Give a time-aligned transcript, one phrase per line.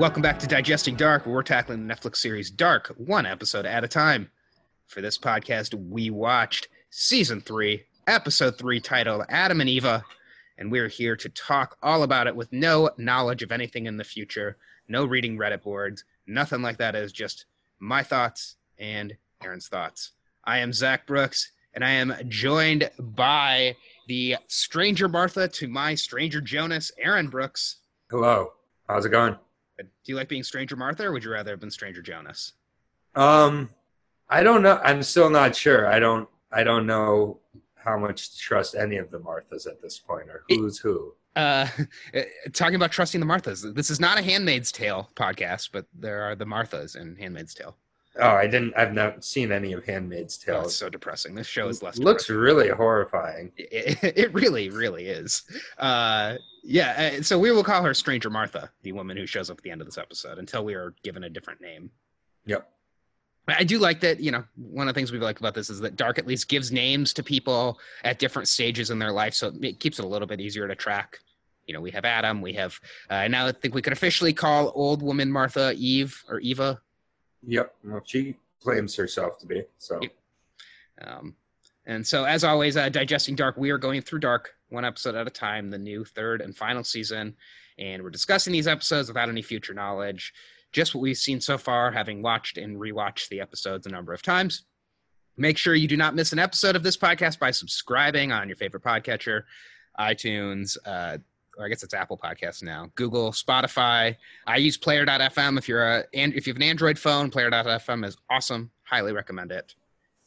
[0.00, 3.84] Welcome back to Digesting Dark, where we're tackling the Netflix series Dark one episode at
[3.84, 4.30] a time.
[4.86, 10.02] For this podcast, we watched season three, episode three, titled Adam and Eva,
[10.56, 14.02] and we're here to talk all about it with no knowledge of anything in the
[14.02, 14.56] future,
[14.88, 16.94] no reading Reddit boards, nothing like that.
[16.94, 17.44] Is just
[17.78, 19.14] my thoughts and
[19.44, 20.12] Aaron's thoughts.
[20.42, 23.76] I am Zach Brooks, and I am joined by
[24.08, 27.76] the stranger Martha to my stranger Jonas, Aaron Brooks.
[28.08, 28.52] Hello.
[28.88, 29.36] How's it going?
[29.82, 32.52] Do you like being stranger Martha, or would you rather have been stranger Jonas?
[33.14, 33.70] Um,
[34.28, 34.80] I don't know.
[34.82, 35.86] I'm still not sure.
[35.86, 36.28] I don't.
[36.52, 37.38] I don't know
[37.76, 41.14] how much to trust any of the Marthas at this point, or who's who.
[41.36, 41.66] Uh,
[42.52, 43.74] talking about trusting the Marthas.
[43.74, 47.76] This is not a Handmaid's Tale podcast, but there are the Marthas in Handmaid's Tale.
[48.18, 48.74] Oh, I didn't.
[48.76, 50.62] I've not seen any of Handmaid's Oh, Tale.
[50.64, 51.34] it's so depressing.
[51.34, 51.96] This show is less.
[51.98, 52.42] looks depressing.
[52.42, 53.52] really horrifying.
[53.56, 55.42] It, it really, really is.
[55.78, 57.12] Uh, yeah.
[57.18, 59.70] uh, So we will call her Stranger Martha, the woman who shows up at the
[59.70, 61.90] end of this episode, until we are given a different name.
[62.46, 62.68] Yep.
[63.48, 65.80] I do like that, you know, one of the things we like about this is
[65.80, 69.34] that Dark at least gives names to people at different stages in their life.
[69.34, 71.18] So it keeps it a little bit easier to track.
[71.66, 72.78] You know, we have Adam, we have,
[73.08, 76.80] uh, now I think we could officially call old woman Martha Eve or Eva.
[77.46, 77.74] Yep.
[77.84, 79.64] Well, she claims herself to be.
[79.78, 80.00] So.
[81.00, 81.34] Um,
[81.86, 85.26] and so, as always, uh, Digesting Dark, we are going through Dark one episode at
[85.26, 87.34] a time, the new third and final season.
[87.78, 90.32] And we're discussing these episodes without any future knowledge,
[90.72, 94.22] just what we've seen so far, having watched and rewatched the episodes a number of
[94.22, 94.64] times.
[95.36, 98.56] Make sure you do not miss an episode of this podcast by subscribing on your
[98.56, 99.44] favorite podcatcher,
[99.98, 101.18] iTunes, uh,
[101.60, 104.16] or I guess it's Apple Podcasts now, Google, Spotify.
[104.46, 105.58] I use Player.fm.
[105.58, 108.70] If you're a and if you have an Android phone, Player.fm is awesome.
[108.84, 109.74] Highly recommend it.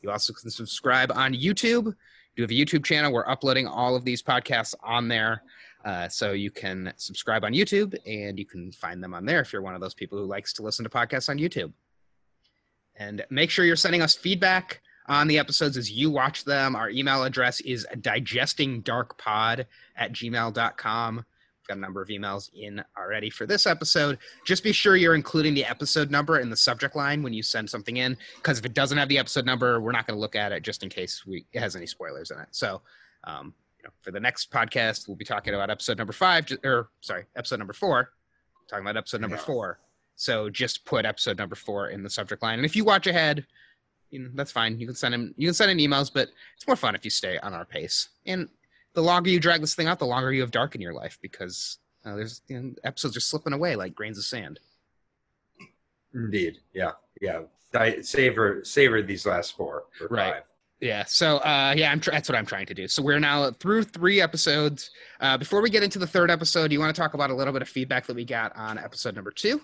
[0.01, 1.85] You also can subscribe on YouTube.
[1.85, 1.93] We
[2.37, 3.11] do have a YouTube channel.
[3.11, 5.41] We're uploading all of these podcasts on there.
[5.83, 9.51] Uh, so you can subscribe on YouTube and you can find them on there if
[9.51, 11.73] you're one of those people who likes to listen to podcasts on YouTube.
[12.95, 16.75] And make sure you're sending us feedback on the episodes as you watch them.
[16.75, 19.65] Our email address is digestingdarkpod
[19.95, 21.15] at gmail.com.
[21.15, 24.17] We've got a number of emails in already for this episode.
[24.45, 27.69] Just be sure you're including the episode number in the subject line when you send
[27.69, 30.35] something in, because if it doesn't have the episode number, we're not going to look
[30.35, 32.47] at it just in case we, it has any spoilers in it.
[32.51, 32.81] So,
[33.23, 36.89] um, you know, for the next podcast, we'll be talking about episode number five, or
[36.99, 38.09] sorry, episode number four.
[38.69, 39.43] Talking about episode number Yeah.
[39.43, 39.79] four.
[40.15, 43.45] So just put episode number four in the subject line, and if you watch ahead,
[44.13, 44.79] you know, that's fine.
[44.79, 47.09] You can send him You can send in emails, but it's more fun if you
[47.09, 48.09] stay on our pace.
[48.27, 48.47] And
[48.93, 51.17] the longer you drag this thing out, the longer you have dark in your life
[51.21, 54.59] because uh, there's you know, episodes are slipping away like grains of sand.
[56.13, 56.91] indeed, yeah,
[57.21, 57.41] yeah.
[58.01, 59.85] Savor savor these last four.
[59.99, 60.33] Or Right.
[60.35, 60.43] Five.
[60.79, 61.05] Yeah.
[61.05, 62.87] So uh, yeah, I'm tr- that's what I'm trying to do.
[62.87, 64.91] So we're now through three episodes.
[65.19, 67.53] Uh, before we get into the third episode, you want to talk about a little
[67.53, 69.61] bit of feedback that we got on episode number two?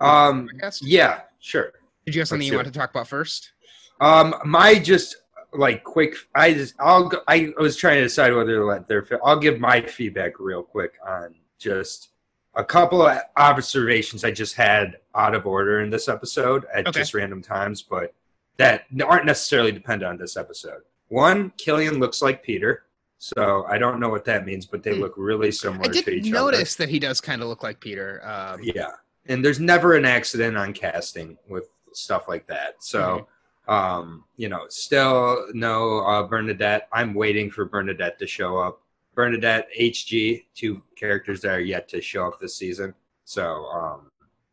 [0.00, 0.48] Um.
[0.80, 1.20] Yeah.
[1.40, 1.72] Sure.
[2.06, 3.52] Did you have something you want to talk about first?
[4.00, 5.16] Um, my just
[5.52, 6.14] like quick.
[6.34, 9.06] I just I'll go, I was trying to decide whether to let their.
[9.24, 12.10] I'll give my feedback real quick on just
[12.56, 17.00] a couple of observations I just had out of order in this episode at Okay.
[17.00, 18.14] just random times, but
[18.58, 20.82] that aren't necessarily dependent on this episode.
[21.08, 22.84] One, Killian looks like Peter,
[23.18, 25.00] so I don't know what that means, but they Hmm.
[25.00, 27.80] look really similar I did to each notice that he does kind of look like
[27.80, 28.20] Peter.
[28.24, 28.60] Um.
[28.62, 28.92] Yeah,
[29.26, 32.82] and there's never an accident on casting with stuff like that.
[32.82, 33.26] So,
[33.68, 36.88] um, you know, still no uh, Bernadette.
[36.92, 38.80] I'm waiting for Bernadette to show up.
[39.14, 42.94] Bernadette, HG, two characters that are yet to show up this season.
[43.24, 44.10] So, um,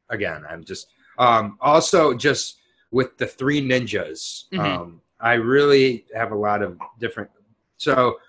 [0.09, 2.59] again, I'm just um, also just
[2.91, 4.49] with the three ninjas.
[4.51, 4.59] Mhm.
[4.59, 7.29] Um, I really have a lot of different.
[7.77, 8.19] So,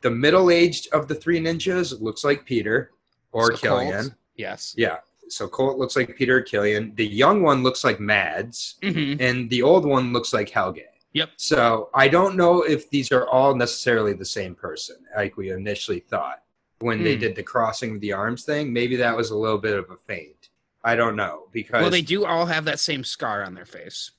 [0.00, 2.90] the middle-aged of the three ninjas looks like Peter
[3.30, 4.14] or so Killian.
[4.36, 4.74] Yes.
[4.76, 4.98] Yeah.
[5.32, 6.94] So Colt looks like Peter Killian.
[6.94, 10.82] The young one looks like Mads, hmm and the old one looks like Helge.
[11.14, 11.30] Yep.
[11.36, 16.00] So I don't know if these are all necessarily the same person, like we initially
[16.00, 16.42] thought
[16.80, 17.20] when they Hmm.
[17.20, 18.72] did the crossing of the arms thing.
[18.72, 20.48] Maybe that was a little bit of a feint.
[20.84, 24.10] I don't know because Well, they do all have that same scar on their face.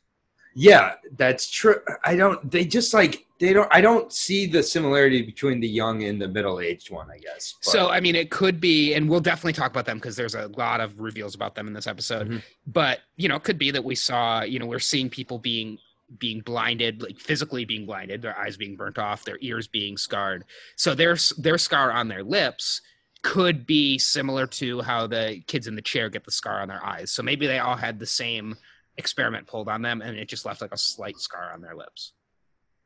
[0.55, 1.79] yeah, that's true.
[2.05, 2.49] I don't.
[2.51, 3.67] They just like they don't.
[3.71, 7.09] I don't see the similarity between the young and the middle-aged one.
[7.11, 7.55] I guess.
[7.63, 10.35] But- So I mean, it could be, and we'll definitely talk about them because there's
[10.35, 12.29] a lot of reveals about them in this episode.
[12.29, 12.43] Mhm.
[12.65, 15.77] But you know, it could be that we saw, you know, we're seeing people being
[16.19, 20.45] being blinded, like physically being blinded, their eyes being burnt off, their ears being scarred.
[20.75, 22.81] So their their scar on their lips
[23.23, 26.85] could be similar to how the kids in the chair get the scar on their
[26.85, 27.09] eyes.
[27.11, 28.55] So maybe they all had the same
[28.97, 32.13] experiment pulled on them, and it just left like a slight scar on their lips.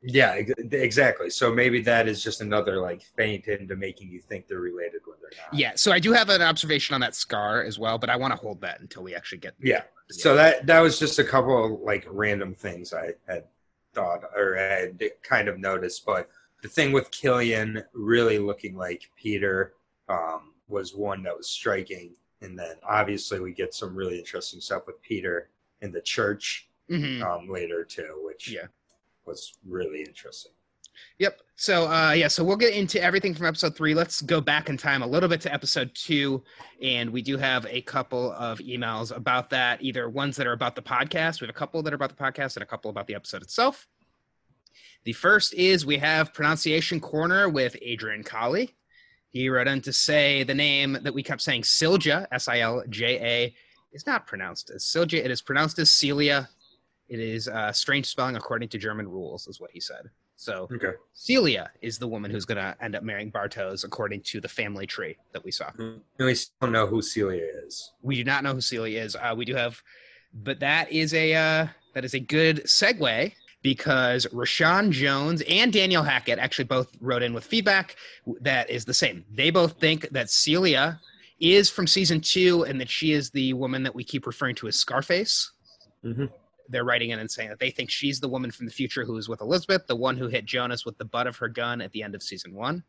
[0.01, 0.33] Yeah,
[0.71, 1.29] exactly.
[1.29, 5.17] So maybe that is just another like feint into making you think they're related when
[5.21, 5.53] they're not.
[5.53, 8.31] Yeah, so I do have an observation on that scar as well, but I want
[8.33, 9.55] to hold that until we actually get.
[9.59, 9.83] Yeah.
[10.09, 13.45] So that that was just a couple of like random things I had
[13.93, 16.29] thought or had kind of noticed, but
[16.61, 19.73] the thing with Killian really looking like Peter
[20.09, 24.83] um, was one that was striking, and then obviously we get some really interesting stuff
[24.87, 25.49] with Peter
[25.81, 27.21] in the church Mhm.
[27.21, 28.67] um, later too, which Yeah.
[29.27, 30.51] Was really interesting.
[31.19, 31.41] Yep.
[31.55, 33.93] So uh yeah, so we'll get into everything from episode three.
[33.93, 36.43] Let's go back in time a little bit to episode two.
[36.81, 40.75] And we do have a couple of emails about that, either ones that are about
[40.75, 41.39] the podcast.
[41.39, 43.43] We have a couple that are about the podcast and a couple about the episode
[43.43, 43.87] itself.
[45.03, 48.75] The first is we have pronunciation corner with Adrian Colley.
[49.29, 52.83] He wrote in to say the name that we kept saying Silja, S I L
[52.89, 53.55] J A,
[53.91, 55.23] is not pronounced as Silja.
[55.23, 56.49] It is pronounced as Celia.
[57.09, 60.09] It is uh, strange spelling according to German rules, is what he said.
[60.35, 60.91] So Okay.
[61.13, 64.85] Celia is the woman who's going to end up marrying Bartosz according to the family
[64.85, 65.71] tree that we saw.
[65.79, 67.91] And we still don't know who Celia is.
[68.01, 69.15] We do not know who Celia is.
[69.15, 69.81] Uh, we do have,
[70.33, 73.31] but that is a uh, that is a good segue
[73.63, 77.95] because Rashawn Jones and Daniel Hackett actually both wrote in with feedback
[78.41, 79.25] that is the same.
[79.33, 80.99] They both think that Celia
[81.39, 84.67] is from season two and that she is the woman that we keep referring to
[84.67, 85.51] as Scarface.
[86.05, 86.29] Mhm.
[86.69, 89.17] They're writing in and saying that they think she's the woman from the future who
[89.17, 91.91] is with Elizabeth, the one who hit Jonas with the butt of her gun at
[91.91, 92.83] the end of season one.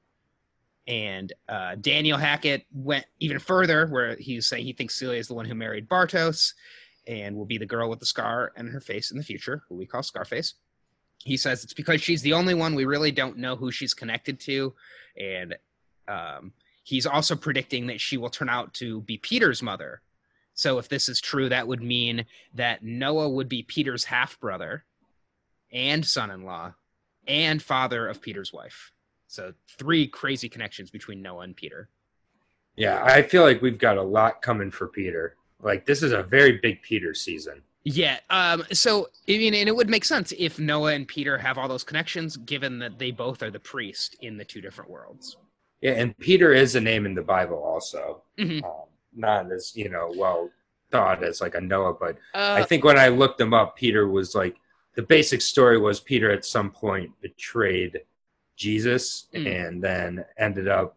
[0.86, 5.34] And uh, Daniel Hackett went even further, where he's saying he thinks Celia is the
[5.34, 6.54] one who married Bartosz
[7.06, 9.76] and will be the girl with the scar and her face in the future, who
[9.76, 10.54] we call Scarface.
[11.24, 14.40] He says it's because she's the only one we really don't know who she's connected
[14.40, 14.74] to.
[15.19, 15.56] And
[16.06, 16.52] um,
[16.84, 20.00] he's also predicting that she will turn out to be Peter's mother.
[20.58, 24.84] So if this is true, that would mean that Noah would be Peter's half brother
[25.70, 26.75] and son in law
[27.28, 28.90] and father of Peter's wife.
[29.28, 31.88] So three crazy connections between Noah and Peter.
[32.75, 35.37] Yeah, I feel like we've got a lot coming for Peter.
[35.62, 37.62] Like this is a very big Peter season.
[37.84, 38.19] Yeah.
[38.28, 41.69] Um, so I mean, and it would make sense if Noah and Peter have all
[41.69, 45.37] those connections, given that they both are the priest in the two different worlds.
[45.82, 48.22] Yeah, and Peter is a name in the Bible also.
[48.37, 48.64] Mhm.
[48.64, 48.88] Um,
[49.19, 50.50] not as you know well
[50.91, 54.09] thought as like a Noah, but Uh, I think when I looked him up, Peter
[54.09, 54.56] was like
[54.94, 58.00] the basic story was Peter at some point betrayed
[58.56, 59.47] Jesus Mm.
[59.67, 60.97] and then ended up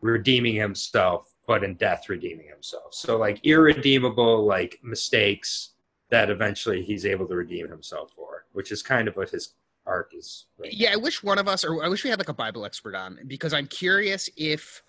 [0.00, 2.94] redeeming himself, but in death redeeming himself.
[2.94, 5.70] So like irredeemable like mistakes
[6.10, 9.54] that eventually he's able to redeem himself for, which is kind of what his
[9.86, 10.46] arc is.
[10.58, 12.64] right yeah, I wish one of us, or I wish we had like a Bible
[12.64, 14.82] expert on, because I'm curious if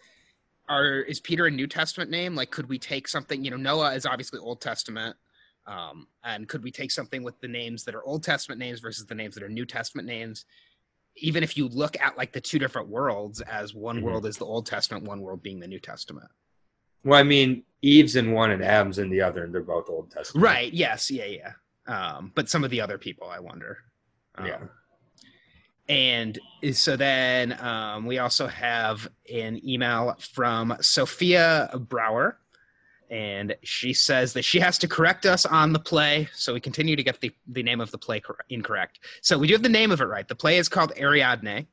[0.70, 2.36] are is Peter a New Testament name?
[2.36, 3.44] Like, could we take something?
[3.44, 5.16] You know, Noah is obviously Old Testament,
[5.66, 9.06] um, and could we take something with the names that are Old Testament names versus
[9.06, 10.46] the names that are New Testament names?
[11.16, 14.04] Even if you look at like the two different worlds, as one Mhm.
[14.04, 16.30] world is the Old Testament, one world being the New Testament.
[17.04, 20.12] Well, I mean, Eve's in one and Adam's in the other, and they're both Old
[20.12, 20.44] Testament.
[20.44, 20.72] Right.
[20.74, 21.10] Yes.
[21.10, 21.26] Yeah.
[21.26, 21.54] Yeah.
[21.88, 23.78] Um, but some of the other people, I wonder.
[24.36, 24.68] Um, Yeah.
[25.90, 26.38] And
[26.74, 32.40] so then um, we also have an email from Sophia Brower,
[33.10, 36.28] and she says that she has to correct us on the play.
[36.34, 39.00] So we continue to get the, the name of the play cor- incorrect.
[39.22, 40.28] So we do have the name of it right.
[40.28, 41.68] The play is called Ariadne,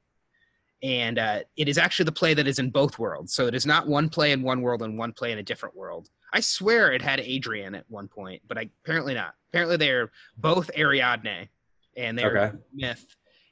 [0.85, 3.33] and uh, it is actually the play that is in both worlds.
[3.35, 5.75] So it is not one play in one world and one play in a different
[5.75, 6.09] world.
[6.33, 9.35] I swear it had Adrian at one point, but I, apparently not.
[9.51, 11.49] Apparently they're both Ariadne,
[11.97, 12.59] and they're Okay.
[12.73, 13.07] myth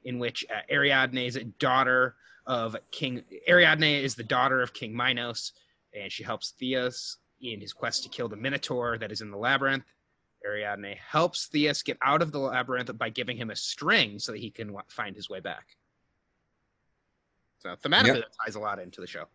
[0.04, 2.16] in which uh, Ariadne is a daughter
[2.46, 3.22] of King.
[3.48, 5.52] Ariadne is the daughter of King Minos,
[5.94, 9.36] and she helps Theseus in his quest to kill the Minotaur that is in the
[9.36, 9.84] labyrinth.
[10.44, 14.40] Ariadne helps Theseus get out of the labyrinth by giving him a string so that
[14.40, 15.76] he can wa- find his way back.
[17.60, 18.16] So thematically, Yep.
[18.16, 19.26] that ties a lot into the show.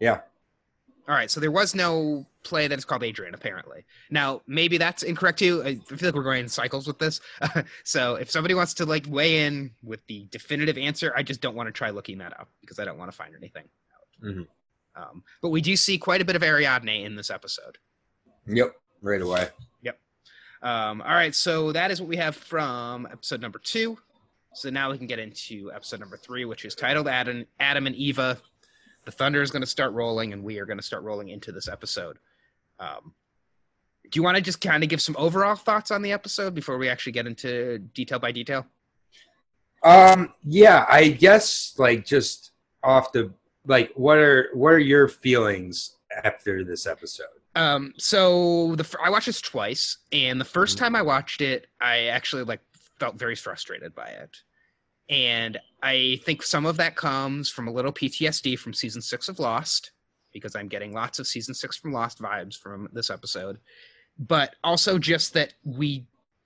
[0.00, 0.20] Yeah.
[1.08, 3.86] All right, so there was no play that is called Adrian, apparently.
[4.10, 5.62] Now, maybe that's incorrect too.
[5.64, 7.22] I feel like we're going in cycles with this.
[7.84, 11.54] so if somebody wants to like weigh in with the definitive answer, I just don't
[11.54, 14.28] want to try looking that up because I don't want to find anything out.
[14.28, 14.46] Mhm.
[14.96, 17.78] Um, but we do see quite a bit of Ariadne in this episode.
[18.46, 18.74] Yep.
[19.00, 19.48] Right away.
[19.82, 19.98] Yep.
[20.62, 23.96] Um, all right, so that is what we have from episode number two.
[24.54, 27.94] So now we can get into episode number three, which is titled Adam, Adam and
[27.96, 28.38] Eva.
[29.08, 31.50] The thunder is going to start rolling, and we are going to start rolling into
[31.50, 32.18] this episode.
[32.78, 33.14] Um,
[34.10, 36.76] do you want to just kind of give some overall thoughts on the episode before
[36.76, 38.66] we actually get into detail by detail?
[39.82, 40.34] Um.
[40.44, 40.84] Yeah.
[40.90, 42.50] I guess like just
[42.82, 43.32] off the
[43.64, 47.24] like, what are what are your feelings after this episode?
[47.56, 50.80] Um, so the I watched this twice, and the first Mhm.
[50.80, 52.60] time I watched it, I actually like
[53.00, 54.36] felt very frustrated by it.
[55.08, 59.38] And I think some of that comes from a little PTSD from season six of
[59.38, 59.92] Lost,
[60.32, 63.58] because I'm getting lots of season six from Lost vibes from this episode.
[64.18, 66.04] But also just that we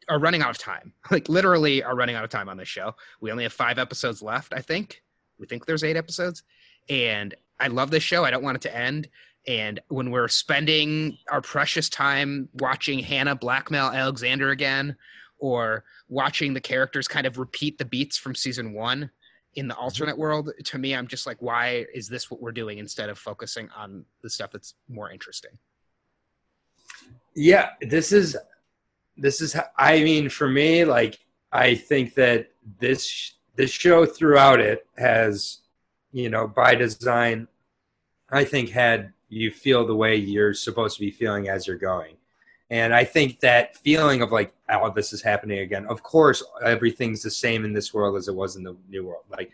[0.09, 0.93] are running out of time.
[1.11, 2.95] Like literally are running out of time on this show.
[3.21, 5.03] We only have five episodes left, I think.
[5.39, 6.43] We think there's eight episodes.
[6.89, 8.25] And I love this show.
[8.25, 9.09] I don't want it to end.
[9.47, 14.97] And when we're spending our precious time watching Hannah blackmail Alexander again,
[15.43, 19.11] or watching the characters kind of repeat the beats from season one
[19.57, 19.83] in the mm-hmm.
[19.83, 23.19] alternate world, to me, I'm just like, why is this what we're doing instead of
[23.19, 25.51] focusing on the stuff that's more interesting?
[27.35, 28.37] Yeah, this is
[29.17, 31.19] this is I mean for me like
[31.51, 35.59] I think that this this show throughout it has
[36.13, 37.49] you know by design
[38.31, 42.17] I think had you feel the way you're supposed to be feeling as you're going.
[42.73, 45.85] And I think that feeling of like, oh, this is happening again.
[45.91, 49.25] Of course, everything's the same in this world as it was in the new world.
[49.31, 49.53] Like,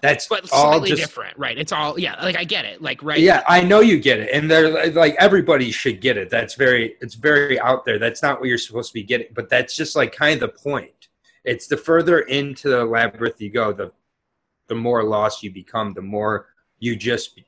[0.00, 1.58] that's but all just, different, right?
[1.58, 2.22] It's all yeah.
[2.22, 3.18] Like I get it, like right.
[3.18, 6.30] Yeah, I know you get it, and they're like everybody should get it.
[6.30, 7.98] That's very, it's very out there.
[7.98, 10.56] That's not what you're supposed to be getting, but that's just like kind of the
[10.56, 11.08] point.
[11.42, 13.90] It's the further into the labyrinth you go, the
[14.68, 15.92] the more lost you become.
[15.92, 16.46] The more
[16.78, 17.40] you just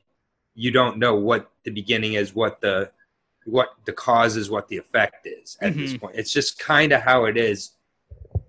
[0.53, 2.91] you don't know what the beginning is, what the
[3.45, 5.81] what the cause is, what the effect is at mm-hmm.
[5.81, 6.15] this point.
[6.15, 7.71] It's just kind of how it is,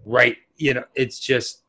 [0.05, 0.37] right?
[0.57, 1.63] You know, it's just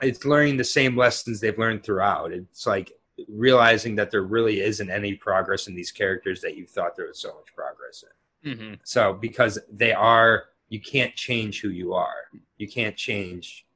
[0.00, 2.32] it's learning the same lessons they've learned throughout.
[2.32, 2.92] It's like
[3.28, 7.18] realizing that there really isn't any progress in these characters that you thought there was
[7.18, 8.52] so much progress in.
[8.52, 8.74] Mm-hmm.
[8.84, 12.28] So because they are, you can't change who you are.
[12.58, 13.66] You can't change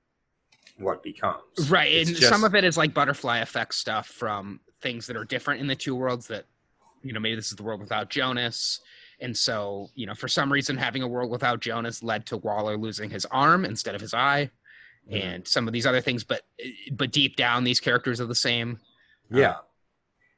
[0.79, 1.43] what becomes.
[1.69, 5.17] Right, it's and just, some of it is like butterfly effect stuff from things that
[5.17, 6.29] are different in the two worlds.
[6.29, 6.47] That
[7.03, 8.81] you know, maybe this is the world without Jonas.
[9.21, 12.81] And so, you know, for some reason, having a world without Jonas led to Wöller
[12.81, 14.51] losing his arm instead of his eye
[15.11, 16.43] and some of these other things but
[16.93, 18.79] but deep down these characters are the same
[19.31, 19.57] yeah um,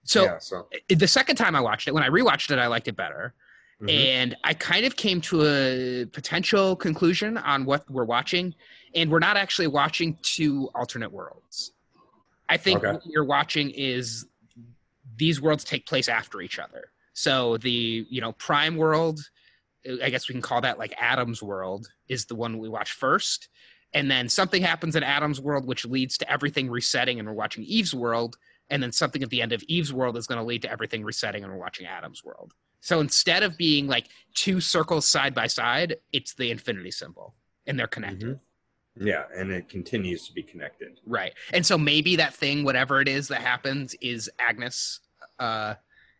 [0.06, 2.88] so, yeah, so, the second time i watched it when i rewatched it i liked
[2.88, 3.34] it better
[3.80, 3.88] mm-hmm.
[3.88, 8.54] and i kind of came to a potential conclusion on what we're watching
[8.94, 11.72] and we're not actually watching two alternate worlds
[12.48, 12.92] i think okay.
[12.92, 14.26] what you're watching is
[15.16, 19.20] these worlds take place after each other so the you know prime world
[20.02, 23.48] i guess we can call that like adam's world is the one we watch first
[23.94, 27.62] and then something happens in Adam's world, which leads to everything resetting, and we're watching
[27.64, 28.36] Eve's world.
[28.68, 31.04] And then something at the end of Eve's world is going to lead to everything
[31.04, 32.52] resetting, and we're watching Adam's world.
[32.80, 37.34] So instead of being like two circles side by side, it's the infinity symbol,
[37.66, 38.40] and they're connected.
[38.98, 39.06] Mm-hmm.
[39.06, 41.00] Yeah, and it continues to be connected.
[41.06, 41.34] Right.
[41.52, 45.00] And so maybe that thing, whatever it is that happens, is Agnes,
[45.38, 45.74] uh,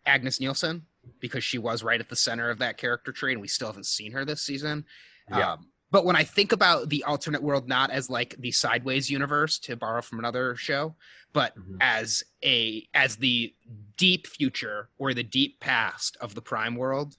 [0.06, 0.87] Agnes Nielsen,
[1.21, 3.87] because she was right at the center of that character tree, and we still haven't
[3.87, 4.85] seen her this season.
[5.30, 5.52] Yeah.
[5.52, 9.61] Um, but when I think about the alternate world, not as like the sideways universe
[9.61, 10.97] to borrow from another show,
[11.33, 11.76] but mm-hmm.
[11.80, 13.54] as a as the
[13.97, 17.16] deep future or the deep past of the prime world,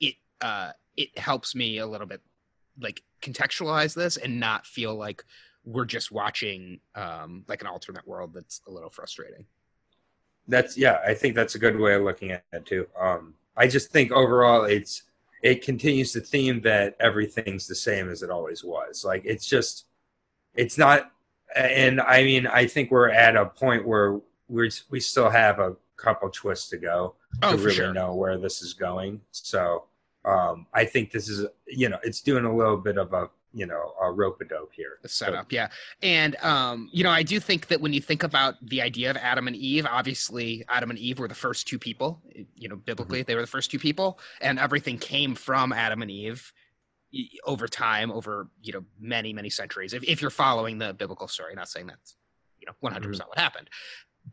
[0.00, 2.22] it uh it helps me a little bit
[2.80, 5.22] like contextualize this and not feel like
[5.64, 9.44] we're just watching um like an alternate world that's a little frustrating.
[10.48, 12.86] That's yeah, I think that's a good way of looking at it too.
[12.98, 15.04] Um I just think overall it's
[15.44, 19.04] it continues the theme that everything's the same as it always was.
[19.04, 19.84] Like it's just,
[20.54, 21.12] it's not.
[21.54, 25.76] And I mean, I think we're at a point where we're we still have a
[25.96, 27.92] couple twists to go oh, to really sure.
[27.92, 29.20] know where this is going.
[29.32, 29.84] So
[30.24, 33.66] um, I think this is, you know, it's doing a little bit of a you
[33.66, 35.68] know a rope a dope here the setup yeah
[36.02, 39.16] and um you know i do think that when you think about the idea of
[39.16, 42.20] adam and eve obviously adam and eve were the first two people
[42.56, 43.26] you know biblically mm-hmm.
[43.26, 46.52] they were the first two people and everything came from adam and eve
[47.44, 51.54] over time over you know many many centuries if, if you're following the biblical story
[51.54, 52.16] not saying that's
[52.58, 53.28] you know 100% mm-hmm.
[53.28, 53.70] what happened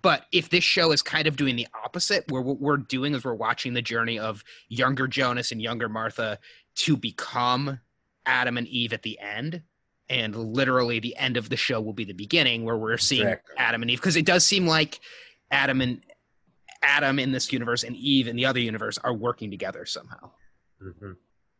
[0.01, 3.23] but if this show is kind of doing the opposite where what we're doing is
[3.23, 6.39] we're watching the journey of younger jonas and younger martha
[6.73, 7.79] to become
[8.25, 9.63] Adam and Eve at the end.
[10.09, 13.55] And literally, the end of the show will be the beginning where we're seeing exactly.
[13.57, 14.99] Adam and Eve because it does seem like
[15.51, 16.03] Adam and
[16.81, 20.31] Adam in this universe and Eve in the other universe are working together somehow.
[20.83, 21.11] Mm-hmm.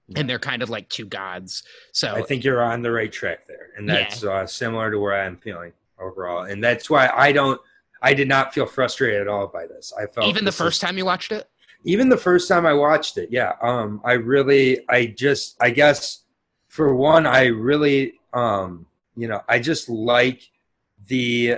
[0.08, 0.20] Yeah.
[0.20, 1.64] And they're kind of like two gods.
[1.94, 4.32] So I think you're on the right track there, and that's yeah.
[4.32, 6.44] uh, similar to where I'm feeling overall.
[6.44, 7.62] And that's why I don't,
[8.02, 9.94] I did not feel frustrated at all by this.
[9.98, 11.48] I felt even the first is, time you watched it.
[11.86, 13.54] Even the first time I watched it, yeah.
[13.62, 16.21] Um, I really, I just, I guess
[16.72, 18.86] for one, I really, um,
[19.18, 20.50] you know, I just like
[21.06, 21.58] the,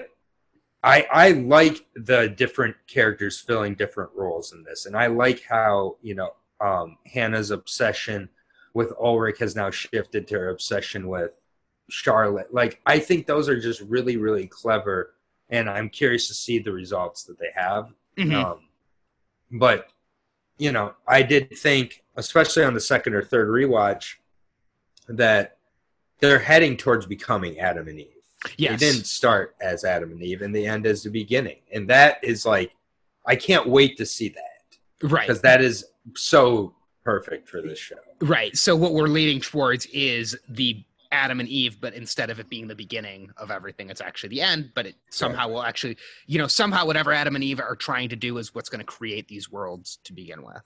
[0.83, 5.97] I I like the different characters filling different roles in this, and I like how
[6.01, 8.27] you know um, Hannah's obsession
[8.73, 11.31] with Ulrich has now shifted to her obsession with
[11.91, 12.51] Charlotte.
[12.51, 15.13] Like I think those are just really really clever,
[15.51, 17.93] and I'm curious to see the results that they have.
[18.17, 18.33] Mhm.
[18.33, 18.61] Um,
[19.51, 19.89] but
[20.57, 24.15] you know, I did think, especially on the second or third rewatch,
[25.09, 25.57] that
[26.19, 28.07] they're heading towards becoming Adam and Eve.
[28.57, 28.79] yes.
[28.79, 32.23] They didn't start as Adam and Eve, and they end as the beginning, and that
[32.23, 32.71] is like,
[33.25, 35.27] I can't wait to see that right.
[35.27, 37.95] because that is so perfect for this show.
[38.21, 38.55] Right.
[38.55, 42.67] So what we're leading towards is the Adam and Eve, but instead of it being
[42.67, 44.71] the beginning of everything, it's actually the end.
[44.73, 48.15] But it somehow will actually, you know, somehow whatever Adam and Eve are trying to
[48.15, 50.61] do is what's going to create these worlds to begin with.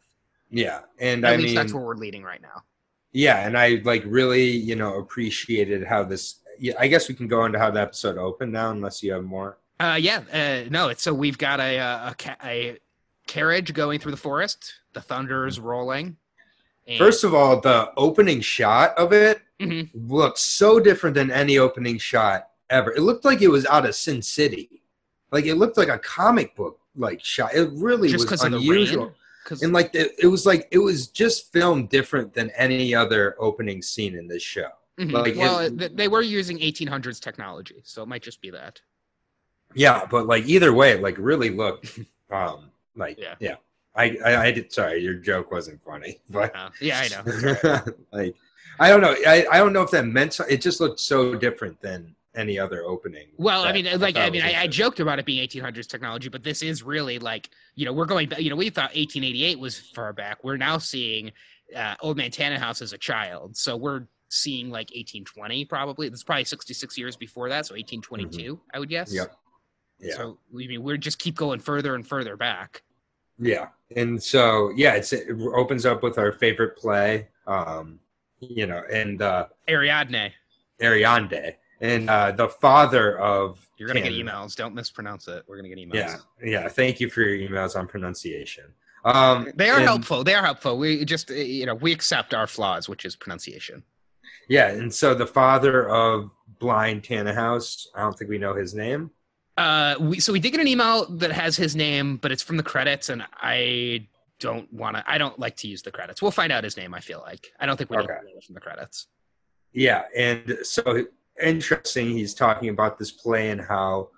[0.50, 2.64] Yeah, and At I least mean, that's where we're leading right now.
[3.18, 6.40] Yeah, and I like really, you know, appreciated how this.
[6.60, 9.24] Yeah, I guess we can go into how the episode opened now, unless you have
[9.24, 9.58] more.
[9.80, 10.22] Uh, yeah.
[10.32, 12.78] Uh, no, it's so we've got a a, a, ca- a
[13.28, 14.74] carriage going through the forest.
[14.94, 16.18] The thunder is rolling.
[16.88, 19.90] and- First of all, the opening shot of it Mhm.
[19.94, 22.92] looked so different than any opening shot ever.
[22.94, 24.82] It looked like it was out of Sin City.
[25.32, 27.54] Like it looked like a comic book like shot.
[27.56, 29.14] It really just was because of the unusual.
[29.52, 33.82] And like it, it was like it was just filmed different than any other opening
[33.82, 34.70] scene in this show.
[35.00, 35.12] Mhm.
[35.12, 38.82] like, well, it- they were using 1800s technology, so it might just be that.
[39.76, 42.00] Yeah, but like either way, like really looked
[42.32, 43.36] um like Yeah.
[43.40, 43.56] yeah.
[43.96, 47.82] I, I I did sorry, your joke wasn't funny, but Uh, yeah, I know.
[48.12, 48.36] like
[48.80, 49.16] I don't know.
[49.26, 52.58] I, I don't know if that meant so, it just looked so different than any
[52.58, 53.28] other opening.
[53.38, 56.44] Well, I mean, like, I mean, I, I joked about it being 1800s technology, but
[56.44, 58.40] this is really like, you know, we're going back.
[58.40, 60.44] You know, we thought 1888 was far back.
[60.44, 61.32] We're now seeing
[61.76, 66.08] uh, Old Man Tannenhouse as a child, so we're seeing like 1820 probably.
[66.08, 69.10] It's probably 66 years before that, so 1822, I would guess.
[69.10, 69.18] Mm-hmm.
[69.18, 69.36] Yep.
[70.00, 70.16] Yeah.
[70.16, 72.84] So we I mean we're just keep going further and further back.
[73.40, 78.00] Yeah, and so yeah, it's, it opens up with our favorite play, um,
[78.40, 80.32] you know, and uh, Ariadne,
[80.82, 83.68] Ariande, and uh, the father of.
[83.78, 84.56] you're gonna get emails.
[84.56, 85.44] Don't mispronounce it.
[85.48, 85.94] We're gonna get emails.
[85.96, 86.68] Yeah, yeah.
[86.70, 88.66] Thank you for your emails on pronunciation.
[89.06, 90.24] Um, They are and- helpful.
[90.24, 90.78] They are helpful.
[90.78, 93.84] We just, uh, you know, we accept our flaws, which is pronunciation.
[94.50, 99.12] Yeah, and so the father of blind Tannenhouse, I don't think we know his name.
[99.58, 102.58] Uh, we so we did get an email that has his name, but it's from
[102.58, 104.08] the credits, and I
[104.40, 105.04] don't want to.
[105.08, 106.22] I don't like to use the credits.
[106.22, 106.94] We'll find out his name.
[106.94, 108.14] I feel like I don't think we need Okay.
[108.20, 109.08] to know from the credits.
[109.74, 111.06] Yeah, and so
[111.42, 112.10] interesting.
[112.12, 114.10] He's talking about this play and how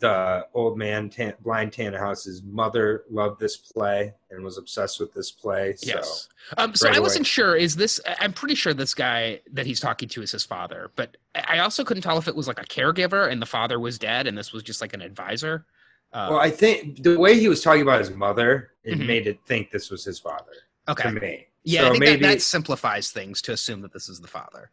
[0.00, 5.30] the old man, Tan- blind Tannenhouse's mother loved this play and was obsessed with this
[5.30, 5.74] play.
[5.76, 6.28] So Yes.
[6.58, 6.74] Um.
[6.74, 7.04] So right I away.
[7.04, 7.56] wasn't sure.
[7.56, 7.98] Is this?
[8.20, 11.82] I'm pretty sure this guy that he's talking to is his father, but I also
[11.84, 14.52] couldn't tell if it was like a caregiver and the father was dead, and this
[14.52, 15.64] was just like an advisor.
[16.12, 19.06] Uh, well, I think the way he was talking about his mother, it Mhm.
[19.06, 20.52] made it think this was his father
[20.88, 21.04] okay.
[21.04, 21.46] to me.
[21.62, 24.26] Yeah, so I think maybe that, that simplifies things to assume that this is the
[24.28, 24.70] father.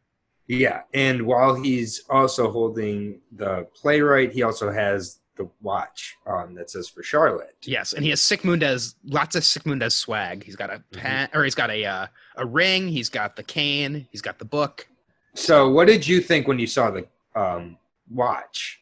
[0.47, 6.69] Yeah, and while he's also holding the playwright, he also has the watch um, that
[6.69, 7.55] says for Charlotte.
[7.63, 10.43] Yes, and he has Sic Mundus, lots of Sic Mundus swag.
[10.43, 10.99] He's got a Mm-hmm.
[10.99, 12.07] pen, or he's got a uh,
[12.37, 12.87] a ring.
[12.87, 14.07] He's got the cane.
[14.11, 14.87] He's got the book.
[15.35, 17.05] So, what did you think when you saw the
[17.35, 17.77] um,
[18.09, 18.79] watch?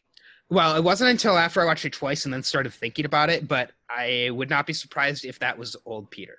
[0.48, 3.48] Well, it wasn't until after I watched it twice and then started thinking about it,
[3.48, 6.36] but I would not be surprised if that was old Peter.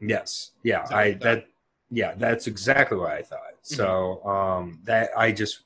[0.00, 1.46] Yes, yeah, I that
[1.92, 3.38] yeah, that's exactly what I thought.
[3.64, 3.74] Mm-hmm.
[3.76, 5.60] So, um, that I just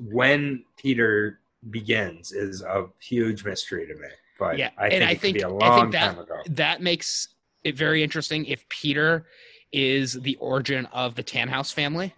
[0.00, 1.40] when Peter
[1.70, 4.08] begins is a huge mystery to me.
[4.38, 6.18] But Yeah, I and think I it could think- be a I think that- time
[6.20, 6.40] ago.
[6.50, 7.28] That makes
[7.64, 9.26] it very interesting if Peter
[9.72, 12.14] is the origin of the Tannhaus family.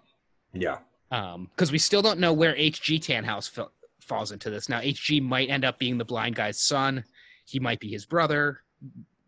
[0.53, 4.69] Yeah, because we still don't know where HG Tannhaus fa- falls into this.
[4.69, 7.05] Now, HG might end up being the blind guy's son.
[7.47, 8.61] He might be his brother,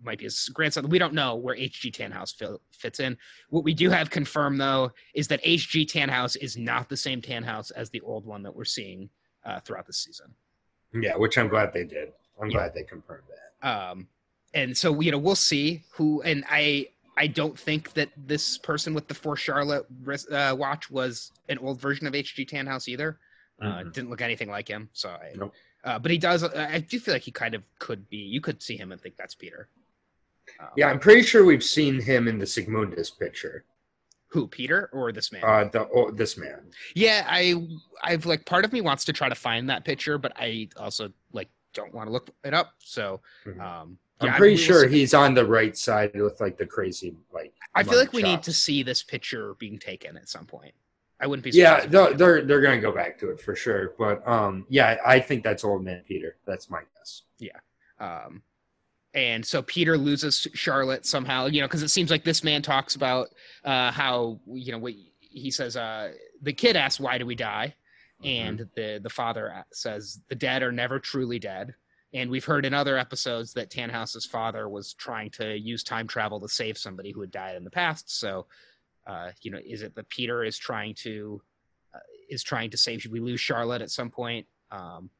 [0.02, 0.88] might be his grandson.
[0.88, 2.34] We don't know where HG Tannhaus
[2.72, 3.16] fits in.
[3.50, 7.70] What we do have confirmed, though, is that HG Tannhaus is not the same Tannhaus
[7.74, 9.08] as the old one that we're seeing
[9.44, 10.34] uh, throughout the season.
[10.94, 12.12] yeah, which I'm glad they did.
[12.40, 12.58] I'm Yeah.
[12.58, 13.68] glad they confirmed that.
[13.68, 14.08] Um,
[14.54, 16.20] and so you know we'll see who.
[16.22, 19.86] And I I don't think that this person with the for Charlotte
[20.30, 23.18] uh, watch was an old version of HG Tannhaus either.
[23.60, 23.92] Uh, Mhm.
[23.92, 24.88] didn't look anything like him.
[24.92, 25.54] So I, Nope.
[25.84, 26.42] uh, but he does.
[26.42, 28.16] Uh, I do feel like he kind of could be.
[28.18, 29.68] You could see him and think that's Peter.
[30.62, 33.64] Um, Yeah, I'm pretty sure we've seen him in the Sic Mundus picture.
[34.28, 35.42] Who Peter or this man?
[35.44, 36.60] Uh, the oh, this man.
[36.94, 37.66] yeah, I
[38.02, 41.12] I've like part of me wants to try to find that picture, but I also
[41.32, 42.72] like don't want to look it up.
[42.78, 43.60] So Mhm.
[43.60, 47.52] um, I'm pretty will sure he's on the right side with like the crazy like.
[47.74, 50.74] I feel like we need to see this picture being taken at some point.
[51.20, 51.50] I wouldn't be.
[51.50, 53.92] Yeah, they're, they're they're gonna go back to it for sure.
[53.98, 56.36] But um, yeah, I think that's old man Peter.
[56.46, 57.22] That's my guess.
[57.38, 57.58] Yeah.
[58.00, 58.42] Um,
[59.14, 62.94] and so Peter loses Charlotte somehow, you know, because it seems like this man talks
[62.94, 63.28] about
[63.64, 67.74] uh, how you know what he says uh, the kid asks why do we die,
[68.24, 71.74] and the the father says the dead are never truly dead.
[72.14, 76.38] And we've heard in other episodes that Tannhaus's father was trying to use time travel
[76.40, 78.18] to save somebody who had died in the past.
[78.18, 78.46] So,
[79.06, 81.40] uh, you know, is it that Peter is trying to
[81.94, 83.02] uh, is trying to save?
[83.02, 84.46] Should we lose Charlotte at some point?
[84.70, 85.10] Um,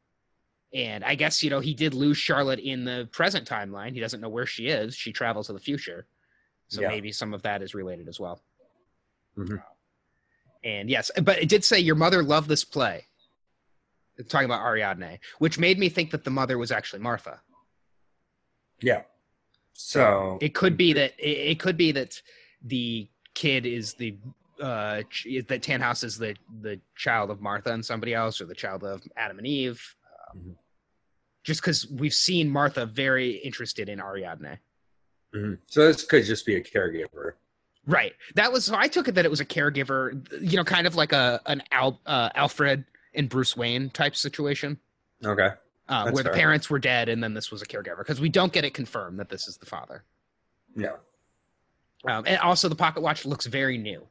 [0.74, 3.92] and I guess you know he did lose Charlotte in the present timeline.
[3.92, 4.94] He doesn't know where she is.
[4.94, 6.06] She travels to the future,
[6.68, 6.88] so Yeah.
[6.88, 8.42] maybe some of that is related as well.
[9.37, 9.62] Mhm.
[10.64, 13.06] And yes, but it did say your mother loved this play.
[14.28, 17.40] Talking about Ariadne, which made me think that the mother was actually Martha.
[18.80, 19.02] Yeah.
[19.72, 22.20] So It could be that it, could be that
[22.62, 24.16] the kid is the
[24.61, 25.02] uh
[25.48, 29.02] that Tannhaus is the the child of Martha and somebody else, or the child of
[29.16, 29.96] Adam and Eve.
[30.30, 30.56] Um, Mhm.
[31.44, 34.59] Just because we've seen Martha very interested in Ariadne.
[35.35, 35.59] mhm.
[35.66, 37.33] so this could just be a caregiver.
[37.87, 38.12] Right.
[38.37, 40.94] That was so I took it that it was a caregiver, you know, kind of
[40.94, 44.78] like a an Al, uh, Alfred and Bruce Wayne type situation,
[45.24, 45.50] Okay.
[45.88, 48.52] uh, where the parents were dead and then this was a caregiver because we don't
[48.52, 50.05] get it confirmed that this is the father.
[50.76, 50.96] Yeah.
[52.05, 54.07] Um, and also, the pocket watch looks very new.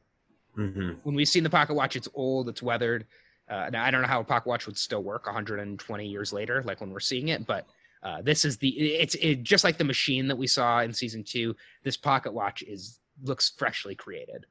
[0.54, 3.06] hmm When we've seen the pocket watch, it's old, it's weathered.
[3.48, 6.62] Uh, now I don't know how a pocket watch would still work 120 years later,
[6.64, 7.66] like when we're seeing it, but.
[8.04, 11.22] Uh, this is the it's it, just like the machine that we saw in season
[11.22, 11.54] two.
[11.84, 14.46] This pocket watch is looks freshly created.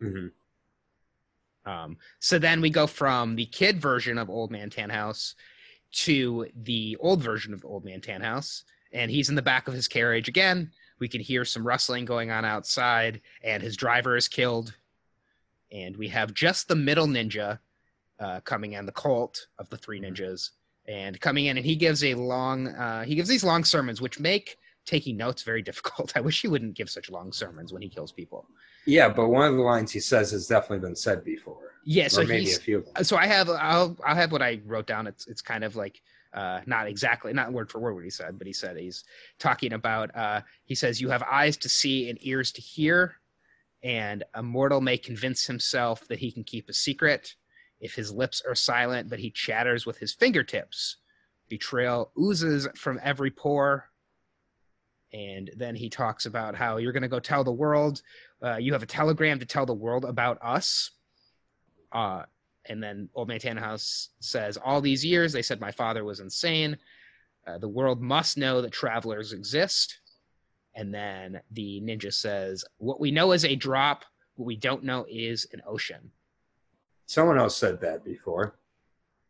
[0.00, 0.28] hmm
[1.66, 5.34] Um, so then we go from the kid version of Old Man Tannhaus
[5.92, 8.62] to the old version of Old Man Tannhaus,
[8.92, 10.70] and he's in the back of his carriage again.
[10.98, 14.74] We can hear some rustling going on outside, and his driver is killed.
[15.72, 17.58] And we have just the middle ninja
[18.20, 20.50] uh, coming in, the cult of the three ninjas,
[20.86, 24.20] and coming in, and he gives a long, uh, he gives these long sermons, which
[24.20, 24.56] make
[24.86, 26.12] taking notes very difficult.
[26.16, 28.46] I wish he wouldn't give such long sermons when he kills people.
[28.86, 32.24] Yeah, but one of the lines he says has definitely been said before, Yeah, so
[32.24, 32.84] maybe a few.
[33.02, 35.06] So I have I'll I'll have what I wrote down.
[35.06, 36.00] It's it's kind of like
[36.32, 39.04] uh, not exactly not word for word what he said, but he said he's
[39.38, 40.14] talking about.
[40.16, 43.16] Uh, he says you have eyes to see and ears to hear,
[43.82, 47.34] and a mortal may convince himself that he can keep a secret
[47.80, 50.96] if his lips are silent, but he chatters with his fingertips.
[51.48, 53.86] Betrayal oozes from every pore.
[55.12, 58.02] And then he talks about how you're going to go tell the world.
[58.42, 60.90] Uh, you have a telegram to tell the world about us.
[61.90, 62.22] Uh,
[62.66, 66.78] and then Old Man Tannhaus says, All these years, they said my father was insane.
[67.46, 69.98] Uh, the world must know that travelers exist.
[70.74, 74.04] And then the ninja says, What we know is a drop,
[74.36, 76.12] what we don't know is an ocean.
[77.10, 78.54] Someone else said that before.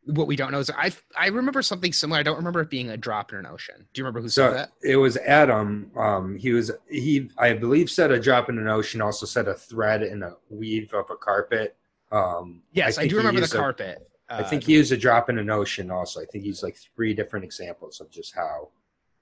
[0.04, 2.20] What we don't know is I I remember something similar.
[2.20, 3.86] I don't remember it being a drop in an ocean.
[3.94, 4.72] Do you remember who So said that?
[4.82, 5.90] it was Adam.
[5.96, 9.00] Um, he was he I believe said a drop in an ocean.
[9.00, 11.74] Also said a thread in a weave of a carpet.
[12.12, 14.06] Um, Yes, I, think do remember the a- carpet.
[14.28, 15.90] I Uh, think he used a drop in an ocean.
[15.90, 18.68] Also, I think he's like three different examples of just how,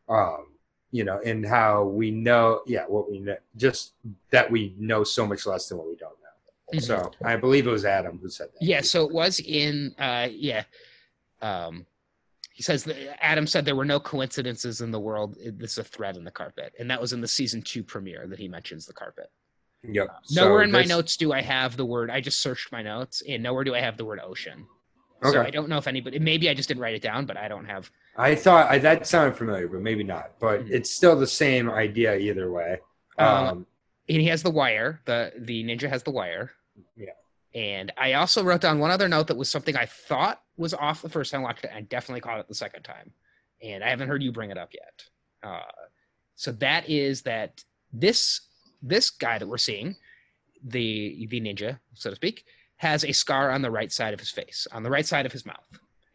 [0.08, 0.54] um,
[0.90, 2.62] you know, and how we know.
[2.66, 3.92] Yeah, what we know, just
[4.30, 6.17] that we know so much less than what we don't
[6.74, 6.82] Mhm.
[6.82, 8.62] So I believe it was Adam who said that.
[8.62, 10.64] Yeah, so it was in uh yeah.
[11.40, 11.86] Um
[12.52, 15.36] he says that Adam said there were no coincidences in the world.
[15.40, 16.72] This is a thread in the carpet.
[16.78, 19.30] And that was in the season two premiere that he mentions the carpet.
[19.84, 20.08] Yep.
[20.32, 22.82] nowhere So in my this- notes do I have the word I just searched my
[22.82, 24.66] notes and nowhere do I have the word ocean.
[25.22, 27.48] So I don't know if anybody maybe I just didn't write it down, but I
[27.48, 30.38] don't have I thought I, that sounded familiar, but maybe not.
[30.40, 30.70] But Mhm.
[30.72, 32.80] it's still the same idea either way.
[33.16, 33.66] Um, Um,
[34.08, 35.00] and he has the wire.
[35.04, 36.50] The the ninja has the wire.
[37.54, 41.00] And I also wrote down one other note that was something I thought was off
[41.02, 41.70] the first time I watched it.
[41.74, 43.10] I definitely caught it the second time,
[43.62, 45.04] and I haven't heard you bring it up yet.
[45.42, 45.60] Uh,
[46.36, 48.42] so that is that this
[48.82, 49.96] this guy that we're seeing,
[50.62, 52.44] the the ninja, so to speak,
[52.76, 55.32] has a scar on the right side of his face, on the right side of
[55.32, 55.66] his mouth,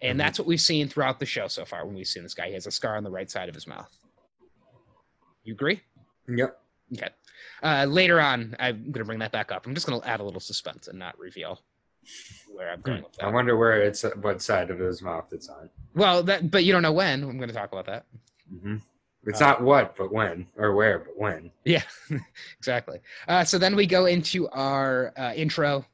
[0.02, 0.24] and Mhm.
[0.24, 1.86] that's what we've seen throughout the show so far.
[1.86, 3.66] When we've seen this guy, he has a scar on the right side of his
[3.68, 3.92] mouth.
[5.44, 5.82] You agree?
[6.28, 6.63] yep.
[6.94, 7.10] Okay.
[7.62, 9.66] Uh, later on, I'm going to bring that back up.
[9.66, 11.62] I'm just going to add a little suspense and not reveal
[12.54, 15.70] where I'm going with I wonder where it's what side of his mouth it's on.
[15.96, 17.24] Well, that, but you don't know when.
[17.24, 18.06] I'm going to talk about that.
[18.62, 18.76] hmm
[19.26, 21.52] It's Uh, not what, but when, or where, but when.
[21.64, 21.84] Yeah,
[22.60, 23.00] exactly.
[23.28, 25.86] Uh, so then we go into our uh, intro.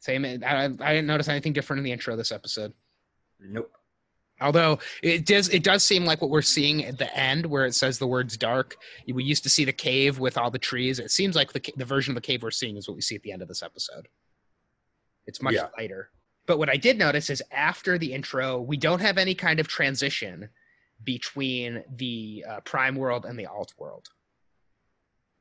[0.00, 0.24] Same.
[0.24, 2.72] I, I didn't notice anything different in the intro this episode.
[3.40, 3.70] Nope.
[4.44, 7.74] Although it does, it does seem like what we're seeing at the end, where it
[7.74, 8.76] says the words "dark."
[9.12, 10.98] We used to see the cave with all the trees.
[10.98, 13.16] It seems like the the version of the cave we're seeing is what we see
[13.16, 14.06] at the end of this episode.
[15.26, 15.68] It's much Yeah.
[15.78, 16.10] lighter.
[16.46, 19.66] But what I did notice is after the intro, we don't have any kind of
[19.66, 20.50] transition
[21.02, 24.08] between the uh, prime world and the alt world.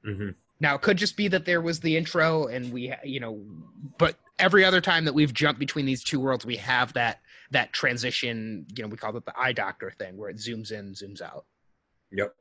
[0.06, 0.30] hmm
[0.62, 3.44] Now it could just be that there was the intro and we, you know,
[3.98, 7.20] but every other time that we've jumped between these two worlds, we have that
[7.54, 8.68] that transition.
[8.76, 11.46] You know, we call it the eye doctor thing, where it zooms in, zooms out.
[12.12, 12.36] Yep.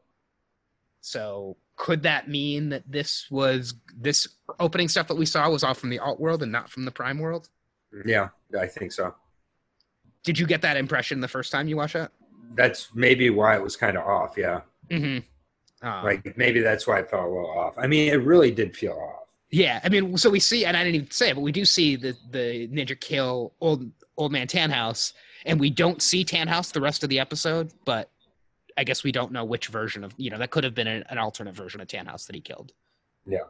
[1.00, 4.28] So could that mean that this was this
[4.60, 6.90] opening stuff that we saw was all from the alt world and not from the
[6.90, 7.48] prime world?
[8.04, 9.14] Yeah, I think so.
[10.24, 12.10] Did you get that impression the first time you watched it?
[12.54, 14.34] That's maybe why it was kind of off.
[14.36, 14.60] Yeah.
[14.90, 15.86] Mm-hmm.
[15.86, 17.74] Um, Like maybe that's why it felt a little off.
[17.76, 19.26] I mean, it really did feel off.
[19.50, 21.64] Yeah, I mean, so we see, and I didn't even say it, but we do
[21.64, 23.90] see the the ninja kill old
[24.22, 25.12] old man Tannhaus,
[25.44, 27.72] and we don't see Tannhaus the rest of the episode.
[27.84, 28.10] But
[28.76, 31.04] I guess we don't know which version of you know that could have been an,
[31.08, 32.72] an alternate version of Tannhaus that he killed.
[33.26, 33.44] Yeah.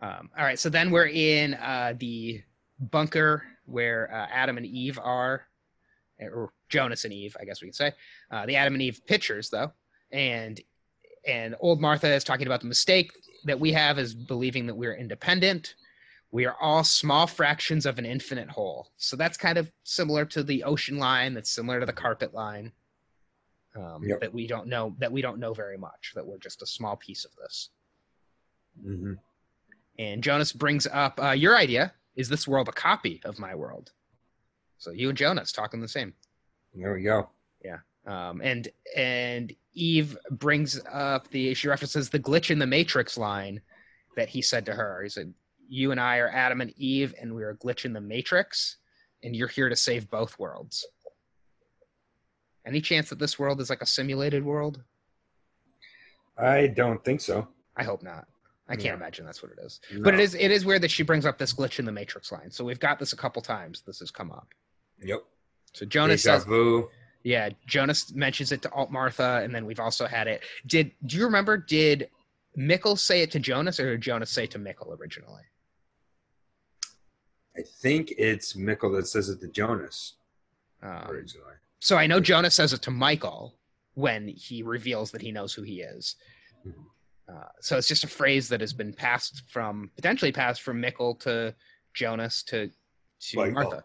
[0.00, 2.42] Um, all right, so then we're in uh, the
[2.78, 5.46] bunker where uh, Adam and Eve are,
[6.20, 7.92] or Jonas and Eve, I guess we could say.
[8.30, 9.72] Uh, the Adam and Eve pictures, though,
[10.12, 10.60] and
[11.26, 13.10] and old Martha is talking about the mistake
[13.44, 15.74] that we have is believing that we're independent.
[16.36, 18.90] We are all small fractions of an infinite whole.
[18.98, 21.32] So that's kind of similar to the ocean line.
[21.32, 22.72] That's similar to the carpet line.
[23.74, 24.20] Um, Yep.
[24.20, 24.94] That we don't know.
[24.98, 26.12] That we don't know very much.
[26.14, 27.70] That we're just a small piece of this.
[28.82, 29.14] hmm
[29.98, 31.94] And Jonas brings up uh, your idea.
[32.16, 33.92] Is this world a copy of my world?
[34.76, 36.12] So you and Jonas talking the same.
[36.74, 37.30] There we go.
[37.64, 37.78] Yeah.
[38.06, 43.62] Um, and and Eve brings up the she references the glitch in the Matrix line
[44.16, 45.02] that he said to her.
[45.02, 45.32] He said,
[45.68, 48.76] "You and I are Adam and Eve, and we're a glitch in the Matrix,
[49.22, 50.86] and you're here to save both worlds."
[52.64, 54.82] Any chance that this world is like a simulated world?
[56.36, 57.48] I don't think so.
[57.76, 58.26] I hope not.
[58.68, 58.94] I can't Yeah.
[58.94, 59.80] imagine that's what it is.
[60.02, 60.22] But it No.
[60.24, 62.50] is it is weird that she brings up this glitch in the Matrix line.
[62.50, 63.82] So we've got this a couple times.
[63.82, 64.48] This has come up.
[65.02, 65.24] Yep.
[65.72, 66.90] So Jonas Deja says, vu.
[67.22, 70.42] Yeah, Jonas mentions it to Alt Martha, and then we've also had it.
[70.66, 71.56] Did do you remember?
[71.56, 72.10] Did
[72.58, 75.42] Mikkel say it to Jonas, or did Jonas say it to Mikkel originally?
[77.56, 80.14] I think it's Mikkel that says it to Jonas
[80.82, 81.54] Um, originally.
[81.80, 83.54] so I know Jonas says it to Michael
[83.94, 86.16] when he reveals that he knows who he is.
[86.66, 86.74] Mhm.
[87.28, 91.18] Uh, so it's just a phrase that has been passed from potentially passed from Mikkel
[91.20, 91.54] to
[91.94, 92.70] Jonas to
[93.20, 93.52] to Michael.
[93.54, 93.84] Martha.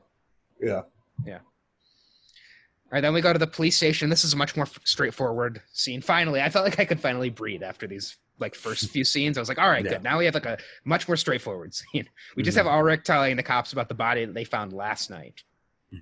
[0.59, 0.81] Yeah.
[1.25, 1.39] Yeah.
[1.39, 4.09] All right, then we go to the police station.
[4.09, 6.01] This is a much more f- straightforward scene.
[6.01, 9.37] Finally, I felt like I could finally breathe after these like first few scenes.
[9.37, 9.91] I was like, all right, Yeah.
[9.93, 10.03] good.
[10.03, 12.09] Now we have like a much more straightforward scene.
[12.35, 12.65] We just Mhm.
[12.65, 15.43] have Ulrich telling the cops about the body that they found last night.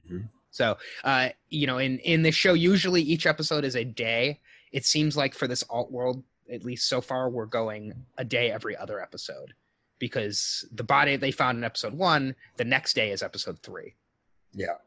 [0.08, 0.21] hmm
[0.52, 4.39] So, uh, you know, in in this show, usually each episode is a day.
[4.71, 8.49] It seems like for this alt world, at least so far, we're going a day
[8.52, 9.54] every other episode
[9.99, 13.93] because the body they found in episode one, the next day is episode three.
[14.54, 14.78] Yeah.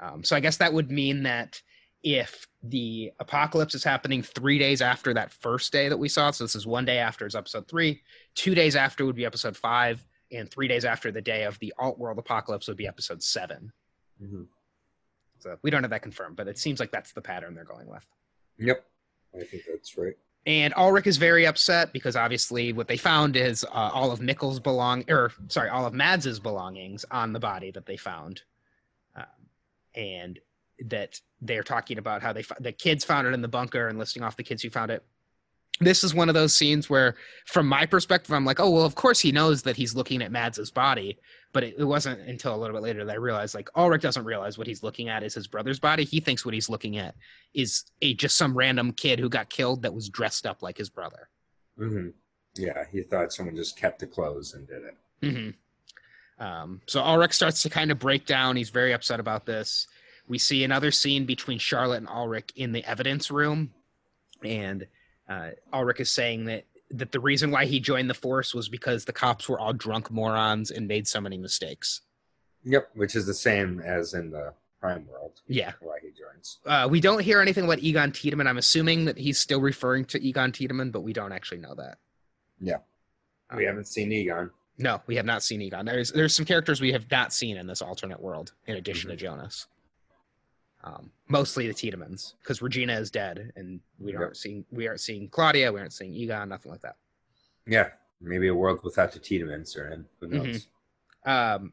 [0.00, 1.62] Um, so I guess that would mean that
[2.04, 6.44] if the apocalypse is happening three days after that first day that we saw, so
[6.44, 8.02] this is one day after is episode three,
[8.34, 11.72] two days after would be episode five, and three days after the day of the
[11.78, 13.72] alt world apocalypse would be episode seven.
[14.20, 14.42] hmm
[15.38, 17.88] So we don't have that confirmed, but it seems like that's the pattern they're going
[17.88, 18.06] with.
[18.58, 18.84] Yep.
[19.34, 20.16] I think that's right.
[20.46, 24.60] And Ulrich is very upset because obviously what they found is uh, all of Mikkel's
[24.60, 28.42] belong, or sorry, all of Mads's belongings on the body that they found,
[29.16, 29.24] um,
[29.94, 30.38] and
[30.84, 34.22] that they're talking about how they the kids found it in the bunker and listing
[34.22, 35.04] off the kids who found it.
[35.80, 37.16] This is one of those scenes where,
[37.46, 40.30] from my perspective, I'm like, oh well, of course he knows that he's looking at
[40.30, 41.18] Mads's body,
[41.52, 44.24] but it, it wasn't until a little bit later that I realized like Ulrich doesn't
[44.24, 46.04] realize what he's looking at is his brother's body.
[46.04, 47.16] He thinks what he's looking at
[47.54, 50.90] is a just some random kid who got killed that was dressed up like his
[50.90, 51.28] brother.
[51.78, 52.10] Mm-hmm.
[52.56, 52.84] Yeah.
[52.92, 54.96] He thought someone just kept the clothes and did it.
[55.22, 56.44] Mm-hmm.
[56.44, 58.56] Um, so Ulrich starts to kind of break down.
[58.56, 59.86] He's very upset about this.
[60.26, 63.72] We see another scene between Charlotte and Ulrich in the evidence room,
[64.42, 64.86] and
[65.28, 69.04] uh, Ulrich is saying that that the reason why he joined the force was because
[69.04, 72.02] the cops were all drunk morons and made so many mistakes.
[72.62, 72.90] Yep.
[72.94, 76.58] Which is the same as in the Prime World Yeah, why he joins.
[76.66, 78.46] uh, we don't hear anything about Egon Tiedemann.
[78.46, 81.98] I'm assuming that he's still referring to Egon Tiedemann, but we don't actually know that.
[82.60, 82.78] Yeah.
[83.54, 84.50] We Um, haven't seen Egon.
[84.78, 85.86] No, we have not seen Egon.
[85.86, 89.16] There's there's some characters we have not seen in this alternate world, in addition to
[89.16, 89.66] Jonas.
[90.86, 94.20] Um, mostly the Tiedemans, because Regina is dead, and we Yep.
[94.20, 96.96] aren't seeing we aren't seeing Claudia, we aren't seeing Egon, nothing like that.
[97.66, 97.90] Yeah.
[98.20, 100.06] Maybe a world without the Tiedemans are in.
[100.20, 100.32] Who Mhm.
[100.44, 100.68] knows?
[101.24, 101.72] Um,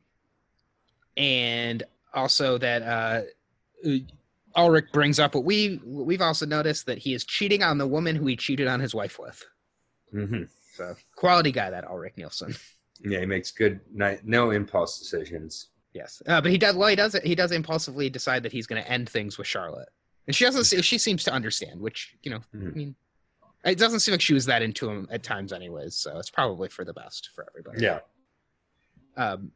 [1.17, 3.23] and also that uh,
[4.55, 8.15] Ulrich brings up what we we've also noticed that he is cheating on the woman
[8.15, 9.43] who he cheated on his wife with.
[10.11, 10.43] hmm
[10.73, 12.55] So quality guy, that Ulrich Nielsen.
[13.03, 13.19] Yeah.
[13.19, 15.70] He makes good, no impulse decisions.
[15.93, 16.75] Yes, uh, but he does.
[16.75, 17.13] Well, he does.
[17.23, 19.89] He does impulsively decide that he's going to end things with Charlotte,
[20.27, 20.83] and she doesn't.
[20.83, 22.75] She seems to understand, which you know, I Mhm.
[22.75, 22.95] mean,
[23.63, 25.93] It doesn't seem like she was that into him at times, anyways.
[25.95, 27.83] So it's probably for the best for everybody.
[27.83, 27.99] Yeah.
[29.17, 29.51] Um,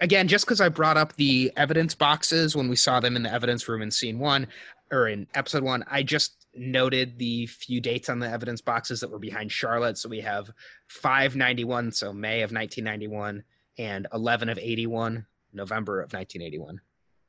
[0.00, 3.30] again, just because I brought up the evidence boxes when we saw them in the
[3.32, 4.46] evidence room in scene one
[4.90, 9.10] or in episode one, I just noted the few dates on the evidence boxes that
[9.10, 9.98] were behind Charlotte.
[9.98, 10.50] So we have
[10.88, 13.44] 591, so May of 1991,
[13.78, 16.80] and 11 of 81, November of 1981.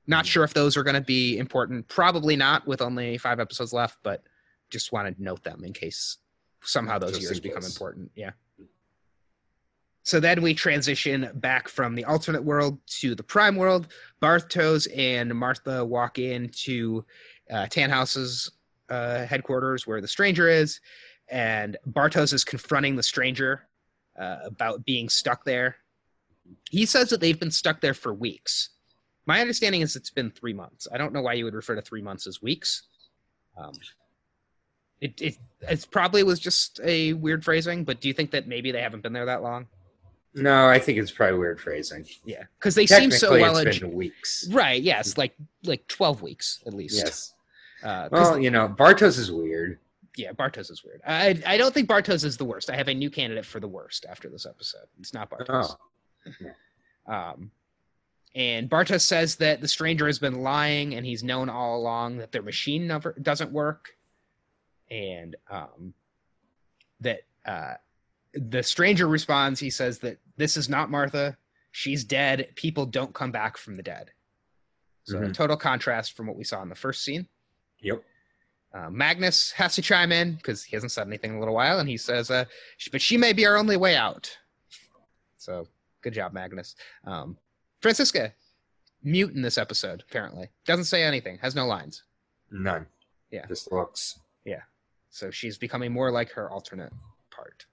[0.07, 0.27] Not Mhm.
[0.29, 1.87] sure if those are going to be important.
[1.87, 4.23] Probably not with only five episodes left, but
[4.69, 6.17] just wanted to note them in case
[6.63, 8.11] somehow those Just years become important.
[8.15, 8.31] Yeah.
[10.03, 13.87] So then we transition back from the alternate world to the prime world.
[14.21, 17.05] Bartosz and Martha walk into
[17.51, 18.51] uh, Tannhaus's
[18.89, 20.79] uh, headquarters where the stranger is,
[21.27, 23.67] and Bartosz is confronting the stranger
[24.19, 25.75] uh, about being stuck there.
[26.69, 28.69] He says that they've been stuck there for weeks.
[29.25, 30.87] My understanding is it's been three months.
[30.91, 32.83] I don't know why you would refer to three months as weeks.
[33.57, 33.73] Um,
[34.99, 38.71] it, it it probably was just a weird phrasing, but do you think that maybe
[38.71, 39.67] they haven't been there that long?
[40.33, 42.05] No, I think it's probably weird phrasing.
[42.23, 43.57] Yeah, because they seem so well.
[43.57, 44.47] it's been weeks.
[44.51, 44.81] right?
[44.81, 46.97] Yes, like like twelve weeks at least.
[46.97, 47.33] Yes.
[47.83, 49.79] Uh, Well, you know, Bartosz is weird.
[50.15, 51.01] yeah, Bartosz is weird.
[51.05, 52.69] I I don't think Bartosz is the worst.
[52.69, 54.85] I have a new candidate for the worst after this episode.
[54.99, 55.47] It's not Bartosz.
[55.71, 55.77] Oh,
[57.07, 57.51] Um,
[58.35, 62.31] and Bartosz says that the stranger has been lying, and he's known all along that
[62.31, 63.89] their machine never doesn't work,
[64.89, 65.93] and um,
[67.01, 67.73] that uh,
[68.33, 69.59] the stranger responds.
[69.59, 71.37] He says that this is not Martha.
[71.71, 72.49] She's dead.
[72.55, 74.11] People don't come back from the dead.
[75.03, 75.33] So a Mhm.
[75.33, 77.27] total contrast from what we saw in the first scene.
[77.79, 78.03] yep.
[78.73, 81.79] Uh, Magnus has to chime in because he hasn't said anything in a little while,
[81.79, 82.45] and he says, uh,
[82.91, 84.37] "But she may be our only way out."
[85.37, 85.67] So,
[86.01, 86.75] good job, Magnus.
[87.05, 87.37] Um,
[87.81, 88.33] Franziska,
[89.03, 90.03] mute in this episode.
[90.07, 92.03] Apparently, doesn't say anything, has no lines.
[92.51, 92.85] None.
[93.31, 93.45] Yeah.
[93.47, 94.19] Just looks.
[94.45, 94.61] Yeah.
[95.09, 96.93] So she's becoming more like her alternate
[97.29, 97.65] part.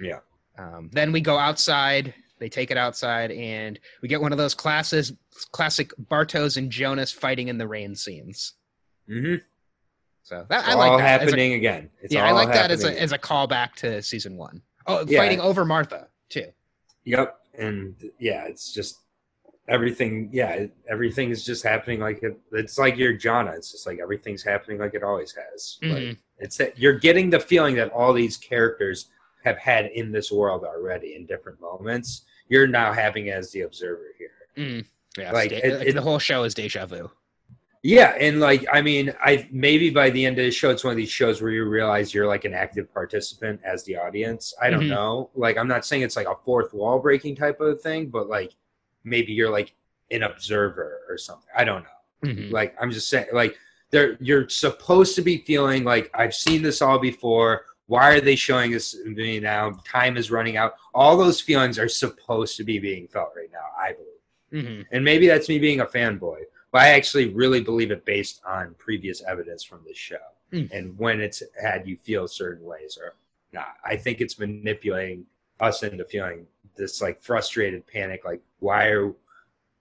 [0.00, 0.18] Yeah.
[0.58, 2.14] Um, then we go outside.
[2.38, 5.12] They take it outside, and we get one of those classes,
[5.52, 8.52] classic Bartosz and Jonas fighting in the rain scenes.
[9.08, 9.36] Mm-hmm.
[10.22, 11.22] So that, I like all that.
[11.22, 11.88] as a- happening again.
[12.02, 14.60] It's yeah, I like that as happening a as a callback to season one.
[14.86, 15.20] Oh, Yeah.
[15.20, 16.48] fighting over Martha too.
[17.04, 17.38] Yep.
[17.58, 18.98] And yeah, it's just
[19.68, 20.28] everything.
[20.32, 23.52] Yeah, everything is just happening like it, it's like your Jana.
[23.56, 25.78] It's just like everything's happening like it always has.
[25.82, 26.16] Like, Mhm.
[26.38, 29.10] it's that you're getting the feeling that all these characters
[29.44, 32.24] have had in this world already in different moments.
[32.48, 34.30] You're now having as the observer here.
[34.56, 34.84] Mm.
[35.18, 37.10] Yeah, Like, like, it- it- the whole show is deja vu.
[37.86, 40.90] Yeah, and like I mean, I maybe by the end of the show, it's one
[40.90, 44.52] of these shows where you realize you're like an active participant as the audience.
[44.60, 44.88] I don't Mhm.
[44.88, 45.30] know.
[45.36, 48.50] Like I'm not saying it's like a fourth wall breaking type of thing, but like
[49.04, 49.72] maybe you're like
[50.10, 51.48] an observer or something.
[51.56, 52.28] I don't know.
[52.32, 52.50] Mhm.
[52.50, 53.56] Like I'm just saying, like
[53.92, 57.66] there you're supposed to be feeling like I've seen this all before.
[57.86, 59.80] Why are they showing this to me now?
[59.86, 60.74] Time is running out.
[60.92, 63.68] All those feelings are supposed to be being felt right now.
[63.78, 64.86] I believe Mhm.
[64.90, 66.40] and maybe that's me being a fanboy
[66.76, 70.16] but i actually really believe it based on previous evidence from this show
[70.52, 70.70] Mm.
[70.70, 73.14] and when it's had you feel certain ways or
[73.52, 75.24] not i think it's manipulating
[75.58, 79.12] us into feeling this like frustrated panic like why are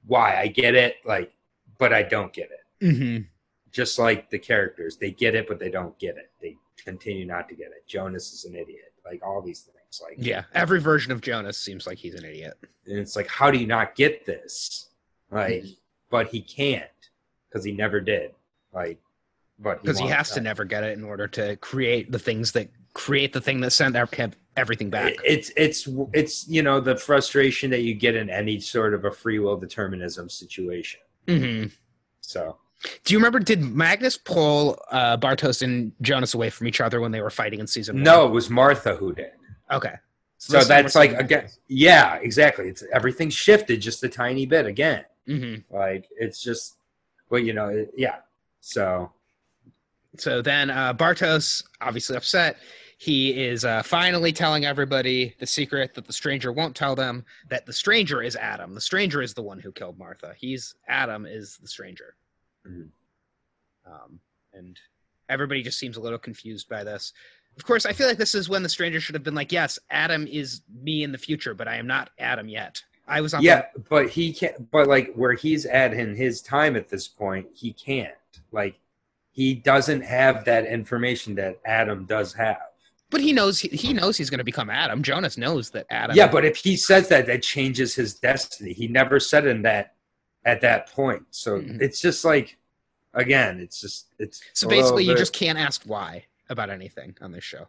[0.08, 1.31] why i get it like
[1.77, 3.27] but i don't get it Mhm.
[3.71, 7.47] just like the characters they get it but they don't get it they continue not
[7.49, 11.12] to get it jonas is an idiot like all these things like Yeah, every version
[11.12, 12.58] of Jonas seems like he's an idiot.
[12.88, 14.89] and it's like how do you not get this
[15.29, 15.77] like Mhm.
[16.09, 16.85] But he can't
[17.49, 18.31] because he never did
[18.73, 18.99] like
[19.59, 20.15] but Because he won't.
[20.15, 23.61] has to never get it in order to create the things that create the thing
[23.61, 25.13] that sent ev- everything back.
[25.23, 29.11] It's it's it's you know the frustration that you get in any sort of a
[29.11, 31.71] free will determinism situation Mhm.
[32.21, 32.57] so
[33.03, 33.39] Do you remember?
[33.39, 37.59] Did Magnus pull uh, Bartosz and Jonas away from each other when they were fighting
[37.59, 38.03] in season?
[38.03, 39.32] no it was martha who did
[39.71, 39.95] Okay.
[40.38, 45.03] so time that's like again yeah exactly it's everything shifted just a tiny bit again
[45.28, 45.63] Mhm.
[45.69, 46.76] like it's just
[47.30, 48.17] well you know it, yeah
[48.61, 49.11] so
[50.17, 52.57] So then uh, Bartosz, obviously upset,
[52.97, 57.65] he is uh, finally telling everybody the secret that the stranger won't tell them that
[57.65, 58.73] the stranger is Adam.
[58.73, 60.34] The stranger is the one who killed Martha.
[60.38, 62.15] He's Adam is the stranger.
[62.65, 62.89] Mhm.
[63.86, 64.19] Um,
[64.53, 64.80] and
[65.28, 67.11] everybody just seems a little confused by this.
[67.57, 69.78] Of course, I feel like this is when the stranger should have been like, "Yes,
[69.89, 72.82] Adam is me in the future, but I am not Adam yet.
[73.08, 76.41] I was on the- yeah but he can't but like where he's at in his
[76.41, 78.14] time at this point he can't
[78.51, 78.80] like
[79.32, 82.62] he doesn't have that information that adam does have
[83.12, 85.03] but he knows he, he knows he's going to become Adam.
[85.03, 86.16] Jonas knows that Adam.
[86.16, 89.93] yeah but if he says that that changes his destiny he never said in that
[90.43, 91.82] at that point so Mhm.
[91.82, 92.58] it's just like
[93.14, 97.32] again it's just it's So basically, you bit- just can't ask why about anything on
[97.32, 97.68] this show.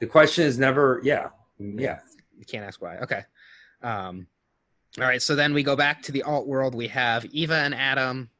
[0.00, 1.28] The question is never, yeah,
[1.58, 2.00] yeah.
[2.38, 2.98] You can't ask why.
[2.98, 3.22] Okay.
[3.82, 4.26] Um,
[4.98, 5.20] all right.
[5.22, 6.74] So then we go back to the alt world.
[6.74, 8.30] We have Eva and Adam.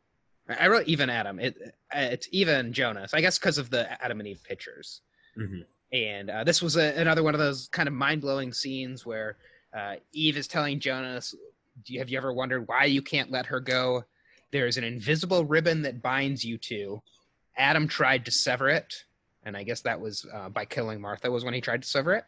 [0.49, 1.41] I wrote Eva and Adam.
[1.41, 1.57] It,
[1.93, 3.13] it's Eva and Jonas.
[3.15, 5.01] I guess because of the Adam and Eve pictures.
[5.37, 5.65] Mhm.
[5.93, 9.37] And uh, this was a, another one of those kind of mind blowing scenes where
[9.77, 11.35] uh, Eve is telling Jonas,
[11.85, 14.05] Do you, "Have you ever wondered why you can't let her go?
[14.51, 17.03] There's an invisible ribbon that binds you two.
[17.57, 19.05] Adam tried to sever it,
[19.45, 21.31] and I guess that was uh, by killing Martha.
[21.31, 22.25] Was when he tried to sever it."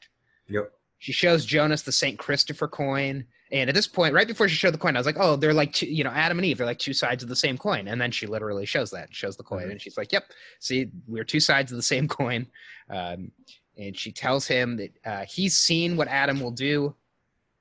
[0.49, 0.72] Yep.
[0.99, 2.18] She shows Jonas the St.
[2.18, 3.24] Christopher coin.
[3.51, 5.55] And at this point, right before she showed the coin, I was like, oh, they're
[5.55, 7.88] like, two, you know, Adam and Eve, they're like two sides of the same coin.
[7.88, 9.68] And then she literally shows that, shows the coin.
[9.68, 9.72] Mhm.
[9.72, 10.24] And she's like, yep,
[10.61, 12.46] see, we're two sides of the same coin.
[12.90, 13.32] Um,
[13.76, 16.94] and she tells him that uh, he's seen what Adam will do.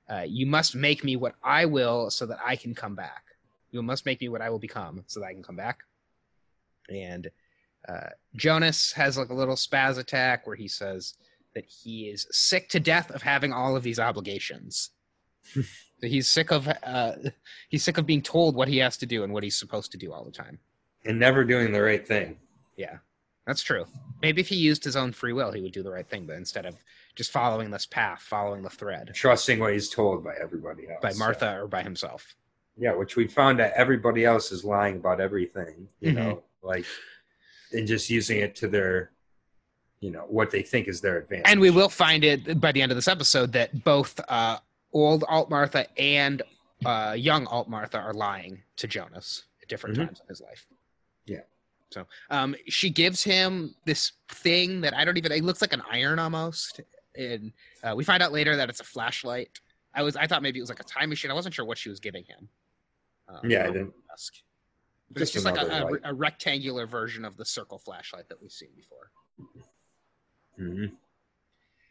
[0.09, 3.23] Uh, you must make me what I will so that I can come back.
[3.71, 5.79] You must make me what I will become so that I can come back.
[6.89, 7.29] And
[7.87, 11.13] uh, Jonas has like a little spaz attack where he says
[11.53, 14.91] that he is sick to death of having all of these obligations.
[16.01, 17.13] He's sick of uh,
[17.69, 19.97] he's sick of being told what he has to do and what he's supposed to
[19.97, 20.59] do all the time.
[21.05, 22.37] And never doing the right thing.
[22.75, 22.97] Yeah,
[23.47, 23.85] that's true.
[24.21, 26.35] Maybe if he used his own free will, he would do the right thing, but
[26.35, 26.75] instead of
[27.15, 30.99] just following this path, following the thread Trusting what he's told by everybody else.
[31.01, 32.35] by Martha or by himself.
[32.77, 36.15] Yeah, which we found that everybody else is lying about everything, you Mhm.
[36.15, 36.85] know, like,
[37.71, 39.09] and just using it to their,
[39.99, 41.45] you know, what they think is their advantage.
[41.49, 44.59] And we will find it by the end of this episode that both uh,
[45.05, 46.41] old Alt Martha and
[46.85, 50.05] uh, young Alt Martha are lying to Jonas at different Mhm.
[50.07, 50.65] times in his life.
[51.25, 51.41] Yeah.
[51.89, 55.31] So um, she gives him this thing that I don't even.
[55.31, 56.81] It looks like an iron almost,
[57.15, 57.51] and
[57.83, 59.59] uh, we find out later that it's a flashlight.
[59.93, 61.31] I was I thought maybe it was like a time machine.
[61.31, 62.49] I wasn't sure what she was giving him.
[63.29, 63.93] Um, Yeah, I didn't.
[64.11, 64.33] Ask.
[65.09, 68.41] But it's Just just like a, a, a rectangular version of the circle flashlight that
[68.41, 69.09] we've seen before.
[70.59, 70.91] Mhm.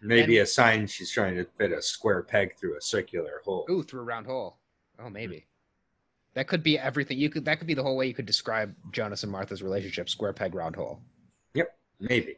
[0.02, 3.66] Maybe a sign she's trying to fit a square peg through a circular hole.
[3.70, 4.58] Ooh, through a round hole.
[4.98, 5.46] Oh, maybe.
[6.34, 7.18] That could be everything.
[7.18, 7.44] You could.
[7.46, 10.54] That could be the whole way you could describe Jonas and Martha's relationship: square peg,
[10.54, 11.00] round hole.
[11.54, 12.36] Yep, maybe.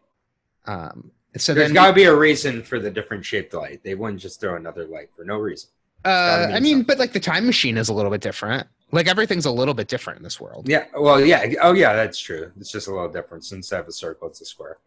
[0.66, 1.10] Um.
[1.36, 3.82] So There's got to be a reason for the different shaped light.
[3.84, 5.70] They wouldn't just throw another light for no reason.
[6.04, 6.82] uh, mean I mean, something.
[6.86, 8.66] but like the time machine is a little bit different.
[8.92, 10.68] Like everything's a little bit different in this world.
[10.68, 10.86] Yeah.
[10.96, 11.52] Well, yeah.
[11.60, 11.94] Oh, yeah.
[11.94, 12.50] That's true.
[12.58, 13.50] It's just a little different.
[13.52, 14.78] Instead of a circle, it's a square.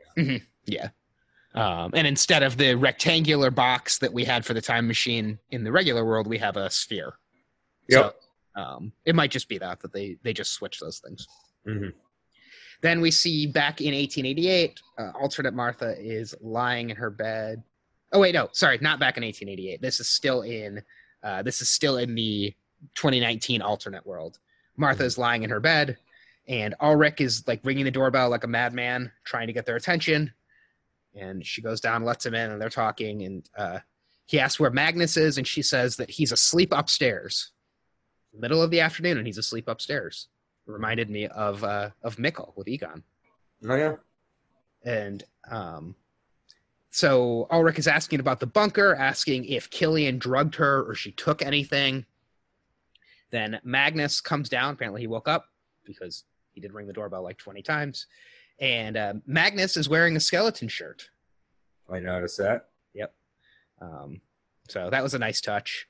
[0.65, 0.89] Yeah.
[1.53, 5.63] Um, and instead of the rectangular box that we had for the time machine in
[5.63, 7.13] the regular world, we have a sphere.
[7.89, 8.15] Yep.
[8.55, 11.27] So, um, it might just be that that they they just switch those things.
[11.67, 11.93] Mhm.
[12.81, 17.63] Then we see back in 1888, uh, alternate Martha is lying in her bed.
[18.11, 19.81] Oh wait, no, sorry, not back in 1888.
[19.81, 20.81] This is still in
[21.23, 22.53] uh, this is still in the
[22.95, 24.39] 2019 alternate world.
[24.77, 25.97] Martha is lying in her bed,
[26.47, 30.33] and Ulrich is like ringing the doorbell like a madman, trying to get their attention.
[31.15, 33.23] And she goes down, lets him in, and they're talking.
[33.23, 33.79] And uh,
[34.25, 37.51] he asks where Magnus is, and she says that he's asleep upstairs,
[38.33, 40.27] middle of the afternoon, and he's asleep upstairs.
[40.65, 43.03] Reminded me of uh, of Mikkel with Egon.
[43.67, 43.95] Oh, yeah.
[44.83, 45.95] And um,
[46.91, 51.41] so Ulrich is asking about the bunker, asking if Killian drugged her or she took
[51.41, 52.05] anything.
[53.31, 54.73] Then Magnus comes down.
[54.73, 55.45] Apparently, he woke up
[55.85, 58.07] because he did ring the doorbell like 20 times.
[58.61, 61.09] And uh, Magnus is wearing a skeleton shirt.
[61.91, 62.69] I noticed that.
[62.93, 63.13] Yep.
[63.81, 64.21] Um,
[64.69, 65.87] so that was a nice touch.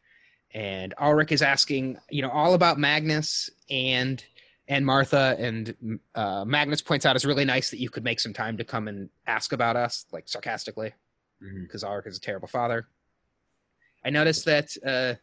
[0.54, 4.24] And Ulrich is asking, you know, all about Magnus and
[4.68, 5.36] and Martha.
[5.38, 8.64] And uh, Magnus points out it's really nice that you could make some time to
[8.64, 10.94] come and ask about us, like sarcastically,
[11.62, 12.88] because Ulrich is a terrible father.
[14.04, 15.16] I noticed that, uh,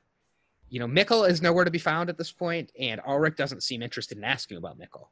[0.69, 3.83] you know, Mikkel is nowhere to be found at this point, and Ulrich doesn't seem
[3.83, 5.07] interested in asking about Mikkel.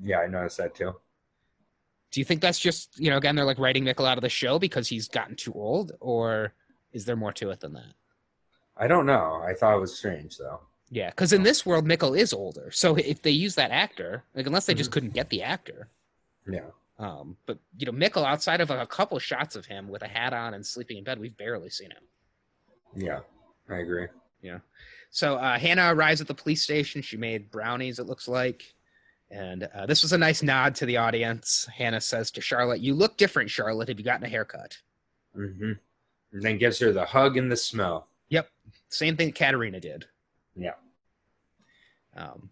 [0.00, 0.94] Yeah, I noticed that too.
[2.14, 4.28] Do you think that's just, you know, again, they're like writing Mikkel out of the
[4.28, 6.52] show because he's gotten too old, or
[6.92, 7.92] is there more to it than that?
[8.76, 9.42] I don't know.
[9.44, 10.60] I thought it was strange though.
[10.90, 12.70] Yeah, because in this world, Mikkel is older.
[12.70, 14.92] So if they use that actor, like unless they just Mhm.
[14.92, 15.88] couldn't get the actor,
[16.48, 16.70] Yeah.
[17.00, 20.32] um, but you know, Mikkel, outside of a couple shots of him with a hat
[20.32, 22.04] on and sleeping in bed, we've barely seen him.
[22.94, 23.22] Yeah.
[23.68, 24.06] I agree.
[24.40, 24.58] Yeah.
[25.10, 27.02] So uh, Hannah arrives at the police station.
[27.02, 28.73] She made brownies, it looks like.
[29.34, 31.68] And uh, this was a nice nod to the audience.
[31.74, 33.88] Hannah says to Charlotte, You look different, Charlotte.
[33.88, 34.78] Have you gotten a haircut?
[35.36, 35.72] Mm-hmm.
[36.32, 38.06] And then gives her the hug and the smell.
[38.28, 38.48] Yep.
[38.90, 40.04] Same thing Katharina did.
[40.54, 40.74] Yeah.
[42.16, 42.50] Um,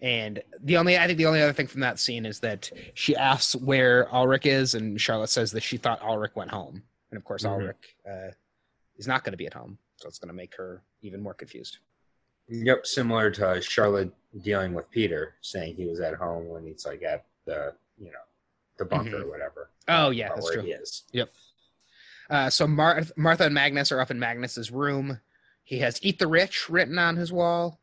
[0.00, 3.16] and the only, I think the only other thing from that scene is that she
[3.16, 6.80] asks where Ulrich is, and Charlotte says that she thought Ulrich went home.
[7.10, 7.50] And of course, Mhm.
[7.50, 8.30] Ulrich uh,
[8.96, 9.78] is not going to be at home.
[9.96, 11.78] So it's going to make her even more confused.
[12.48, 14.12] Yep, similar to Charlotte
[14.42, 18.18] dealing with Peter, saying he was at home when he's like at the you know
[18.78, 19.70] the bunker or whatever.
[19.86, 20.62] Oh, yeah, that's where true.
[20.62, 21.04] He is.
[22.30, 25.20] Uh, so Mar- Martha and Magnus are up in Magnus's room.
[25.62, 27.80] He has "Eat the Rich" written on his wall,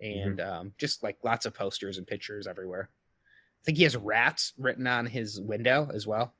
[0.00, 2.88] and um, just like lots of posters and pictures everywhere.
[2.90, 6.32] I think he has rats written on his window as well.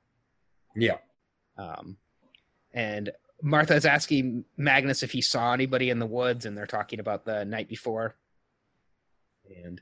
[0.75, 0.97] Yeah.
[1.57, 1.97] Um,
[2.73, 3.11] and
[3.41, 7.23] Martha is asking Magnus if he saw anybody in the woods, and they're talking about
[7.23, 8.15] the night before.
[9.63, 9.81] And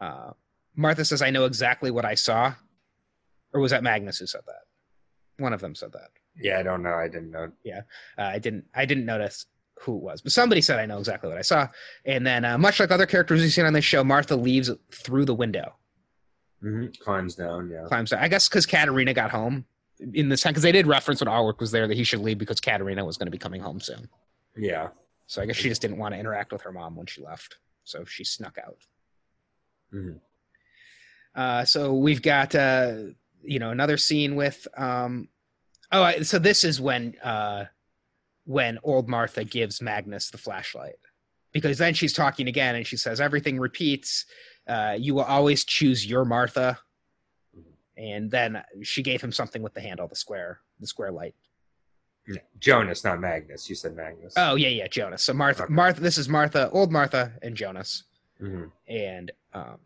[0.00, 0.30] uh,
[0.74, 2.54] Martha says, "I know exactly what I saw,"
[3.52, 5.42] or was that Magnus who said that?
[5.42, 6.10] One of them said that.
[6.40, 6.94] Yeah, I don't know.
[6.94, 7.50] I didn't know.
[7.66, 7.80] Uh,
[8.18, 8.64] I didn't.
[8.74, 9.46] I didn't notice
[9.80, 11.68] who it was, but somebody said, "I know exactly what I saw."
[12.04, 15.24] And then, uh, much like other characters we've seen on this show, Martha leaves through
[15.26, 15.74] the window,
[16.60, 17.70] hmm Climbs down.
[17.70, 17.84] Yeah.
[17.86, 18.10] climbs.
[18.10, 18.22] Down.
[18.22, 19.64] I guess because Katharina got home
[20.12, 22.38] in this time, because they did reference when Ulrich was there that he should leave
[22.38, 24.08] because Katharina was going to be coming home soon.
[24.56, 24.88] Yeah.
[25.26, 27.56] So I guess she just didn't want to interact with her mom when she left,
[27.84, 28.76] so she snuck out.
[29.94, 30.20] Mhm.
[31.34, 32.94] Uh, so we've got uh,
[33.42, 35.28] you know another scene with um,
[35.92, 37.64] oh, I, so this is when uh,
[38.44, 40.96] when old Martha gives Magnus the flashlight
[41.52, 44.26] because then she's talking again and she says everything repeats.
[44.66, 46.78] Uh, you will always choose your Martha,
[47.96, 51.34] and then she gave him something with the handle, the square, the square light.
[52.58, 53.68] Jonas, not Magnus.
[53.68, 54.32] You said Magnus.
[54.38, 55.22] Oh yeah, yeah, Jonas.
[55.22, 55.74] So Martha, Okay.
[55.74, 56.00] Martha.
[56.00, 58.04] This is Martha, old Martha, and Jonas.
[58.40, 58.72] Mhm.
[58.88, 59.78] and um,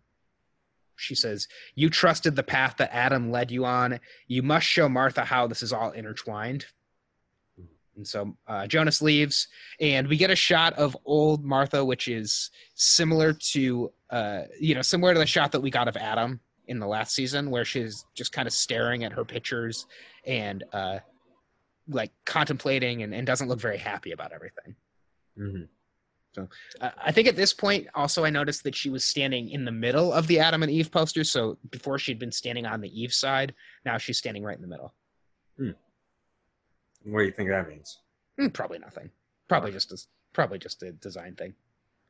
[0.96, 4.00] she says, "You trusted the path that Adam led you on.
[4.26, 6.66] You must show Martha how this is all intertwined."
[7.96, 9.48] And so uh, Jonas leaves,
[9.80, 14.82] and we get a shot of old Martha, which is similar to, uh, you know,
[14.82, 18.04] similar to the shot that we got of Adam in the last season, where she's
[18.14, 19.84] just kind of staring at her pictures
[20.24, 21.00] and uh,
[21.88, 24.76] like contemplating, and, and doesn't look very happy about everything.
[26.36, 26.50] Mhm.
[26.80, 29.72] Uh, I think at this point, also, I noticed that she was standing in the
[29.72, 31.24] middle of the Adam and Eve poster.
[31.24, 33.54] So before she'd been standing on the Eve side,
[33.84, 34.94] now she's standing right in the middle.
[37.04, 37.98] What do you think that means?
[38.38, 39.10] Hmm, probably nothing.
[39.48, 39.98] Probably just a
[40.32, 41.54] probably just a design thing.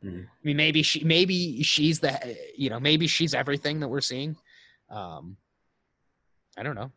[0.02, 0.26] Mhm.
[0.26, 4.36] I mean, maybe she maybe she's the you know maybe she's everything that we're seeing.
[4.90, 5.36] Um,
[6.56, 6.90] I don't know.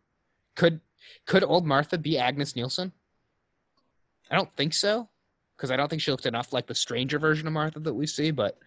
[0.55, 0.81] Could
[1.25, 2.91] could old Martha be Agnes Nielsen?
[4.29, 5.09] I don't think so,
[5.61, 8.07] because I don't think she looked enough like the stranger version of Martha that we
[8.07, 8.31] see.
[8.31, 8.57] But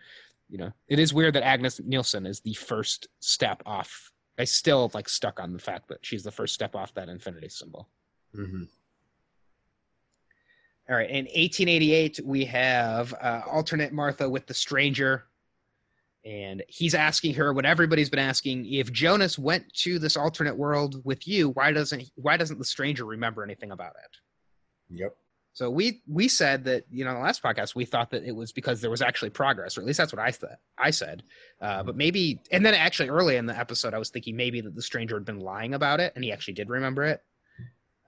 [0.48, 4.12] you know, it is weird that Agnes Nielsen is the first step off.
[4.38, 7.48] I still like stuck on the fact that she's the first step off that infinity
[7.48, 7.88] symbol.
[8.32, 8.68] Mhm.
[10.88, 11.10] All right.
[11.10, 15.24] In 1888, we have uh, alternate Martha with the stranger.
[16.24, 21.04] And he's asking her what everybody's been asking: If Jonas went to this alternate world
[21.04, 24.96] with you, why doesn't why doesn't the stranger remember anything about it?
[24.96, 25.16] Yep.
[25.54, 28.34] So we we said that you know in the last podcast we thought that it
[28.34, 30.58] was because there was actually progress, or at least that's what I thought.
[30.76, 31.22] I said,
[31.60, 34.74] uh, but maybe and then actually early in the episode I was thinking maybe that
[34.74, 37.22] the stranger had been lying about it and he actually did remember it.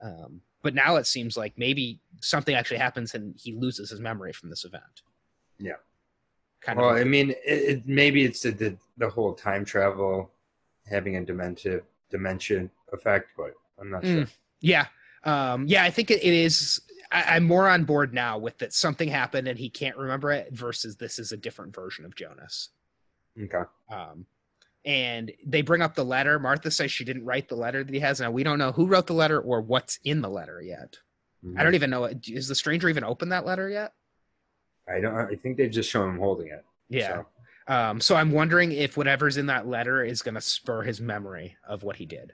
[0.03, 4.33] Um, but now it seems like maybe something actually happens and he loses his memory
[4.33, 4.83] from this event.
[5.57, 5.73] Yeah.
[6.59, 6.97] Kind Well, of.
[6.97, 10.31] I mean, it, it, maybe it's the, the the whole time travel
[10.89, 11.79] having a dementia
[12.09, 14.23] dimension effect, but I'm not sure.
[14.23, 14.29] Mm.
[14.59, 14.85] Yeah.
[15.23, 16.81] Um, yeah, I think it, it is.
[17.11, 20.51] I, I'm more on board now with that something happened and he can't remember it
[20.51, 22.69] versus this is a different version of Jonas.
[23.41, 23.63] Okay.
[23.91, 24.25] Um,
[24.85, 26.39] and they bring up the letter.
[26.39, 28.21] Martha says she didn't write the letter that he has.
[28.21, 30.97] Now we don't know who wrote the letter or what's in the letter yet.
[31.57, 32.09] I don't even know.
[32.27, 33.93] Is the stranger even opened that letter yet?
[34.89, 35.15] I don't.
[35.15, 36.65] I think they've just shown him holding it.
[36.89, 37.23] Yeah.
[37.67, 40.99] So, Um, so I'm wondering if whatever's in that letter is going to spur his
[40.99, 42.33] memory of what he did.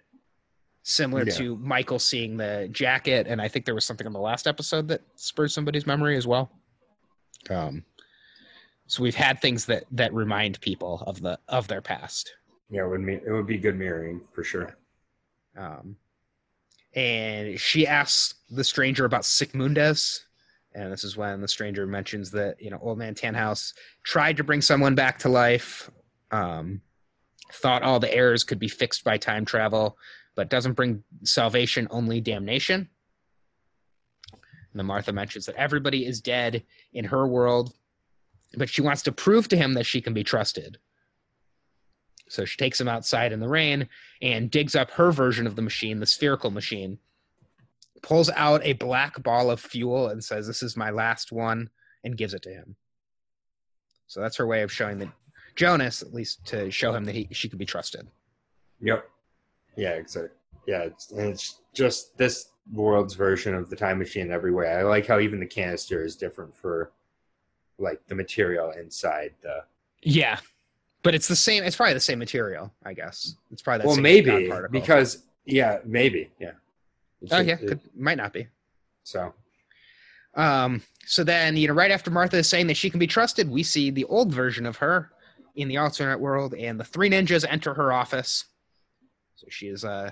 [0.84, 1.34] Similar Yeah.
[1.36, 4.88] to Michael seeing the jacket, and I think there was something in the last episode
[4.90, 6.52] that spurred somebody's memory as well.
[7.50, 7.86] Um,
[8.88, 12.34] so we've had things that that remind people of the of their past.
[12.70, 14.76] yeah, it would mean it would be good mirroring for sure.
[15.56, 15.96] Um,
[16.96, 20.22] and she asks the stranger about Sic Mundus.
[20.76, 23.74] And this is when the stranger mentions that, you know, old man Tannhaus
[24.04, 25.90] tried to bring someone back to life,
[26.32, 26.82] um,
[27.52, 29.98] thought all the errors could be fixed by time travel,
[30.36, 32.90] but doesn't bring salvation, only damnation.
[34.32, 36.64] And then Martha mentions that everybody is dead
[36.94, 37.74] in her world,
[38.56, 40.80] but she wants to prove to him that she can be trusted.
[42.30, 43.88] So she takes him outside in the rain
[44.22, 46.98] and digs up her version of the machine, the spherical machine,
[48.02, 51.70] pulls out a black ball of fuel and says, This is my last one,
[52.04, 52.76] and gives it to him.
[54.08, 55.10] So that's her way of showing that
[55.56, 58.08] Jonas, at least to show him that he, she could be trusted.
[58.82, 59.08] Yep.
[59.76, 60.32] Yeah, exactly.
[60.68, 64.68] Yeah, it's, and it's just this world's version of the time machine in every way.
[64.70, 66.92] I like how even the canister is different for
[67.78, 69.64] like the material inside the.
[70.02, 70.40] Yeah.
[71.02, 73.36] But it's the same, it's probably the same material, I guess.
[73.52, 76.52] It's probably that well, same maybe because yeah, maybe yeah.
[77.22, 78.48] It's Oh, yeah, it- could, might not be.
[79.04, 79.34] So
[80.36, 83.50] Um, so then, you know, right after Martha is saying that she can be trusted,
[83.50, 85.12] we see the old version of her
[85.56, 88.46] in the alternate world, and the three ninjas enter her office.
[89.36, 90.12] So she is uh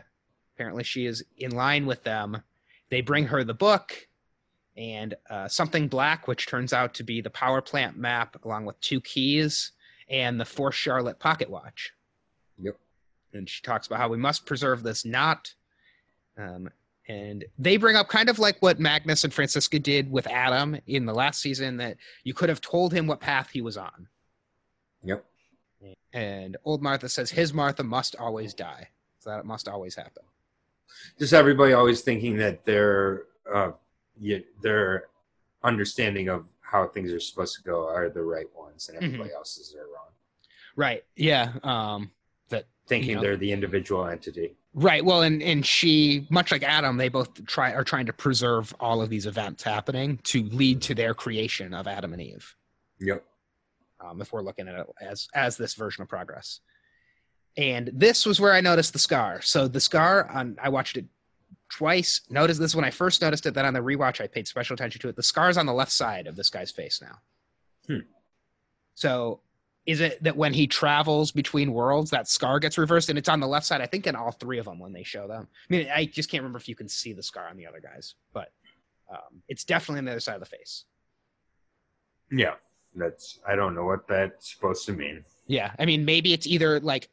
[0.55, 2.41] apparently she is in line with them.
[2.89, 4.07] They bring her the book
[4.78, 8.80] and uh, something black, which turns out to be the power plant map, along with
[8.80, 9.72] two keys
[10.09, 11.91] and the Force Charlotte pocket watch.
[12.61, 12.78] Yep.
[13.34, 15.53] And she talks about how we must preserve this knot.
[16.38, 16.69] Um,
[17.07, 21.05] and they bring up kind of like what Magnus and Franziska did with Adam in
[21.05, 24.07] the last season that you could have told him what path he was on.
[25.03, 25.26] Yep.
[26.13, 28.89] And old Martha says his Martha must always die.
[29.22, 30.24] So that must always happen.
[31.19, 33.72] just everybody always thinking that their uh,
[34.19, 35.05] yeah, their
[35.63, 39.76] understanding of how things are supposed to go are the right ones, and everybody else's
[39.76, 40.09] are wrong.
[40.76, 41.03] Right.
[41.15, 41.51] Yeah.
[41.63, 42.11] Um
[42.49, 43.22] that Thinking You know.
[43.22, 44.55] they're the individual entity.
[44.74, 45.05] right.
[45.05, 49.01] Well and and she much like Adam, they both try are trying to preserve all
[49.03, 52.55] of these events happening to lead to their creation of Adam and Eve.
[52.99, 53.24] Yep.
[53.99, 56.61] um, if we're looking at it as as this version of progress.
[57.57, 59.41] And this was where I noticed the scar.
[59.41, 61.05] So the scar on I watched it
[61.69, 62.21] twice.
[62.29, 63.53] Noticed this when I first noticed it.
[63.53, 65.15] Then on the rewatch, I paid special attention to it.
[65.15, 67.19] The scar is on the left side of this guy's face now.
[67.87, 68.05] Hmm.
[68.95, 69.41] So
[69.85, 73.39] is it that when he travels between worlds, that scar gets reversed and it's on
[73.39, 73.81] the left side?
[73.81, 75.47] I think in all three of them when they show them.
[75.69, 77.81] I mean, I just can't remember if you can see the scar on the other
[77.81, 78.51] guys, but
[79.11, 80.85] um, it's definitely on the other side of the face.
[82.31, 82.53] Yeah.
[82.93, 85.23] That's I don't know what that's supposed to mean.
[85.47, 87.07] Yeah, I mean, maybe it's either like,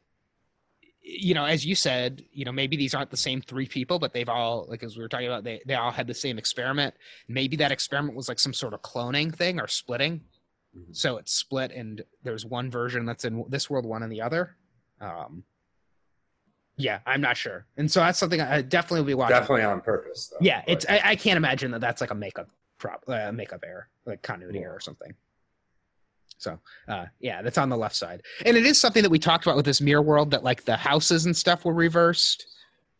[1.11, 4.13] you know, as you said, you know, maybe these aren't the same three people, but
[4.13, 6.93] they've all, like as we were talking about, they they all had the same experiment.
[7.27, 10.21] Maybe that experiment was like some sort of cloning thing or splitting.
[10.77, 10.95] Mhm.
[10.95, 14.55] So it's split, and there's one version that's in this world, one in the other.
[15.01, 15.43] Um,
[16.77, 19.35] yeah, I'm not sure, and so that's something I definitely will be watching.
[19.35, 20.37] Definitely on purpose, though.
[20.41, 23.89] Yeah, it's I, I can't imagine that that's like a makeup prop, uh, makeup error,
[24.05, 24.65] like continuity Yeah.
[24.65, 25.13] error or something.
[26.39, 29.45] So, uh, yeah, that's on the left side, and it is something that we talked
[29.45, 32.45] about with this mirror world that like the houses and stuff were reversed,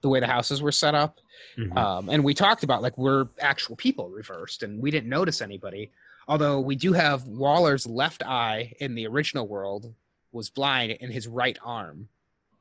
[0.01, 1.19] the way the houses were set up,
[1.57, 1.75] Mhm.
[1.77, 5.89] um, and we talked about like we're actual people reversed, and we didn't notice anybody.
[6.27, 9.95] Although we do have Wöller's left eye in the original world
[10.33, 12.09] was blind in his right arm,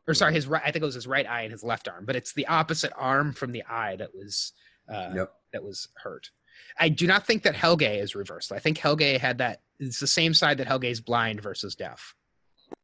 [0.06, 0.62] or sorry, his right.
[0.64, 2.92] I think it was his right eye and his left arm, but it's the opposite
[2.96, 4.52] arm from the eye that was
[4.88, 5.34] uh, Yep.
[5.52, 6.30] that was hurt.
[6.78, 8.52] I do not think that Helge is reversed.
[8.52, 9.61] I think Helge had that.
[9.80, 12.14] It's the same side that Helge's blind versus deaf.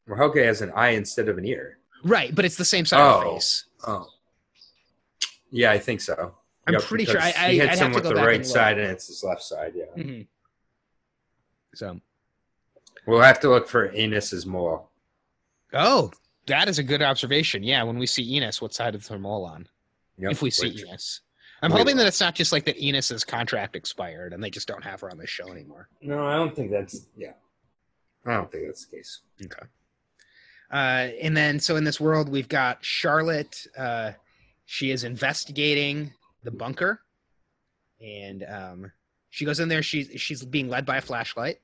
[0.07, 1.79] Well, Helge has an eye instead of an ear.
[2.05, 3.35] Right, but it's the same side of the Oh.
[3.35, 3.65] face.
[3.87, 4.09] Oh.
[5.51, 6.35] Yeah, I think so.
[6.67, 7.21] I'm pretty sure.
[7.21, 9.23] I, because I, he I'd hits him with the right and side, and it's his
[9.23, 9.73] left side.
[9.77, 10.27] Yeah, Mhm.
[11.75, 12.01] So,
[13.07, 14.91] we'll have to look for Anus's mole.
[15.73, 16.13] oh,
[16.47, 17.63] that is a good observation.
[17.63, 19.69] Yeah, when we see Enos, what side is her mole on?
[20.19, 21.21] Yep, if we see which- Enos.
[21.65, 24.69] I'm we hoping that it's not just like that Enos's contract expired and they just
[24.69, 25.89] don't have her on the show anymore.
[26.03, 27.07] No, I don't think that's.
[27.17, 27.33] Yeah,
[28.27, 29.21] I don't think that's the case.
[29.43, 29.67] Okay.
[30.71, 33.67] Uh, and then, so in this world, we've got Charlotte.
[33.79, 34.13] Uh,
[34.67, 36.13] she is investigating
[36.43, 37.01] the bunker,
[38.01, 38.93] and um,
[39.31, 39.83] she goes in there.
[39.83, 41.61] She's she's being led by a flashlight,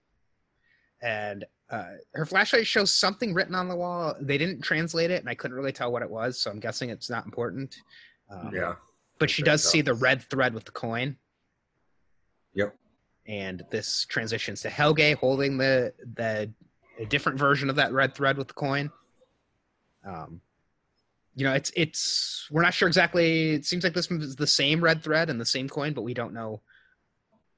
[1.03, 4.15] and uh, her flashlight shows something written on the wall.
[4.21, 6.91] They didn't translate it, and I couldn't really tell what it was, so I'm guessing
[6.91, 7.77] it's not important.
[8.31, 8.75] Um, yeah,
[9.21, 11.17] but she does see the red thread with the coin.
[12.55, 12.75] Yep.
[13.27, 16.51] And this transitions to Helge holding the the
[16.99, 18.91] a different version of that red thread with the coin.
[20.05, 20.41] Um,
[21.37, 23.53] you know, it's it's we're not sure exactly.
[23.53, 26.15] It seems like this is the same red thread and the same coin, but we
[26.15, 26.61] don't know.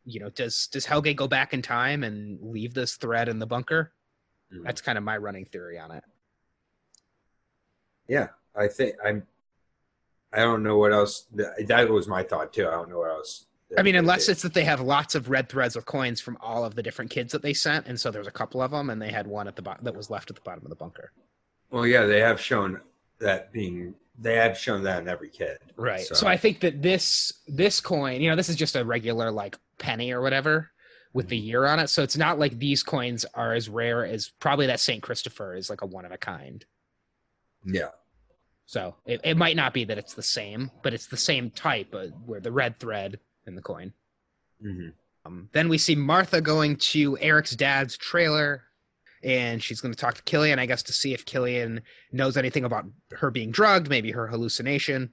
[0.04, 3.46] You know, does does Helge go back in time and leave this thread in the
[3.46, 3.92] bunker?
[4.52, 4.64] Mhm.
[4.64, 6.04] That's kind of my running theory on it.
[8.08, 8.28] yeah.
[8.54, 9.26] I think I'm.
[10.32, 11.26] I don't know what else.
[11.34, 12.66] That was my thought too.
[12.66, 13.46] I don't know what else.
[13.76, 16.64] I mean, unless it's that they have lots of red threads of coins from all
[16.64, 19.00] of the different kids that they sent, and so there's a couple of them, and
[19.00, 21.12] they had one at the bottom that was left at the bottom of the bunker.
[21.70, 22.80] Well, yeah, they have shown
[23.18, 23.94] that being.
[24.18, 25.58] They have shown that in every kid.
[25.76, 26.04] Right.
[26.04, 29.30] So, So, I think that this this coin, you know, this is just a regular
[29.30, 30.70] like penny or whatever
[31.14, 31.46] with the mm-hmm.
[31.46, 31.88] year on it.
[31.88, 35.70] So it's not like these coins are as rare as probably that Saint Christopher is
[35.70, 36.64] like a one of a kind.
[37.64, 37.88] yeah,
[38.66, 41.94] So it, it might not be that it's the same, but it's the same type
[41.94, 43.92] uh, where the red thread in the coin.
[44.60, 44.88] hmm
[45.24, 48.64] Um, then we see Martha going to Eric's dad's trailer,
[49.22, 51.82] and she's going to talk to Killian, I guess, to see if Killian
[52.12, 55.12] knows anything about her being drugged, maybe her hallucination.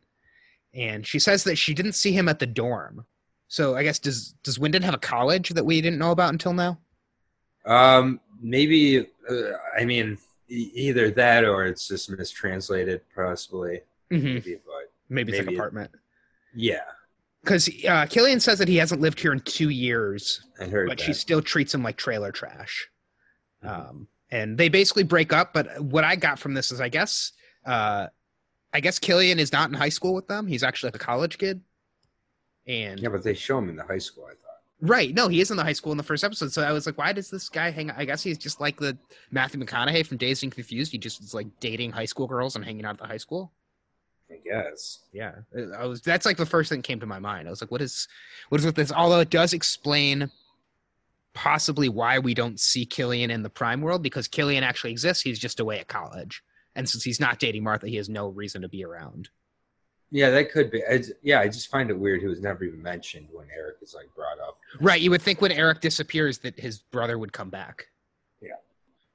[0.74, 3.06] And she says that she didn't see him at the dorm.
[3.47, 6.54] So I guess does does Winden have a college that we didn't know about until
[6.54, 6.80] now?
[7.66, 9.08] Um, maybe.
[9.30, 10.18] Uh, I mean,
[10.50, 13.82] either that or it's just mistranslated, possibly.
[14.12, 14.26] Mm-hmm.
[14.26, 14.58] Maybe,
[15.10, 15.91] Maybe it's like Maybe- apartment.
[16.56, 16.82] yeah,
[17.43, 20.97] because uh, Killian says that he hasn't lived here in two years, I heard but
[20.97, 21.04] that.
[21.04, 22.89] she still treats him like trailer trash.
[23.64, 23.70] Mhm.
[23.89, 25.54] Um, and they basically break up.
[25.54, 27.32] But what I got from this is, I guess,
[27.66, 28.08] uh,
[28.74, 30.45] I guess Killian is not in high school with them.
[30.47, 31.62] He's actually like a college kid.
[32.68, 34.26] And yeah, but they show him in the high school.
[34.26, 34.49] I thought.
[34.82, 36.52] Right, no, he is in the high school in the first episode.
[36.52, 37.90] So I was like, why does this guy hang?
[37.90, 37.98] out?
[37.98, 38.98] I guess he's just like the
[39.32, 40.92] Matthew McConaughey from Dazed and Confused.
[40.92, 43.52] He just is like dating high school girls and hanging out at the high school.
[44.32, 45.00] I guess.
[45.12, 45.32] Yeah,
[45.78, 46.02] I was.
[46.02, 47.48] That's like the first thing that came to my mind.
[47.48, 48.08] I was like, "What is,
[48.50, 50.30] what is with this?" Although it does explain
[51.34, 55.24] possibly why we don't see Killian in the Prime world because Killian actually exists.
[55.24, 56.44] He's just away at college,
[56.76, 59.30] and since he's not dating Martha, he has no reason to be around.
[60.12, 60.82] Yeah, that could be.
[60.89, 62.22] It's, yeah, I just find it weird.
[62.22, 64.57] He was never even mentioned when Eric is like brought up.
[64.82, 64.99] Right?
[64.99, 67.88] You would think when Eric disappears that his brother would come back.
[68.41, 68.53] Yeah.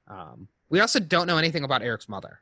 [0.07, 2.39] Um, we also don't know anything about Eric's mother,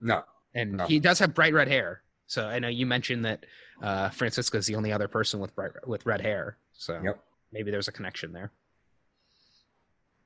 [0.00, 0.22] No.
[0.54, 0.86] and No.
[0.86, 2.02] he does have bright red hair.
[2.26, 3.44] So I know you mentioned that
[3.82, 6.58] uh, Franziska is the only other person with bright with red hair.
[6.74, 7.22] So Yep.
[7.52, 8.52] maybe there's a connection there.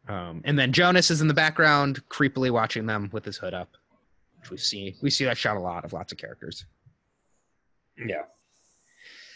[0.09, 3.77] Um, and then Jonas is in the background, creepily watching them with his hood up,
[4.43, 4.97] which we see.
[5.01, 6.67] We see that shot a lot of lots of characters.
[7.97, 8.23] Yeah.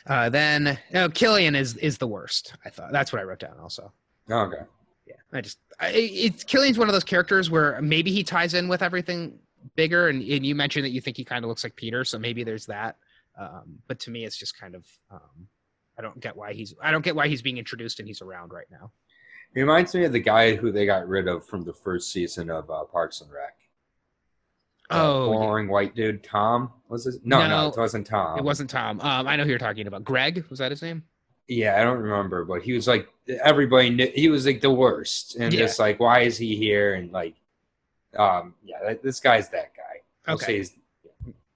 [0.07, 2.55] Uh, then no, Killian is is the worst.
[2.65, 3.57] I thought that's what I wrote down.
[3.61, 3.93] Also,
[4.31, 4.63] Okay.
[5.07, 8.69] yeah, I just I, it's Killian's one of those characters where maybe he ties in
[8.69, 9.39] with everything
[9.75, 12.19] bigger, and, and you mentioned that you think he kind of looks like Peter, so
[12.19, 12.97] maybe there's that.
[13.39, 15.49] Um, but to me, it's just kind of um,
[15.99, 18.53] I don't get why he's I don't get why he's being introduced and he's around
[18.53, 18.93] right now.
[19.55, 22.49] He reminds me of the guy who they got rid of from the first season
[22.51, 23.57] of uh, Parks and Rec.
[24.91, 25.39] The Oh, yeah.
[25.39, 27.19] boring white dude, Tom was his?
[27.25, 28.39] No, no, No, it wasn't Tom.
[28.39, 29.01] It wasn't Tom.
[29.01, 30.05] Um, I know who you're talking about.
[30.05, 31.03] Greg was that his name?
[31.49, 33.09] Yeah, I don't remember, but he was like
[33.43, 35.61] everybody knew he was like the worst, and Yeah.
[35.61, 36.95] just like why is he here?
[36.95, 37.35] And like,
[38.17, 40.03] um, yeah, that, this guy's that guy.
[40.27, 40.47] We'll Okay.
[40.47, 40.73] say he's,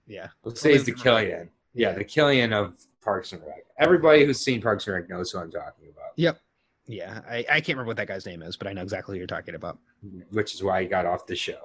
[0.06, 0.28] Yeah.
[0.44, 1.50] we'll say he's the Killian.
[1.74, 3.64] Yeah, the Killian of Parks and Rec.
[3.78, 6.40] Everybody who's seen Parks and Rec knows who I'm talking about, Yep.
[6.86, 7.20] Yeah.
[7.28, 9.26] I, I can't remember what that guy's name is, but I know exactly who you're
[9.28, 9.78] talking about.
[10.30, 11.60] which is why he got off the show.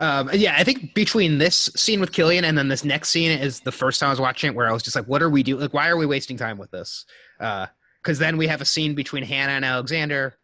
[0.00, 3.60] Um, yeah, I think between this scene with Killian and then this next scene is
[3.60, 5.42] the first time I was watching it where I was just like, what are we
[5.42, 5.60] doing?
[5.60, 7.04] Like, why are we wasting time with this?
[7.38, 10.34] Because then we have a scene between Hannah and Alexander,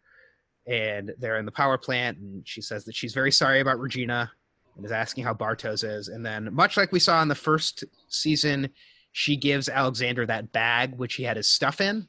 [0.67, 4.31] and they're in the power plant, and she says that she's very sorry about Regina
[4.77, 6.09] and is asking how Bartosz is.
[6.09, 8.69] And then, much like we saw in the first season,
[9.11, 12.07] she gives Alexander that bag which he had his stuff in.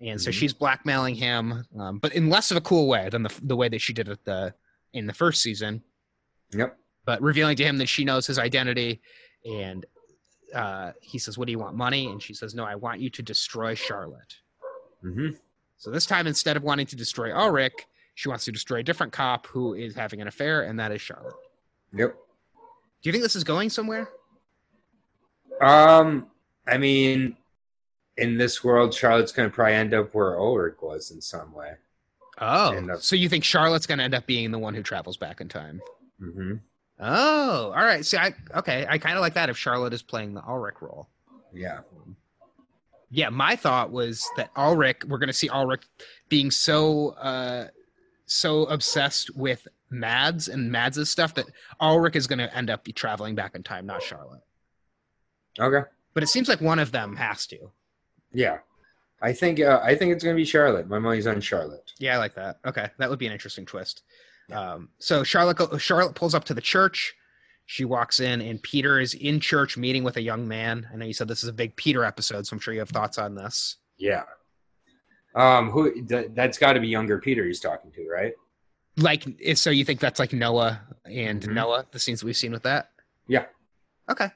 [0.00, 0.34] And so Mhm.
[0.34, 3.68] she's blackmailing him, um, but in less of a cool way than the, the way
[3.68, 4.52] that she did it the,
[4.92, 5.82] in the first season
[6.52, 6.76] Yep.
[7.04, 9.00] but revealing to him that she knows his identity
[9.44, 9.84] and
[10.54, 13.10] uh, he says what do you want money and she says no i want you
[13.10, 14.36] to destroy charlotte
[15.02, 15.30] hmm
[15.78, 17.74] so this time instead of wanting to destroy ulrich
[18.14, 21.00] she wants to destroy a different cop who is having an affair and that is
[21.00, 21.34] charlotte
[21.94, 22.14] Yep.
[23.02, 24.08] do you think this is going somewhere
[25.60, 26.26] Um,
[26.66, 27.36] I mean,
[28.16, 31.72] in this world, Charlotte's going to probably end up where Ulrich was in some way.
[32.40, 35.16] oh uh, so you think charlotte's going to end up being the one who travels
[35.16, 35.80] back in time
[36.18, 36.54] hmm
[36.98, 40.32] oh all right see i okay i kind of like that if charlotte is playing
[40.34, 41.08] the ulrich role
[41.52, 41.80] Yeah.
[43.10, 45.82] yeah, my thought was that Ulrich, we're going to see Ulrich
[46.28, 47.68] being so uh,
[48.26, 51.46] so obsessed with Mads and Mads' stuff that
[51.80, 54.42] Ulrich is going to end up be traveling back in time, not Charlotte.
[55.58, 55.88] Okay.
[56.14, 57.70] But it seems like one of them has to.
[58.32, 58.58] Yeah.
[59.22, 60.88] I think uh, I think it's going to be Charlotte.
[60.88, 61.92] My money's on Charlotte.
[61.98, 62.58] Yeah, I like that.
[62.66, 64.02] Okay, that would be an interesting twist.
[64.52, 67.14] Um, so Charlotte Charlotte pulls up to the church.
[67.68, 70.86] She walks in, and Peter is in church meeting with a young man.
[70.92, 72.90] I know you said this is a big Peter episode, so I'm sure you have
[72.90, 73.76] thoughts on this.
[73.98, 74.22] Yeah.
[75.34, 78.32] Um, who th- that's got to be younger Peter he's talking to, right?
[78.96, 79.24] Like,
[79.56, 81.52] so you think that's like Noah and Mhm.
[81.52, 82.92] Noah, the scenes we've seen with that?
[83.28, 83.44] Yeah.
[84.08, 84.30] Okay.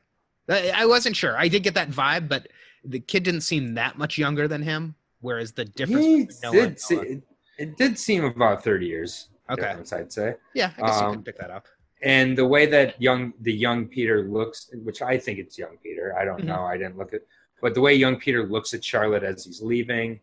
[0.49, 1.39] I wasn't sure.
[1.39, 2.49] I did get that vibe, but
[2.85, 4.97] the kid didn't seem that much younger than him.
[5.21, 7.23] Whereas the difference He between Noah did Noah- it,
[7.59, 9.63] it did seem about 30 years Okay.
[9.63, 10.37] difference, I'd say.
[10.55, 11.67] Yeah, I guess you Um, can pick that up.
[12.03, 16.17] and the way that young the young Peter looks, which I think it's young Peter.
[16.19, 16.47] I don't Mhm.
[16.47, 16.63] know.
[16.65, 17.23] I didn't look at,
[17.61, 20.21] but the way young Peter looks at Charlotte as he's leaving,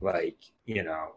[0.00, 0.36] like
[0.66, 1.14] you know,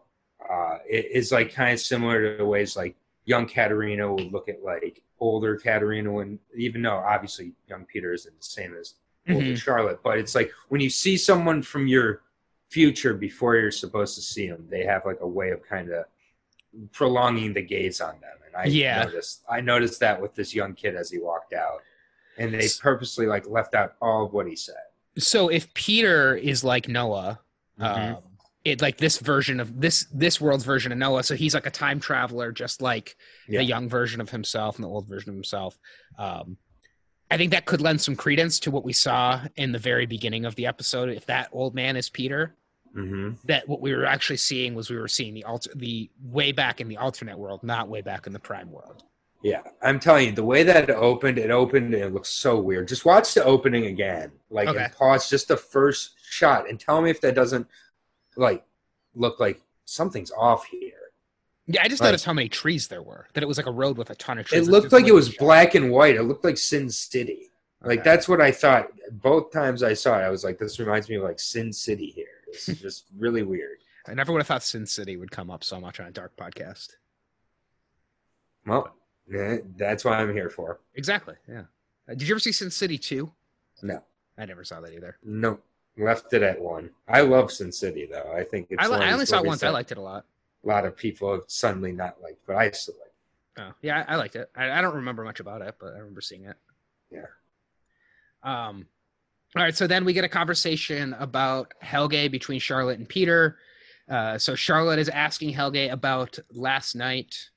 [0.48, 4.48] uh, it is like kind of similar to the ways like young Katharina would look
[4.48, 8.94] at like older Katharina, and even though obviously young Peter isn't the same as
[9.28, 9.56] older Mhm.
[9.56, 12.22] Charlotte, but it's like when you see someone from your
[12.70, 16.06] future before you're supposed to see them, they have like a way of kind of
[16.92, 18.36] prolonging the gaze on them.
[18.46, 19.04] And I Yeah.
[19.04, 21.82] noticed I noticed that with this young kid as he walked out.
[22.38, 24.74] And they purposely like left out all of what he said.
[25.18, 27.40] So if Peter is like Noah,
[27.78, 28.16] Mhm.
[28.16, 28.22] um,
[28.64, 31.70] it like this version of this this world's version of Noah, so he's like a
[31.70, 33.16] time traveler, just like
[33.48, 33.58] Yeah.
[33.58, 35.78] the young version of himself and the old version of himself.
[36.18, 36.56] Um,
[37.30, 40.44] I think that could lend some credence to what we saw in the very beginning
[40.44, 41.08] of the episode.
[41.08, 42.54] If that old man is Peter,
[42.96, 43.46] Mm-hmm.
[43.46, 46.80] that what we were actually seeing was we were seeing the alter the way back
[46.80, 49.04] in the alternate world, not way back in the prime world.
[49.42, 52.60] Yeah, I'm telling you, the way that it opened, it opened and it looks so
[52.60, 52.86] weird.
[52.88, 54.84] Just watch the opening again, like Okay.
[54.84, 57.66] and pause just the first shot, and tell me if that doesn't
[58.36, 58.64] like
[59.14, 60.92] look like something's off here.
[61.66, 62.08] Yeah, I just Right.
[62.08, 63.26] noticed how many trees there were.
[63.34, 64.68] That it was like a road with a ton of trees.
[64.68, 65.38] It looked like it was shot.
[65.38, 66.16] black and white.
[66.16, 67.50] It looked like Sin City.
[67.84, 68.10] Like Okay.
[68.10, 68.88] that's what I thought.
[69.10, 72.06] Both times I saw it, I was like, "This reminds me of like Sin City."
[72.10, 73.78] Here, this is just really weird.
[74.06, 76.36] I never would have thought Sin City would come up so much on a dark
[76.36, 76.90] podcast.
[78.66, 78.94] Well,
[79.76, 80.80] that's what I'm here for.
[80.94, 81.34] Exactly.
[81.48, 81.62] Yeah.
[82.08, 83.30] Uh, did you ever see Sin City 2?
[83.82, 84.02] No,
[84.38, 85.18] I never saw that either.
[85.24, 85.58] no,
[85.96, 86.90] left it at one.
[87.08, 88.32] I love Sin City though.
[88.36, 89.62] I think it's I, I only saw it once.
[89.62, 90.24] I liked it a lot.
[90.64, 93.66] A lot of people have suddenly not liked, but I still like.
[93.66, 94.50] Oh, yeah, I, I liked it.
[94.56, 96.56] I, I don't remember much about it, but I remember seeing it.
[97.10, 97.26] Yeah.
[98.42, 98.86] Um.
[99.54, 103.58] All right, so then we get a conversation about Helge between Charlotte and Peter.
[104.08, 107.50] Uh, so Charlotte is asking Helge about last night,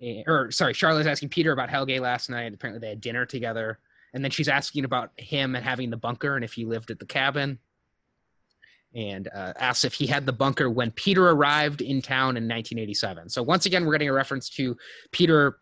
[0.00, 2.54] eh, or sorry, Charlotte is asking Peter about Helge last night.
[2.54, 3.80] Apparently, they had dinner together,
[4.14, 7.00] and then she's asking about him and having the bunker and if he lived at
[7.00, 7.58] the cabin.
[8.94, 13.28] And uh, asks if he had the bunker when Peter arrived in town in 1987.
[13.28, 14.76] So once again, we're getting a reference to
[15.12, 15.58] Peter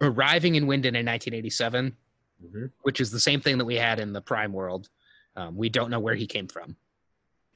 [0.00, 1.96] arriving in Winden in 1987
[2.44, 2.70] Mhm.
[2.82, 4.90] which is the same thing that we had in the Prime world.
[5.36, 6.76] Um, we don't know where he came from.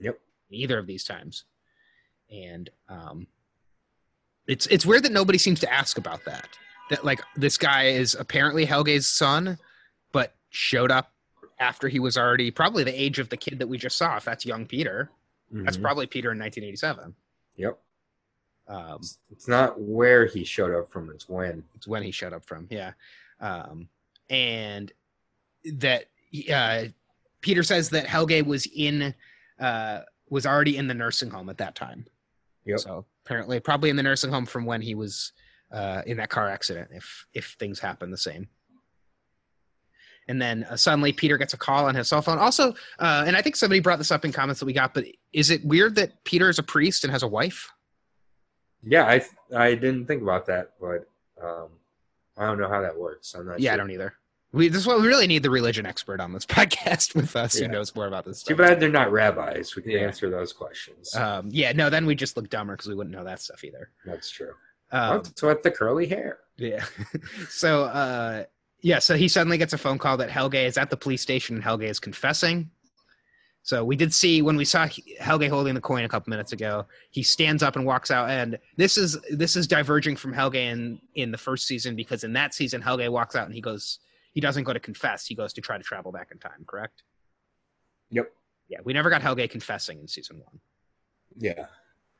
[0.01, 0.19] Yep.
[0.51, 1.45] Either of these times,
[2.31, 3.27] and um,
[4.47, 6.49] it's it's weird that nobody seems to ask about that.
[6.91, 9.59] That like this guy is apparently Helge's son,
[10.13, 11.13] but showed up
[11.59, 14.17] after he was already probably the age of the kid that we just saw.
[14.17, 15.11] If that's young Peter,
[15.53, 15.83] that's Mhm.
[15.83, 17.15] probably Peter in 1987.
[17.57, 17.79] Yep.
[18.67, 21.65] Um, It's, it's not where he showed up from; it's when.
[21.77, 22.67] It's when he showed up from.
[22.71, 22.93] Yeah.
[23.41, 23.89] Um,
[24.29, 24.93] and
[25.65, 26.07] that
[26.53, 26.85] uh,
[27.41, 29.15] Peter says that Helge was in
[29.59, 32.07] uh, was already in the nursing home at that time.
[32.65, 32.81] Yep.
[32.81, 35.33] So apparently, probably in the nursing home from when he was
[35.73, 36.91] uh, in that car accident.
[36.93, 38.49] If if things happen the same.
[40.29, 42.39] And then uh, suddenly Peter gets a call on his cell phone.
[42.39, 45.05] Also, uh, and I think somebody brought this up in comments that we got, but
[45.33, 47.69] is it weird that Peter is a priest and has a wife?
[48.83, 49.25] Yeah, I
[49.57, 51.09] I didn't think about that, but
[51.43, 51.69] um,
[52.37, 53.35] I don't know how that works.
[53.35, 53.61] I'm not.
[53.61, 54.15] Yeah, I don't either.
[54.53, 57.59] We this is why we really need the religion expert on this podcast with us
[57.59, 57.67] Yeah.
[57.67, 59.77] who knows more about this Too bad they're not rabbis.
[59.77, 60.01] We can Yeah.
[60.01, 61.15] answer those questions.
[61.15, 63.91] Um, yeah, no, then we just look dumber because we wouldn't know that stuff either.
[64.05, 64.53] That's true.
[64.93, 66.39] Um, What's with the curly hair?
[66.57, 66.85] yeah.
[67.49, 68.45] so uh,
[68.83, 71.55] yeah, so he suddenly gets a phone call that Helge is at the police station
[71.57, 72.71] and Helge is confessing.
[73.63, 74.89] So we did see when we saw
[75.21, 78.31] Helge holding the coin a couple minutes ago, he stands up and walks out.
[78.31, 82.33] And this is this is diverging from Helge in in the first season because in
[82.33, 83.99] that season Helge walks out and he goes
[84.33, 87.03] he doesn't go to confess, he goes to try to travel back in time, correct?
[88.11, 88.33] Yep.
[88.69, 90.61] Yeah, we never got Helge confessing in season one.
[91.37, 91.67] Yeah.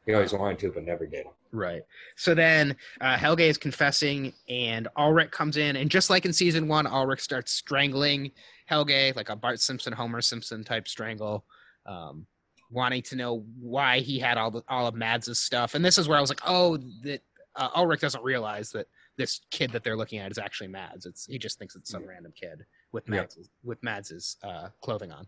[0.07, 1.27] He always wanted to, but never did.
[1.53, 1.83] Right.
[2.17, 6.69] So then uh, Helge is confessing, and Ulrich comes in, and just like in season
[6.69, 8.33] one, Ulrich starts strangling
[8.67, 11.45] Helge, like a Bart Simpson, Homer Simpson type strangle,
[11.87, 12.27] um,
[12.71, 15.75] wanting to know why he had all the all of Mads' stuff.
[15.75, 17.21] And this is where I was like, oh, that
[17.57, 18.87] uh, Ulrich doesn't realize that
[19.21, 21.05] this kid that they're looking at is actually Mads.
[21.05, 23.07] It's he just thinks it's some random kid with.
[23.07, 25.27] Mads with Mads' uh, clothing on.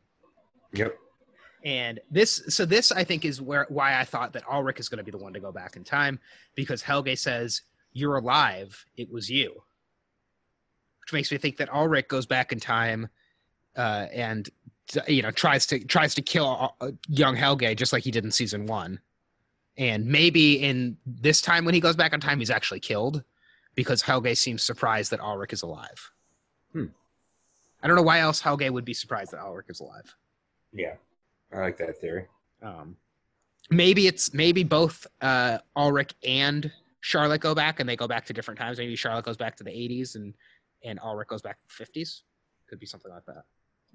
[0.72, 0.97] Yep.
[1.64, 4.99] And this, so this, I think, is where why I thought that Ulrich is going
[4.99, 6.18] to be the one to go back in time
[6.55, 7.61] because Helge says,
[7.93, 8.82] "You're alive.
[8.97, 9.62] It was you,"
[11.03, 13.09] which makes me think that Ulrich goes back in time
[13.76, 14.49] uh, and
[15.07, 18.30] you know tries to tries to kill uh, young Helge just like he did in
[18.30, 19.01] season one.
[19.76, 23.22] And maybe in this time when he goes back in time, he's actually killed
[23.75, 26.11] because Helge seems surprised that Ulrich is alive.
[26.73, 26.87] Hmm.
[27.83, 30.14] I don't know why else Helge would be surprised that Ulrich is alive.
[30.73, 30.95] Yeah.
[31.53, 32.27] I like that theory.
[32.62, 32.97] Um,
[33.70, 36.70] maybe it's maybe both uh, Ulrich and
[37.01, 38.79] Charlotte go back, and they go back to different times.
[38.79, 40.35] Maybe Charlotte goes back to the '80s, and
[40.85, 42.23] and Ulrich goes back to the '50s.
[42.68, 43.45] Could be something like that.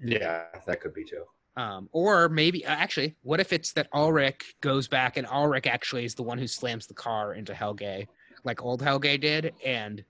[0.00, 1.24] Yeah, that could be too.
[1.56, 6.04] Um, or maybe uh, actually, what if it's that Ulrich goes back, and Ulrich actually
[6.04, 8.06] is the one who slams the car into Helge,
[8.44, 10.04] like old Helge did, and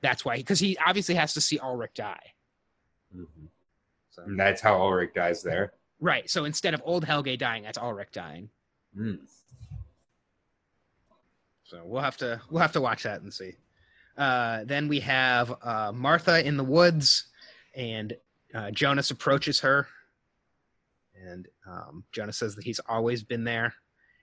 [0.00, 2.32] that's why because he obviously has to see Ulrich die.
[3.12, 3.24] hmm
[4.10, 5.72] So And that's how Ulrich dies there.
[6.00, 6.28] right.
[6.30, 8.50] So instead of old Helge dying, that's Ulrich dying.
[8.98, 9.18] Mm.
[11.64, 13.52] So we'll have to we'll have to watch that and see.
[14.16, 17.26] Uh, then we have uh, Martha in the woods,
[17.76, 18.16] and
[18.54, 19.86] uh, Jonas approaches her,
[21.14, 23.74] and um, Jonas says that he's always been there,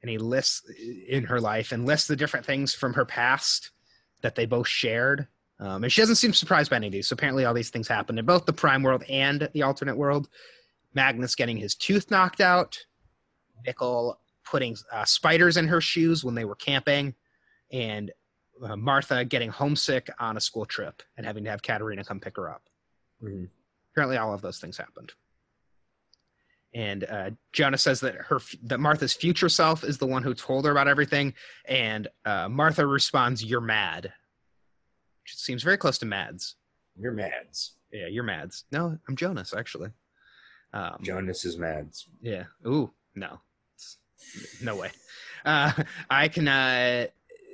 [0.06, 0.62] and he lists
[1.08, 3.72] in her life and lists the different things from her past
[4.22, 5.28] that they both shared.
[5.60, 7.08] Um, and she doesn't seem surprised by any of these.
[7.08, 10.30] So apparently, all these things happened in both the Prime world and the alternate world.
[10.94, 12.78] Magnus getting his tooth knocked out,
[13.68, 17.16] Mikkel putting uh, spiders in her shoes when they were camping,
[17.72, 18.12] and
[18.64, 22.36] uh, Martha getting homesick on a school trip and having to have Katharina come pick
[22.36, 22.62] her up.
[23.24, 23.50] Mhm.
[23.92, 25.14] Apparently, all of those things happened.
[26.76, 30.66] And uh, Jonah says that her that Martha's future self is the one who told
[30.66, 34.12] her about everything, and uh, Martha responds, "You're mad,"
[35.24, 36.56] which seems very close to Mads.
[37.00, 37.76] You're Mads.
[37.94, 38.66] Yeah, you're Mads.
[38.74, 39.92] No, I'm Jonas actually.
[40.74, 42.08] Um, Jonas is Mads.
[42.22, 42.44] yeah.
[42.68, 43.40] Ooh, no.
[44.62, 44.92] No way.
[45.46, 45.72] Uh,
[46.10, 46.50] I can.
[46.50, 47.08] Uh,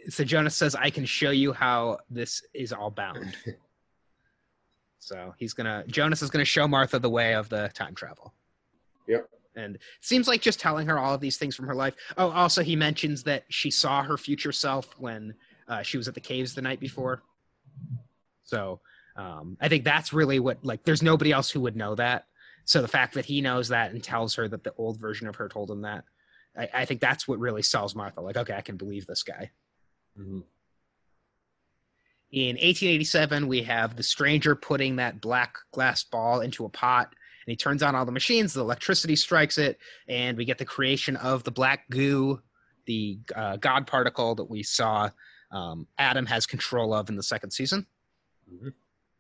[0.10, 3.36] so Jonas says, "I can show you how this is all bound."
[5.00, 5.84] so he's gonna.
[5.86, 8.34] Jonas is gonna show Martha the way of the time travel.
[9.08, 9.30] Yep.
[9.56, 11.94] And it seems like just telling her all of these things from her life.
[12.18, 15.34] Oh, also he mentions that she saw her future self when
[15.68, 17.24] uh, she was at the caves the night before.
[18.44, 18.80] So
[19.16, 20.84] um, I think that's really what like.
[20.84, 22.26] There's nobody else who would know that.
[22.66, 25.36] So the fact that he knows that and tells her that the old version of
[25.36, 26.04] her told him that,
[26.58, 28.22] I, I think that's what really sells Martha.
[28.22, 29.52] Like, okay, I can believe this guy.
[30.18, 30.44] Mhm.
[32.32, 37.14] In 1887, we have the stranger putting that black glass ball into a pot,
[37.46, 38.54] and he turns on all the machines.
[38.54, 42.42] The electricity strikes it, and we get the creation of the black goo,
[42.86, 45.10] the uh, God particle that we saw
[45.52, 47.86] um, Adam has control of in the second season.
[48.52, 48.74] Mhm.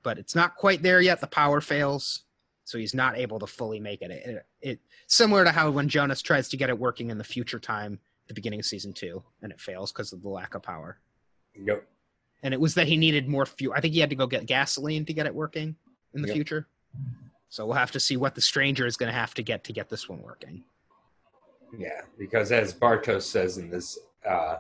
[0.03, 1.19] But it's not quite there yet.
[1.19, 2.23] The power fails,
[2.63, 4.11] so he's not able to fully make it.
[4.11, 7.59] It, it similar to how when Jonas tries to get it working in the future
[7.59, 10.61] time, at the beginning of season two, and it fails because of the lack of
[10.63, 10.99] power
[11.55, 11.85] Yep.
[12.43, 13.73] and it was that he needed more fuel.
[13.75, 15.75] I think he had to go get gasoline to get it working
[16.13, 16.35] in the Yep.
[16.35, 16.67] future.
[17.51, 19.73] So we'll have to see what the stranger is going to have to get to
[19.73, 20.63] get this one working.
[21.77, 24.59] Yeah, because as Bartosz says in this uh,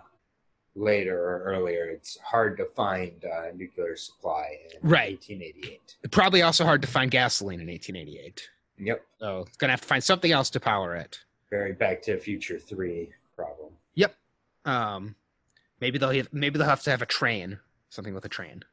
[0.75, 5.13] later or earlier, it's hard to find uh, nuclear supply in Right.
[5.21, 5.95] 1888.
[6.11, 8.49] Probably also hard to find gasoline in 1888.
[8.79, 9.05] Yep.
[9.21, 11.17] So it's going to have to find something else to power it.
[11.49, 13.71] Very Back to Future 3 problem.
[13.95, 14.15] Yep.
[14.65, 15.15] Um,
[15.79, 18.63] maybe they'll have, maybe they'll have to have a train, something with a train.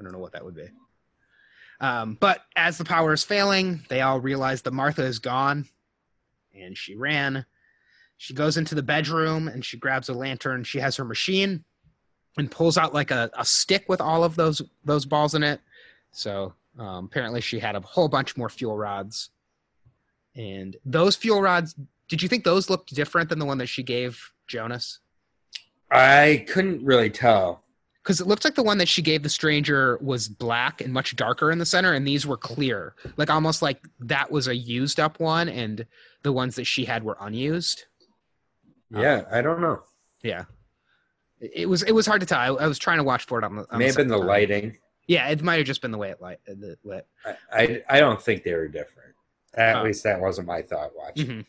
[0.00, 0.68] I don't know what that would be.
[1.80, 5.66] Um, but as the power is failing, they all realize that Martha is gone,
[6.54, 7.46] and she ran.
[8.16, 10.64] She goes into the bedroom and she grabs a lantern.
[10.64, 11.64] She has her machine
[12.36, 15.60] and pulls out like a, a stick with all of those those balls in it.
[16.10, 19.30] So um, apparently she had a whole bunch more fuel rods.
[20.34, 21.76] And those fuel rods,
[22.08, 24.98] did you think those looked different than the one that she gave Jonas?
[25.90, 27.62] I couldn't really tell.
[28.08, 31.14] Because it looked like the one that she gave the stranger was black and much
[31.14, 34.98] darker in the center and these were clear like almost like that was a used
[34.98, 35.84] up one and
[36.22, 37.84] the ones that she had were unused
[38.90, 39.82] Yeah, I don't know.
[40.22, 40.44] yeah
[41.38, 43.44] it was it was hard to tell i, I was trying to watch for it
[43.44, 44.26] on the on May have been the time.
[44.26, 44.78] lighting.
[45.06, 48.00] yeah it might have just been the way it light the lit I, I, I
[48.00, 49.12] don't think they were different.
[49.52, 49.82] At Oh.
[49.82, 51.44] least that wasn't my thought watching.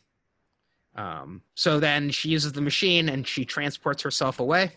[0.98, 1.02] Mhm.
[1.02, 4.74] um so then she uses the machine and she transports herself away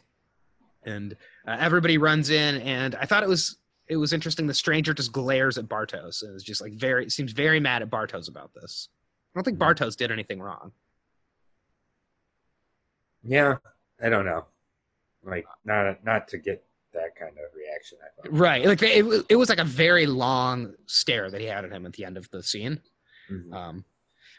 [0.84, 1.16] and
[1.46, 3.56] uh, everybody runs in and i thought it was
[3.88, 7.32] it was interesting the stranger just glares at bartosz and is just like very seems
[7.32, 8.88] very mad at bartosz about this
[9.34, 9.62] i don't think Mhm.
[9.74, 10.72] bartosz did anything wrong
[13.24, 13.58] Yeah,
[14.02, 14.46] I don't know.
[15.24, 17.98] Like not not to get that kind of reaction.
[18.02, 18.36] I thought.
[18.36, 21.86] right like it, it was like a very long stare that he had at him
[21.86, 22.80] at the end of the scene
[23.30, 23.52] Mhm.
[23.54, 23.84] um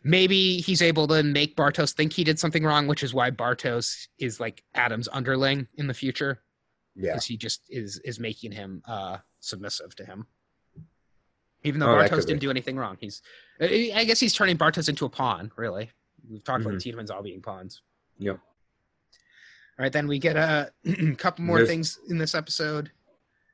[0.03, 4.07] maybe he's able to make bartosz think he did something wrong which is why bartosz
[4.19, 6.41] is like adam's underling in the future.
[6.95, 10.27] Yeah, because he just is is making him uh submissive to him.
[11.63, 12.47] Even though Oh, bartosz didn't be.
[12.47, 13.21] do anything wrong he's
[13.61, 15.91] i guess he's turning bartosz into a pawn really.
[16.29, 16.67] We've talked Mhm.
[16.67, 17.81] about the Tiedemanns all being pawns.
[18.19, 18.35] Yep.
[18.37, 20.71] all right then we get a
[21.17, 22.91] couple more There's- things in this episode.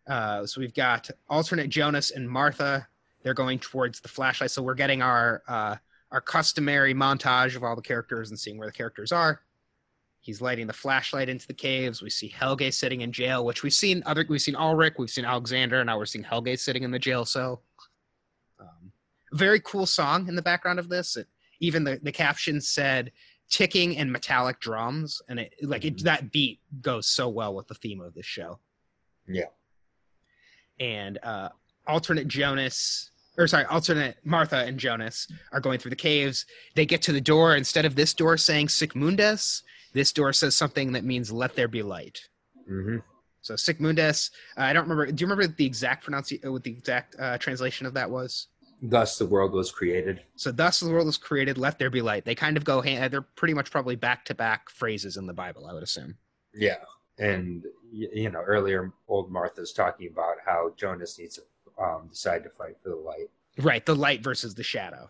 [0.08, 2.88] Uh so we've got alternate jonas and martha.
[3.22, 4.50] They're going towards the flashlight.
[4.52, 5.76] So we're getting our uh
[6.12, 9.41] our customary montage of all the characters and seeing where the characters are
[10.22, 12.01] He's lighting the flashlight into the caves.
[12.01, 14.26] We see Helge sitting in jail, which we've seen other.
[14.28, 17.24] We've seen Ulrich, we've seen Alexander, and now we're seeing Helge sitting in the jail
[17.24, 17.64] cell.
[18.60, 18.91] Um,
[19.32, 21.16] very cool song in the background of this.
[21.16, 21.28] It,
[21.62, 23.14] even the the caption said
[23.49, 27.76] "ticking and metallic drums," and it like it, that beat goes so well with the
[27.76, 28.60] theme of this show.
[29.26, 29.45] Yeah.
[30.82, 31.49] And uh,
[31.88, 36.46] alternate Jonas, or sorry, alternate Martha and Jonas are going through the caves.
[36.76, 37.56] They get to the door.
[37.56, 39.64] Instead of this door saying "Sic Mundus,"
[39.94, 42.20] this door says something that means "Let there be light."
[42.68, 42.98] hmm
[43.42, 44.30] So Sic Mundus.
[44.58, 45.12] Uh, I don't remember.
[45.12, 46.52] Do you remember the exact pronunciation?
[46.52, 48.48] What the exact uh, translation of that was?
[48.82, 50.22] Thus, the world was created.
[50.36, 51.58] So thus the world was created.
[51.58, 52.24] Let there be light.
[52.24, 53.12] They kind of go hand.
[53.12, 55.66] They're pretty much probably back to back phrases in the Bible.
[55.66, 56.18] I would assume.
[56.54, 56.78] Yeah,
[57.18, 61.42] and you know, earlier old Martha's talking about how Jonas needs to
[61.82, 63.30] um, decide to fight for the light.
[63.58, 65.10] Right, the light versus the shadow.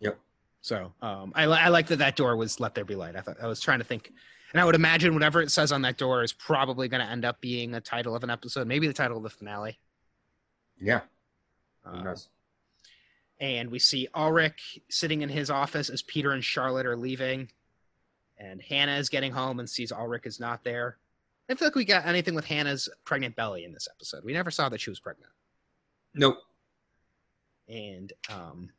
[0.00, 0.18] Yep.
[0.62, 3.36] So um, I, I like that that door was "Let there be light." I thought
[3.42, 4.12] I was trying to think,
[4.52, 7.24] and I would imagine whatever it says on that door is probably going to end
[7.24, 9.78] up being a title of an episode, maybe the title of the finale.
[10.80, 11.00] Yeah.
[11.84, 12.14] who Um,
[13.40, 17.50] and we see Ulrich sitting in his office as Peter and Charlotte are leaving,
[18.38, 20.98] and Hannah is getting home and sees Ulrich is not there.
[21.48, 24.24] I feel like we got anything with Hannah's pregnant belly in this episode.
[24.24, 25.32] We never saw that she was pregnant.
[26.14, 26.38] Nope.
[27.68, 28.70] and um,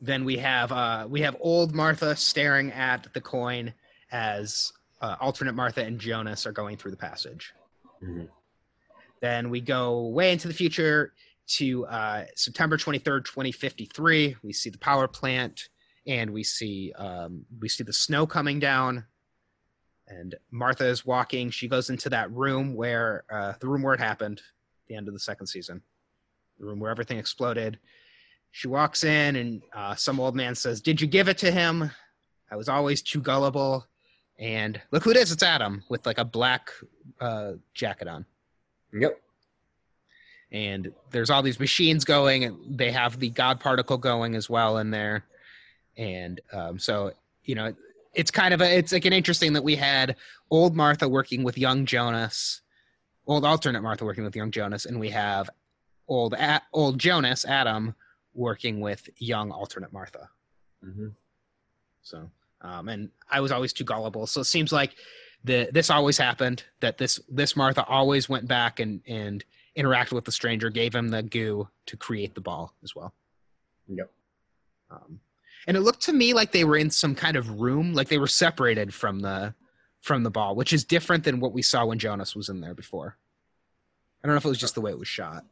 [0.00, 3.72] then we have uh, we have old Martha staring at the coin
[4.12, 7.52] as uh, alternate Martha and Jonas are going through the passage.
[8.02, 8.28] Mhm.
[9.20, 11.12] Then we go way into the future
[11.56, 14.36] to uh, September twenty third, twenty fifty three.
[14.42, 15.68] We see the power plant,
[16.06, 19.04] and we see um, we see the snow coming down.
[20.08, 21.50] And Martha is walking.
[21.50, 24.42] She goes into that room where uh, the room where it happened,
[24.88, 25.82] the end of the second season
[26.60, 27.78] the room where everything exploded.
[28.52, 31.90] She walks in, and uh, some old man says, "Did you give it to him?
[32.50, 33.86] I was always too gullible."
[34.38, 35.32] And look who it is!
[35.32, 36.70] It's Adam with like a black
[37.20, 38.24] uh, jacket on.
[38.92, 39.20] Yep.
[40.52, 44.78] And there's all these machines going, and they have the God particle going as well
[44.78, 45.24] in there.
[45.96, 47.12] And um, so,
[47.44, 47.72] you know,
[48.14, 50.16] it's kind of a, it's like an interesting that we had
[50.50, 52.62] old Martha working with young Jonas,
[53.28, 55.48] old alternate Martha working with young Jonas, and we have
[56.10, 57.94] old a- old Jonas Adam
[58.34, 60.28] working with young alternate Martha.
[60.84, 61.08] hmm
[62.02, 62.30] So,
[62.60, 64.26] um, and I was always too gullible.
[64.26, 64.96] So it seems like
[65.44, 66.64] the this always happened.
[66.80, 69.42] That this this Martha always went back and and
[69.78, 73.14] interacted with the stranger, gave him the goo to create the ball as well.
[73.88, 74.10] Yep.
[74.90, 75.20] Um,
[75.66, 78.18] and it looked to me like they were in some kind of room, like they
[78.18, 79.54] were separated from the
[80.00, 82.74] from the ball, which is different than what we saw when Jonas was in there
[82.74, 83.16] before.
[84.22, 85.44] I don't know if it was just the way it was shot.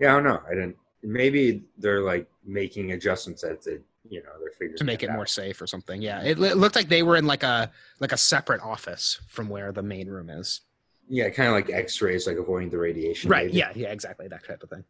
[0.00, 0.42] Yeah, I don't know.
[0.46, 0.76] I didn't.
[1.02, 3.78] Maybe they're like making adjustments as they,
[4.08, 5.16] you know, they're figuring to make it out.
[5.16, 6.02] more safe or something.
[6.02, 7.70] Yeah, it, it looked like they were in like a
[8.00, 10.62] like a separate office from where the main room is.
[11.08, 13.30] Yeah, kind of like X-rays, like avoiding the radiation.
[13.30, 13.46] Right.
[13.46, 13.58] maybe.
[13.58, 13.72] Yeah.
[13.74, 13.92] Yeah.
[13.92, 14.26] Exactly.
[14.26, 14.84] That type of thing.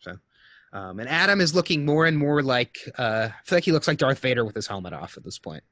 [0.00, 0.18] So,
[0.74, 3.88] um, and Adam is looking more and more like uh, I feel like he looks
[3.88, 5.64] like Darth Vader with his helmet off at this point.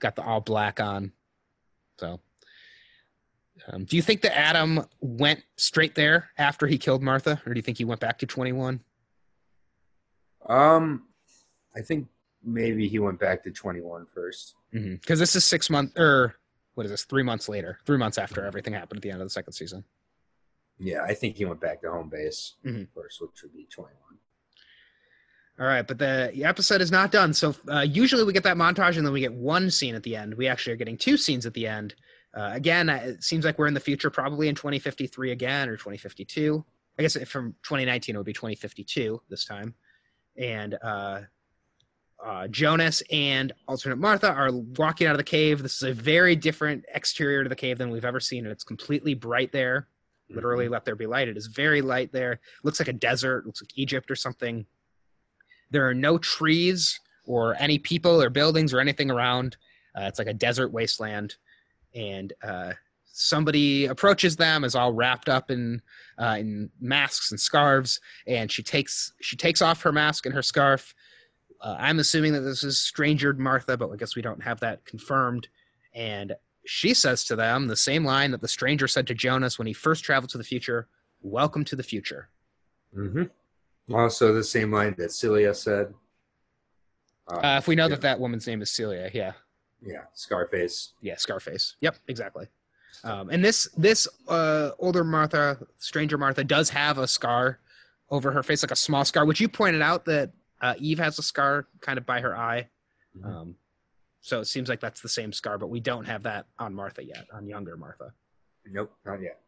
[0.00, 1.12] Got the all black on.
[1.98, 2.20] So,
[3.68, 7.58] um, do you think that Adam went straight there after he killed Martha, or do
[7.58, 8.80] you think he went back to twenty one?
[10.48, 11.04] Um,
[11.74, 12.08] I think
[12.44, 14.54] maybe he went back to 21 first.
[14.72, 16.34] Because this is six months, or
[16.74, 17.04] what is this?
[17.04, 19.84] Three months later, three months after everything happened at the end of the second season.
[20.78, 22.88] Yeah, I think he went back to home base Mhm.
[22.94, 23.96] first, which would be 21.
[25.60, 27.32] All right, but the, the episode is not done.
[27.32, 30.16] So uh, usually we get that montage and then we get one scene at the
[30.16, 30.34] end.
[30.34, 31.94] We actually are getting two scenes at the end.
[32.36, 36.64] Uh, again, it seems like we're in the future, probably in 2053 again or 2052.
[36.98, 39.74] I guess if from 2019 it would be 2052 this time.
[40.36, 41.20] And uh,
[42.24, 45.62] uh, Jonas and alternate Martha are walking out of the cave.
[45.62, 48.64] This is a very different exterior to the cave than we've ever seen, and it's
[48.64, 49.88] completely bright there.
[50.30, 51.28] Literally, let there be light.
[51.28, 52.40] It is very light there.
[52.62, 53.46] Looks like a desert.
[53.46, 54.64] Looks like Egypt or something.
[55.70, 59.56] There are no trees or any people or buildings or anything around.
[59.96, 61.36] Uh, it's like a desert wasteland,
[61.94, 62.72] and uh,
[63.14, 65.80] somebody approaches them, is all wrapped up in
[66.18, 70.42] uh, in masks and scarves, and she takes she takes off her mask and her
[70.42, 70.94] scarf.
[71.60, 74.84] Uh, I'm assuming that this is strangered Martha, but I guess we don't have that
[74.84, 75.48] confirmed.
[75.94, 76.34] And
[76.66, 79.72] she says to them the same line that the stranger said to Jonas when he
[79.72, 80.88] first traveled to the future:
[81.22, 82.28] "Welcome to the future."
[82.92, 83.24] hmm
[83.92, 85.94] Also, the same line that Silja said.
[87.26, 89.32] Uh, if we know yeah, that that woman's name is Silja, yeah,
[89.84, 90.92] Yeah, Scarface.
[91.00, 91.76] yeah, Scarface.
[91.80, 92.46] Yep, exactly.
[93.02, 97.58] Um, and this this uh, older Martha, stranger Martha, does have a scar
[98.10, 100.30] over her face, like a small scar, which you pointed out that
[100.62, 102.68] uh, Eve has a scar kind of by her eye.
[103.18, 103.24] Mhm.
[103.26, 103.56] Um,
[104.20, 107.04] so it seems like that's the same scar, but we don't have that on Martha
[107.04, 108.14] yet, on younger Martha.
[108.66, 109.40] Nope, not yet.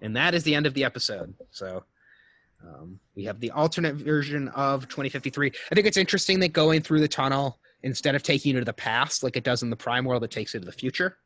[0.00, 1.34] And that is the end of the episode.
[1.50, 1.82] So
[2.64, 5.50] um, we have the alternate version of 2053.
[5.70, 8.72] I think it's interesting that going through the tunnel, instead of taking you to the
[8.72, 11.16] past like it does in the Prime world, it takes you to the future.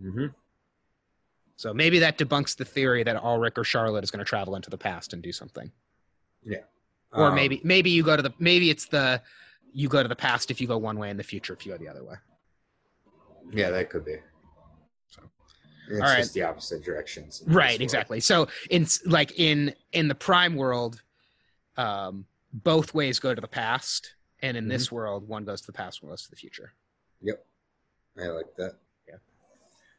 [0.00, 0.26] hmm
[1.56, 4.70] So maybe that debunks the theory that Ulrich or Charlotte is going to travel into
[4.70, 5.70] the past and do something.
[6.44, 6.58] Yeah
[7.14, 9.22] or Um, maybe maybe you go to the maybe it's the
[9.72, 11.72] you go to the past if you go one way and the future if you
[11.72, 12.16] go the other way.
[13.52, 14.16] Yeah, that could be.
[15.08, 15.22] So,
[15.88, 16.18] It's all right.
[16.18, 17.42] just the opposite directions.
[17.46, 18.20] Right, exactly.
[18.20, 21.02] So in like in in the prime world,
[21.76, 24.14] um, both ways go to the past,
[24.44, 26.72] and in this world, one goes to the past, one goes to the future.
[27.22, 27.44] Yep.
[28.18, 28.74] I like that.
[29.08, 29.14] Yeah.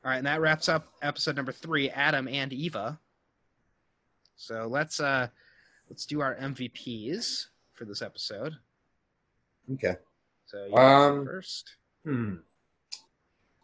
[0.04, 3.00] All right, and that wraps up episode number three, Adam and Eva.
[4.36, 5.28] So let's uh
[5.90, 8.54] let's do our MVPs for this episode.
[9.74, 9.96] Okay.
[10.46, 12.36] So you Um, first, Hmm.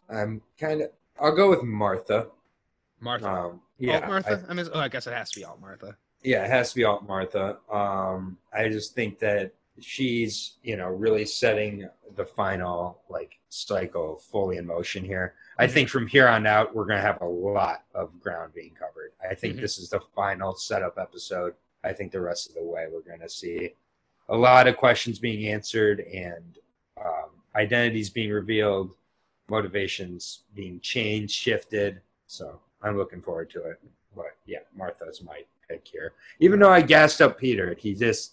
[0.08, 0.90] I'm kind of.
[1.20, 2.26] I'll go with Martha.
[3.00, 3.30] Martha.
[3.30, 4.44] Um, yeah, Alt Martha.
[4.48, 5.96] I, mean, oh, I guess it has to be Alt Martha.
[6.24, 7.58] Yeah, it has to be Alt Martha.
[7.70, 9.52] Um, I just think that
[9.84, 15.34] she's, you know, really setting the final like cycle fully in motion here.
[15.58, 18.72] I think from here on out, we're going to have a lot of ground being
[18.74, 19.12] covered.
[19.28, 19.60] I think Mhm.
[19.60, 21.54] this is the final setup episode.
[21.84, 23.74] I think the rest of the way, we're going to see
[24.28, 26.58] a lot of questions being answered and
[27.04, 28.94] um, identities being revealed,
[29.48, 32.00] motivations being changed, shifted.
[32.26, 33.80] So I'm looking forward to it.
[34.14, 36.12] But yeah, Martha's my pick here.
[36.40, 38.32] Even though I gassed up Peter, he just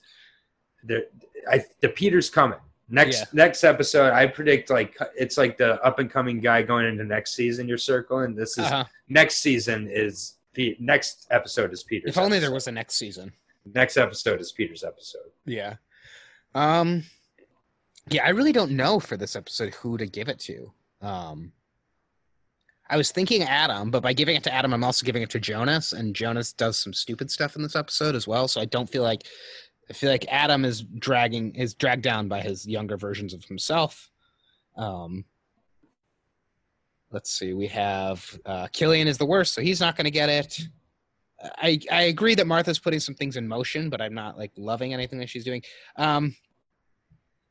[0.84, 1.03] there.
[1.49, 3.26] I the Peter's coming next Yeah.
[3.34, 4.11] next episode.
[4.14, 7.68] I predict like it's like the up and coming guy going into next season.
[7.68, 8.85] Your circle, and this is Uh-huh.
[9.07, 12.10] next season is Pe- next episode is Peter's.
[12.10, 13.31] If only there was a next season.
[13.73, 15.31] next episode is Peter's episode.
[15.45, 15.76] Yeah.
[16.56, 17.03] Um
[18.10, 20.72] yeah, I really don't know for this episode who to give it to.
[21.01, 21.53] Um
[22.91, 25.39] I was thinking Adam, but by giving it to Adam, I'm also giving it to
[25.39, 28.47] Jonas, and Jonas does some stupid stuff in this episode as well.
[28.47, 29.27] So I don't feel like
[29.90, 34.10] I feel like Adam is dragging is dragged down by his younger versions of himself.
[34.76, 35.26] Um
[37.11, 40.60] let's see, we have uh Kilian is the worst, so he's not gonna get it.
[41.41, 44.94] I I agree that Martha's putting some things in motion, but I'm not like loving
[44.94, 45.64] anything that she's doing.
[45.95, 46.36] Um,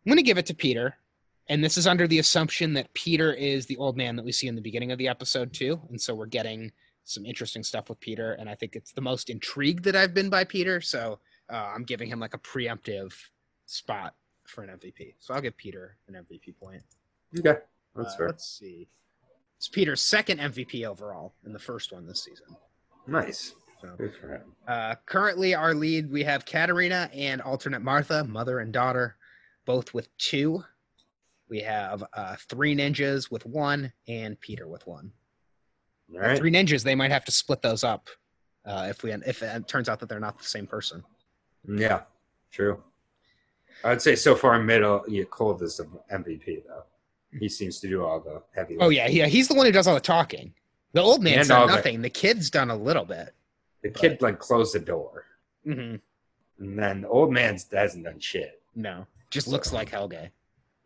[0.04, 0.96] I'm going to give it to Peter,
[1.48, 4.46] and this is under the assumption that Peter is the old man that we see
[4.46, 6.72] in the beginning of the episode too, and so we're getting
[7.04, 10.30] some interesting stuff with Peter, and I think it's the most intrigued that I've been
[10.30, 10.80] by Peter.
[10.80, 11.18] So
[11.50, 13.12] uh, I'm giving him like a preemptive
[13.66, 14.14] spot
[14.46, 15.14] for an MVP.
[15.18, 16.82] So I'll give Peter an MVP point.
[17.38, 17.58] Okay,
[17.94, 18.26] that's Uh, fair.
[18.28, 18.88] Let's see.
[19.56, 22.46] It's Peter's second MVP overall, and the first one this season.
[23.06, 23.54] Nice.
[23.80, 23.94] So.
[23.96, 24.42] Good for him.
[24.66, 29.16] Uh, currently, our lead we have Katharina and alternate Martha, mother and daughter,
[29.66, 30.64] both with two.
[31.48, 35.12] We have uh, three ninjas with one, and Peter with one.
[36.12, 36.38] All right.
[36.38, 36.82] Three ninjas.
[36.84, 38.08] They might have to split those up
[38.64, 41.02] uh, if we if it turns out that they're not the same person.
[41.66, 42.02] Yeah,
[42.50, 42.82] true.
[43.84, 45.04] I would say so far middle.
[45.08, 46.84] Yeah, Cold is the MVP though.
[47.38, 48.76] He seems to do all the heavy.
[48.80, 49.26] Oh yeah, yeah.
[49.26, 50.54] He's the one who does all the talking.
[50.94, 52.00] The old man's done nothing.
[52.02, 53.34] The kid's done a little bit.
[53.82, 55.24] the kid like closed the door,
[55.64, 55.96] hmm
[56.58, 58.60] and then the old man's hasn't done shit.
[58.74, 60.30] No, just looks like Helge.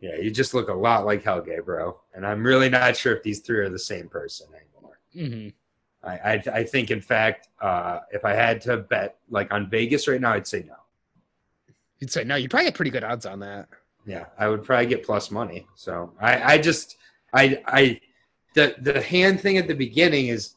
[0.01, 1.99] Yeah, you just look a lot like Helge, bro.
[2.13, 4.99] And I'm really not sure if these three are the same person anymore.
[5.15, 5.49] hmm
[6.05, 10.09] I I, I think, in fact, uh, if I had to bet like on Vegas
[10.09, 10.75] right now, I'd say no.
[11.99, 12.37] You'd say no.
[12.37, 13.69] You probably get pretty good odds on that.
[14.05, 15.67] Yeah, I would probably get plus money.
[15.77, 16.97] So I, I just,
[17.33, 18.01] I, I,
[18.55, 20.57] the the hand thing at the beginning is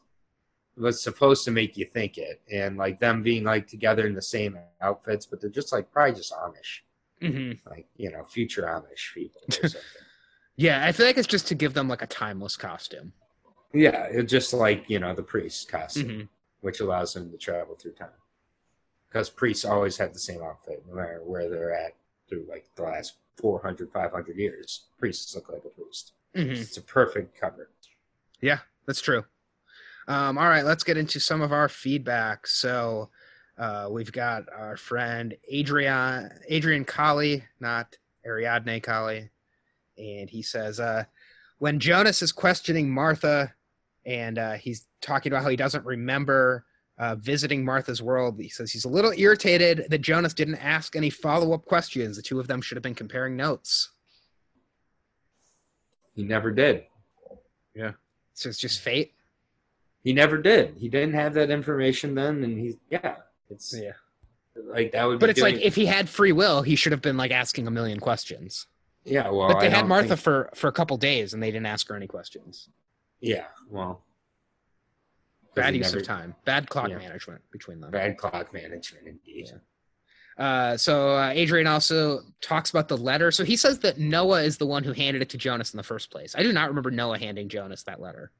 [0.76, 4.22] was supposed to make you think it, and like them being like together in the
[4.22, 6.80] same outfits, but they're just like probably just Amish,
[7.20, 9.40] hmm like you know, future Amish people.
[9.48, 9.80] Or something.
[10.56, 13.12] Yeah, I feel like it's just to give them like a timeless costume.
[13.72, 16.22] Yeah, it's just like you know the priest costume, hmm
[16.62, 18.08] which allows them to travel through time.
[19.08, 21.92] Because priests always have the same outfit, no matter where they're at
[22.28, 24.86] through like the last 400, 500 years.
[24.98, 26.12] Priests look like a priest.
[26.34, 27.70] hmm It's a perfect cover.
[28.40, 29.24] Yeah, that's true.
[30.08, 32.48] Um, all right, let's get into some of our feedback.
[32.48, 33.10] So
[33.58, 39.30] uh, we've got our friend Adrian Adrian Colley, not Ariadne Colley,
[39.98, 41.04] and he says uh,
[41.58, 43.52] when Jonas is questioning Martha,
[44.06, 46.64] and uh, he's talking about how he doesn't remember
[46.98, 48.40] uh, visiting Martha's world.
[48.40, 52.16] He says he's a little irritated that Jonas didn't ask any follow up questions.
[52.16, 53.90] The two of them should have been comparing notes.
[56.14, 56.84] He never did.
[57.74, 57.92] Yeah.
[58.32, 59.12] So it's just fate.
[60.02, 60.76] He never did.
[60.78, 63.16] He didn't have that information then, and he's yeah.
[63.50, 63.92] It's Yeah.
[64.66, 65.18] like that would.
[65.18, 67.70] But it's like if he had free will, he should have been like asking a
[67.70, 68.66] million questions.
[69.04, 69.28] yeah.
[69.28, 71.66] Well, but they I had Martha think- for for a couple days and they didn't
[71.66, 72.68] ask her any questions.
[73.20, 73.46] Yeah.
[73.68, 74.02] Well,
[75.54, 76.34] Bad use never- of time.
[76.44, 76.98] Bad clock Yeah.
[76.98, 77.90] management between them.
[77.90, 79.48] Bad clock management, indeed.
[79.52, 79.58] Yeah.
[80.44, 83.30] Uh, so uh, Adrian also talks about the letter.
[83.30, 85.82] So he says that Noah is the one who handed it to Jonas in the
[85.82, 86.34] first place.
[86.36, 88.32] I do not remember Noah handing Jonas that letter.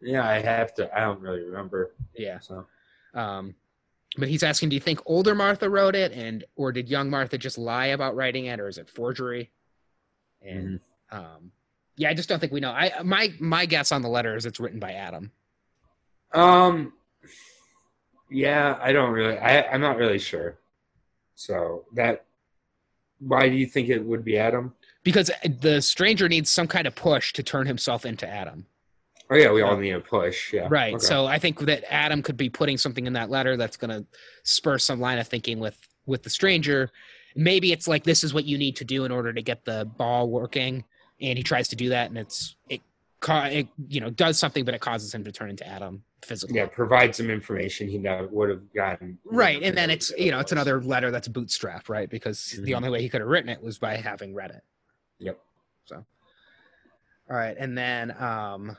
[0.00, 0.96] Yeah, I have to.
[0.96, 1.94] I don't really remember.
[2.14, 2.38] Yeah.
[2.38, 2.66] So
[3.14, 3.56] Um,
[4.16, 7.36] but he's asking, do you think older Martha wrote it, and or did young Martha
[7.36, 9.50] just lie about writing it, or is it forgery?
[10.40, 10.78] And
[11.10, 11.50] um,
[11.98, 12.70] yeah, I just don't think we know.
[12.70, 15.30] I my my guess on the letter is it's written by Adam.
[16.32, 16.92] Um.
[18.30, 19.38] Yeah, I don't really.
[19.38, 20.58] I I'm not really sure.
[21.34, 22.24] So that.
[23.20, 24.74] Why do you think it would be Adam?
[25.08, 25.30] because
[25.60, 28.66] the stranger needs some kind of push to turn himself into Adam.
[29.30, 30.52] Oh yeah, we all need a push.
[30.52, 30.68] Yeah.
[30.70, 30.94] Right.
[30.94, 31.04] Okay.
[31.04, 34.06] So I think that Adam could be putting something in that letter that's going to
[34.42, 36.90] spur some line of thinking with with the stranger.
[37.34, 39.86] Maybe it's like this is what you need to do in order to get the
[39.96, 40.84] ball working,
[41.20, 42.80] and he tries to do that, and it's it,
[43.26, 46.56] it you know does something, but it causes him to turn into Adam physically.
[46.56, 49.18] yeah, provide some information he never would have gotten.
[49.24, 52.08] Right, and then it's you know it's another letter that's bootstrapped, right?
[52.08, 52.76] Because the Mhm.
[52.76, 54.62] only way he could have written it was by having read it.
[55.18, 55.38] Yep.
[55.86, 56.04] So,
[57.30, 58.76] all right, and then um,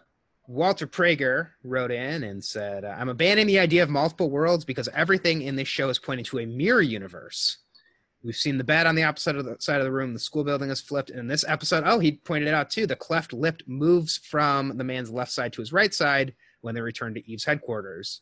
[0.47, 5.41] Walter Prager wrote in and said, "I'm abandoning the idea of multiple worlds because everything
[5.41, 7.57] in this show is pointing to a mirror universe.
[8.21, 10.13] We've seen the bed on the opposite of the side of the room.
[10.13, 11.09] The school building is flipped.
[11.09, 12.85] And in this episode, oh, he pointed it out too.
[12.85, 16.81] The cleft lip moves from the man's left side to his right side when they
[16.81, 18.21] return to Eve's headquarters.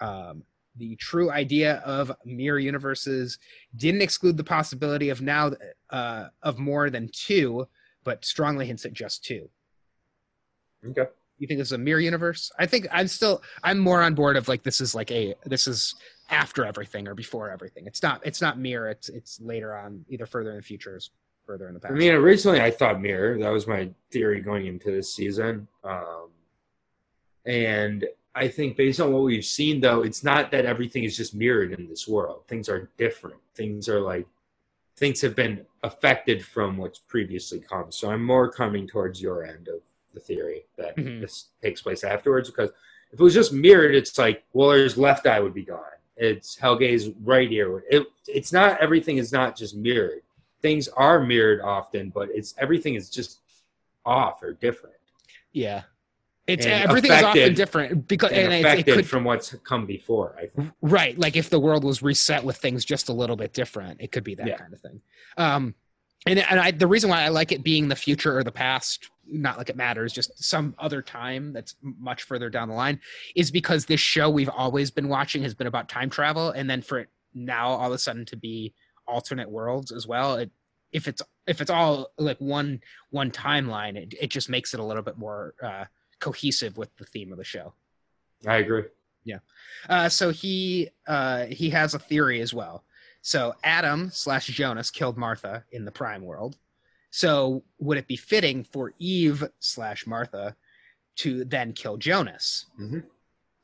[0.00, 0.42] Um,
[0.76, 3.38] the true idea of mirror universes
[3.76, 5.52] didn't exclude the possibility of now
[5.90, 7.66] uh, of more than two,
[8.04, 9.48] but strongly hints at just two.
[10.86, 11.06] Okay.
[11.38, 12.50] You think this is a mirror universe?
[12.58, 15.66] I think I'm still I'm more on board of like this is like a this
[15.66, 15.94] is
[16.30, 17.86] after everything or before everything.
[17.86, 18.88] It's not it's not mirror.
[18.88, 21.00] It's it's later on, either further in the future
[21.46, 21.92] further in the past.
[21.92, 23.38] I mean, originally I thought mirror.
[23.38, 25.66] That was my theory going into this season.
[25.84, 26.28] Um,
[27.46, 31.34] and I think based on what we've seen, though, it's not that everything is just
[31.34, 32.42] mirrored in this world.
[32.46, 33.38] Things are different.
[33.54, 34.26] Things are like
[34.96, 37.90] things have been affected from what's previously come.
[37.90, 39.80] So I'm more coming towards your end of
[40.18, 41.20] the theory that Mhm.
[41.20, 42.50] this takes place afterwards.
[42.50, 42.70] Because
[43.12, 45.80] if it was just mirrored, it's like Wöller's left eye would be gone.
[46.16, 47.84] It's Helge's right ear.
[47.90, 50.22] It, it's not everything is not just mirrored
[50.60, 53.38] things are mirrored often, but it's everything is just
[54.04, 54.96] off or different
[55.52, 55.82] yeah,
[56.48, 59.86] it's everything is often different because and, and, it, it affected could from what's come
[59.86, 60.34] before.
[60.36, 60.72] I think.
[60.82, 61.16] Right.
[61.18, 64.24] Like if the world was reset with things just a little bit different, it could
[64.24, 64.56] be that Yeah.
[64.58, 65.00] kind of thing.
[65.36, 65.74] Um,
[66.26, 69.10] and and I, the reason why I like it being the future or the past,
[69.30, 73.00] not like it matters, just some other time that's much further down the line,
[73.36, 76.82] is because this show we've always been watching has been about time travel, and then
[76.82, 78.74] for it now all of a sudden to be
[79.06, 80.36] alternate worlds as well.
[80.36, 80.50] It,
[80.92, 82.80] if it's if it's all like one
[83.10, 85.84] one timeline, it, it just makes it a little bit more uh,
[86.18, 87.74] cohesive with the theme of the show.
[88.46, 88.84] I agree.
[89.24, 89.38] Yeah.
[89.88, 92.84] Uh, so he uh, he has a theory as well.
[93.20, 96.56] So Adam slash Jonas killed Martha in the Prime world.
[97.10, 100.54] So would it be fitting for Eve slash Martha
[101.16, 102.66] to then kill Jonas?
[102.78, 103.04] Mhm.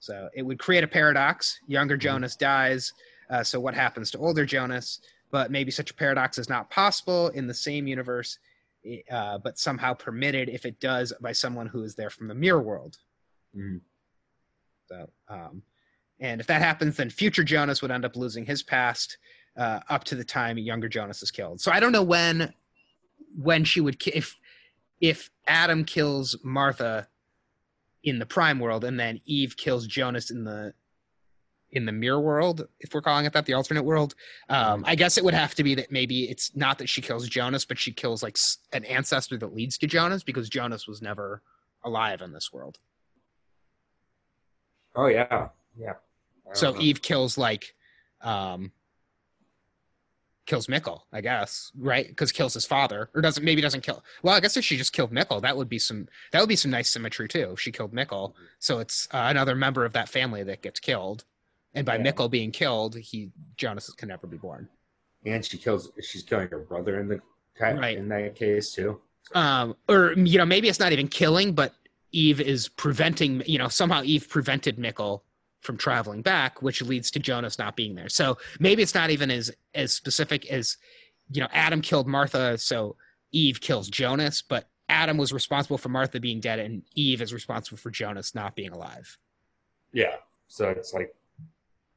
[0.01, 1.61] So it would create a paradox.
[1.67, 2.93] Younger Jonas dies.
[3.31, 5.01] Uh, so what happens to older Jonas?
[5.31, 8.39] But maybe such a paradox is not possible in the same universe,
[9.11, 12.63] uh, but somehow permitted if it does by someone who is there from the mirror
[12.63, 12.99] world.
[13.57, 13.81] Mhm.
[14.87, 15.63] So, um,
[16.21, 19.19] and if that happens, then future Jonas would end up losing his past
[19.57, 21.61] uh, up to the time younger Jonas is killed.
[21.61, 22.53] So I don't know when
[23.37, 24.37] when she would if
[25.01, 27.09] if Adam kills Martha
[28.03, 30.75] in the prime world and then Eve kills Jonas in the
[31.73, 34.15] in the mirror world, if we're calling it that, the alternate world.
[34.49, 37.29] Um, I guess it would have to be that maybe it's not that she kills
[37.29, 38.39] Jonas, but she kills like
[38.73, 41.43] an ancestor that leads to Jonas because Jonas was never
[41.83, 42.79] alive in this world.
[44.95, 45.95] Oh yeah, yeah.
[46.53, 46.81] So know.
[46.81, 47.75] Eve kills like
[48.21, 48.71] um
[50.47, 52.07] kills Mikkel, I guess, right?
[52.07, 54.05] Because kills his father, or doesn't maybe doesn't kill.
[54.23, 56.57] Well, I guess if she just killed Mikkel, that would be some that would be
[56.57, 57.53] some nice symmetry too.
[57.53, 61.25] If she killed Mikkel, so it's uh, another member of that family that gets killed,
[61.75, 62.03] and by Yeah.
[62.13, 64.69] Mikkel being killed, he Jonas can never be born.
[65.27, 65.91] and she kills.
[66.03, 67.21] She's killing her brother in the
[67.61, 67.97] Right.
[67.97, 69.01] in that case too.
[69.35, 71.73] Um, or you know maybe it's not even killing, but
[72.13, 73.43] Eve is preventing.
[73.47, 75.23] You know somehow Eve prevented Mikkel
[75.65, 78.09] from traveling back, which leads to Jonas not being there.
[78.09, 80.77] So maybe it's not even as as specific as
[81.31, 82.97] you know Adam killed Martha, so
[83.33, 87.79] Eve kills Jonas, but Adam was responsible for Martha being dead, and Eve is responsible
[87.79, 89.19] for Jonas not being alive.
[89.93, 90.17] Yeah.
[90.49, 91.15] So it's like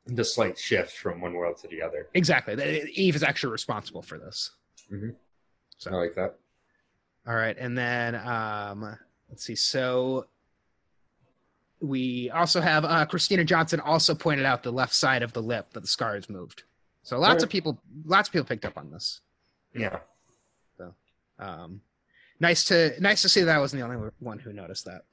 [0.06, 2.08] the slight shift from one world to the other.
[2.14, 2.56] Exactly,
[2.94, 4.52] Eve is actually responsible for this.
[5.78, 6.36] So I like that.
[7.28, 8.98] All right, and then um,
[9.30, 9.56] let's see.
[9.56, 10.28] So
[11.80, 15.68] we also have uh, Christina Johnson also pointed out the left side of the lip
[15.74, 16.64] that the scar has moved.
[17.04, 19.22] So lots of people, lots of people picked up on this.
[19.74, 20.00] Yeah.
[20.78, 20.94] So,
[21.40, 21.82] um,
[22.40, 25.04] nice to nice to see that I wasn't the only one who noticed that.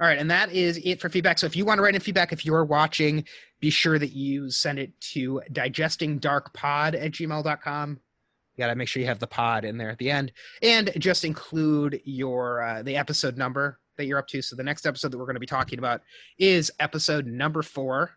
[0.00, 1.38] All right, and that is it for feedback.
[1.38, 3.24] So if you want to write in feedback, if you're watching,
[3.60, 7.90] be sure that you send it to digestingdarkpod at gmail.com.
[7.90, 10.92] You got to make sure you have the pod in there at the end, and
[10.98, 14.40] just include your uh, the episode number that you're up to.
[14.40, 16.00] So the next episode that we're going to be talking about
[16.38, 18.12] is episode number four.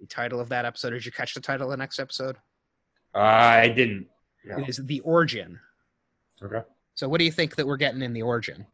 [0.00, 0.90] The title of that episode.
[0.90, 2.36] Did you catch the title of the next episode?
[3.14, 4.06] Uh, I didn't.
[4.46, 4.64] Yeah.
[4.66, 5.58] is the origin.
[6.42, 6.62] Okay.
[6.94, 8.66] So, what do you think that we're getting in the origin?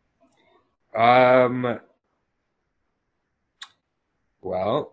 [0.96, 1.80] Um.
[4.42, 4.92] Well,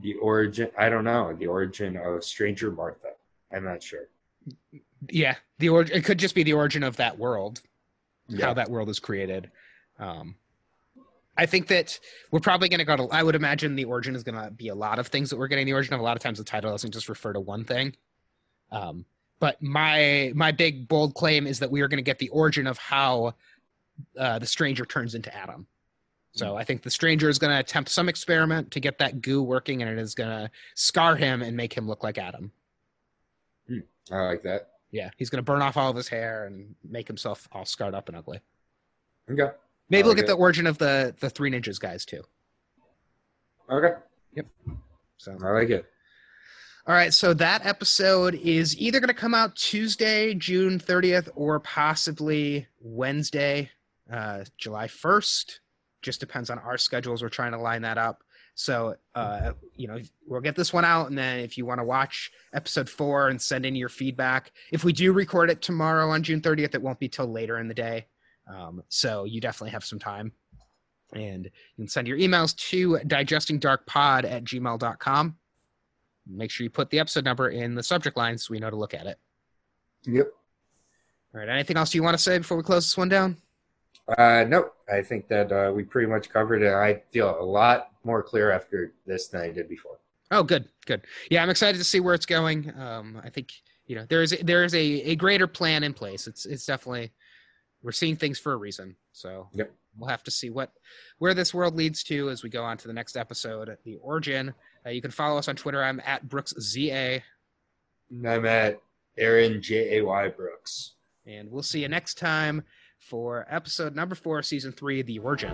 [0.00, 0.70] the origin.
[0.78, 3.10] I don't know the origin of Stranger Martha.
[3.52, 4.08] I'm not sure.
[5.10, 5.96] Yeah, the origin.
[5.96, 7.60] It could just be the origin of that world,
[8.28, 8.46] Yeah.
[8.46, 9.50] how that world is created.
[9.98, 10.34] Um,
[11.36, 11.98] I think that
[12.30, 13.08] we're probably going to go to.
[13.10, 15.48] I would imagine the origin is going to be a lot of things that we're
[15.48, 16.00] getting the origin of.
[16.00, 17.94] A lot of times, the title doesn't just refer to one thing.
[18.72, 19.04] Um,
[19.38, 22.66] but my my big bold claim is that we are going to get the origin
[22.66, 23.34] of how
[24.18, 25.66] uh, the stranger turns into Adam.
[26.32, 29.42] So I think the stranger is going to attempt some experiment to get that goo
[29.42, 32.52] working, and it is going to scar him and make him look like Adam.
[34.12, 34.72] I like that.
[34.90, 37.94] Yeah, he's going to burn off all of his hair and make himself all scarred
[37.94, 38.40] up and ugly.
[39.30, 39.50] Okay.
[39.90, 40.28] Maybe I we'll like get it.
[40.28, 42.22] the origin of the the Three Ninjas guys too.
[43.70, 43.94] Okay.
[44.34, 44.46] Yep.
[45.18, 45.86] So I like it.
[46.86, 51.58] all right, so that episode is either going to come out Tuesday, June 30th, or
[51.60, 53.70] possibly Wednesday,
[54.12, 55.58] uh, July 1st.
[56.02, 57.22] Just depends on our schedules.
[57.22, 58.22] We're trying to line that up.
[58.58, 61.84] So, uh, you know, we'll get this one out, and then if you want to
[61.84, 66.22] watch episode four and send in your feedback, if we do record it tomorrow on
[66.22, 68.06] June 30th, it won't be till later in the day.
[68.50, 70.32] Um, so you definitely have some time.
[71.12, 75.36] And you can send your emails to digestingdarkpod at gmail.com.
[76.26, 78.76] Make sure you put the episode number in the subject line so we know to
[78.76, 79.18] look at it.
[80.06, 80.28] Yep.
[81.34, 81.48] All right.
[81.48, 83.36] Anything else you want to say before we close this one down?
[84.18, 84.74] Uh, nope.
[84.92, 86.72] I think that uh, we pretty much covered it.
[86.72, 89.98] I feel a lot more clear after this than I did before.
[90.30, 91.02] Oh, good, good.
[91.30, 92.72] Yeah, I'm excited to see where it's going.
[92.78, 93.52] Um, I think
[93.86, 94.78] you know there is there is a,
[95.10, 96.26] a greater plan in place.
[96.26, 97.12] It's it's definitely
[97.82, 98.96] we're seeing things for a reason.
[99.12, 99.70] So Yep.
[99.96, 100.72] we'll have to see what
[101.18, 103.96] where this world leads to as we go on to the next episode, at the
[103.96, 104.52] origin.
[104.84, 105.82] Uh, you can follow us on Twitter.
[105.82, 107.20] I'm at Brooks ZA,
[108.10, 108.80] And I'm at
[109.18, 110.92] Aaron J A Y Brooks.
[111.26, 112.62] and we'll see you next time
[113.08, 115.50] for episode number four, season three, the origin.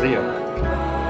[0.00, 1.03] See ya.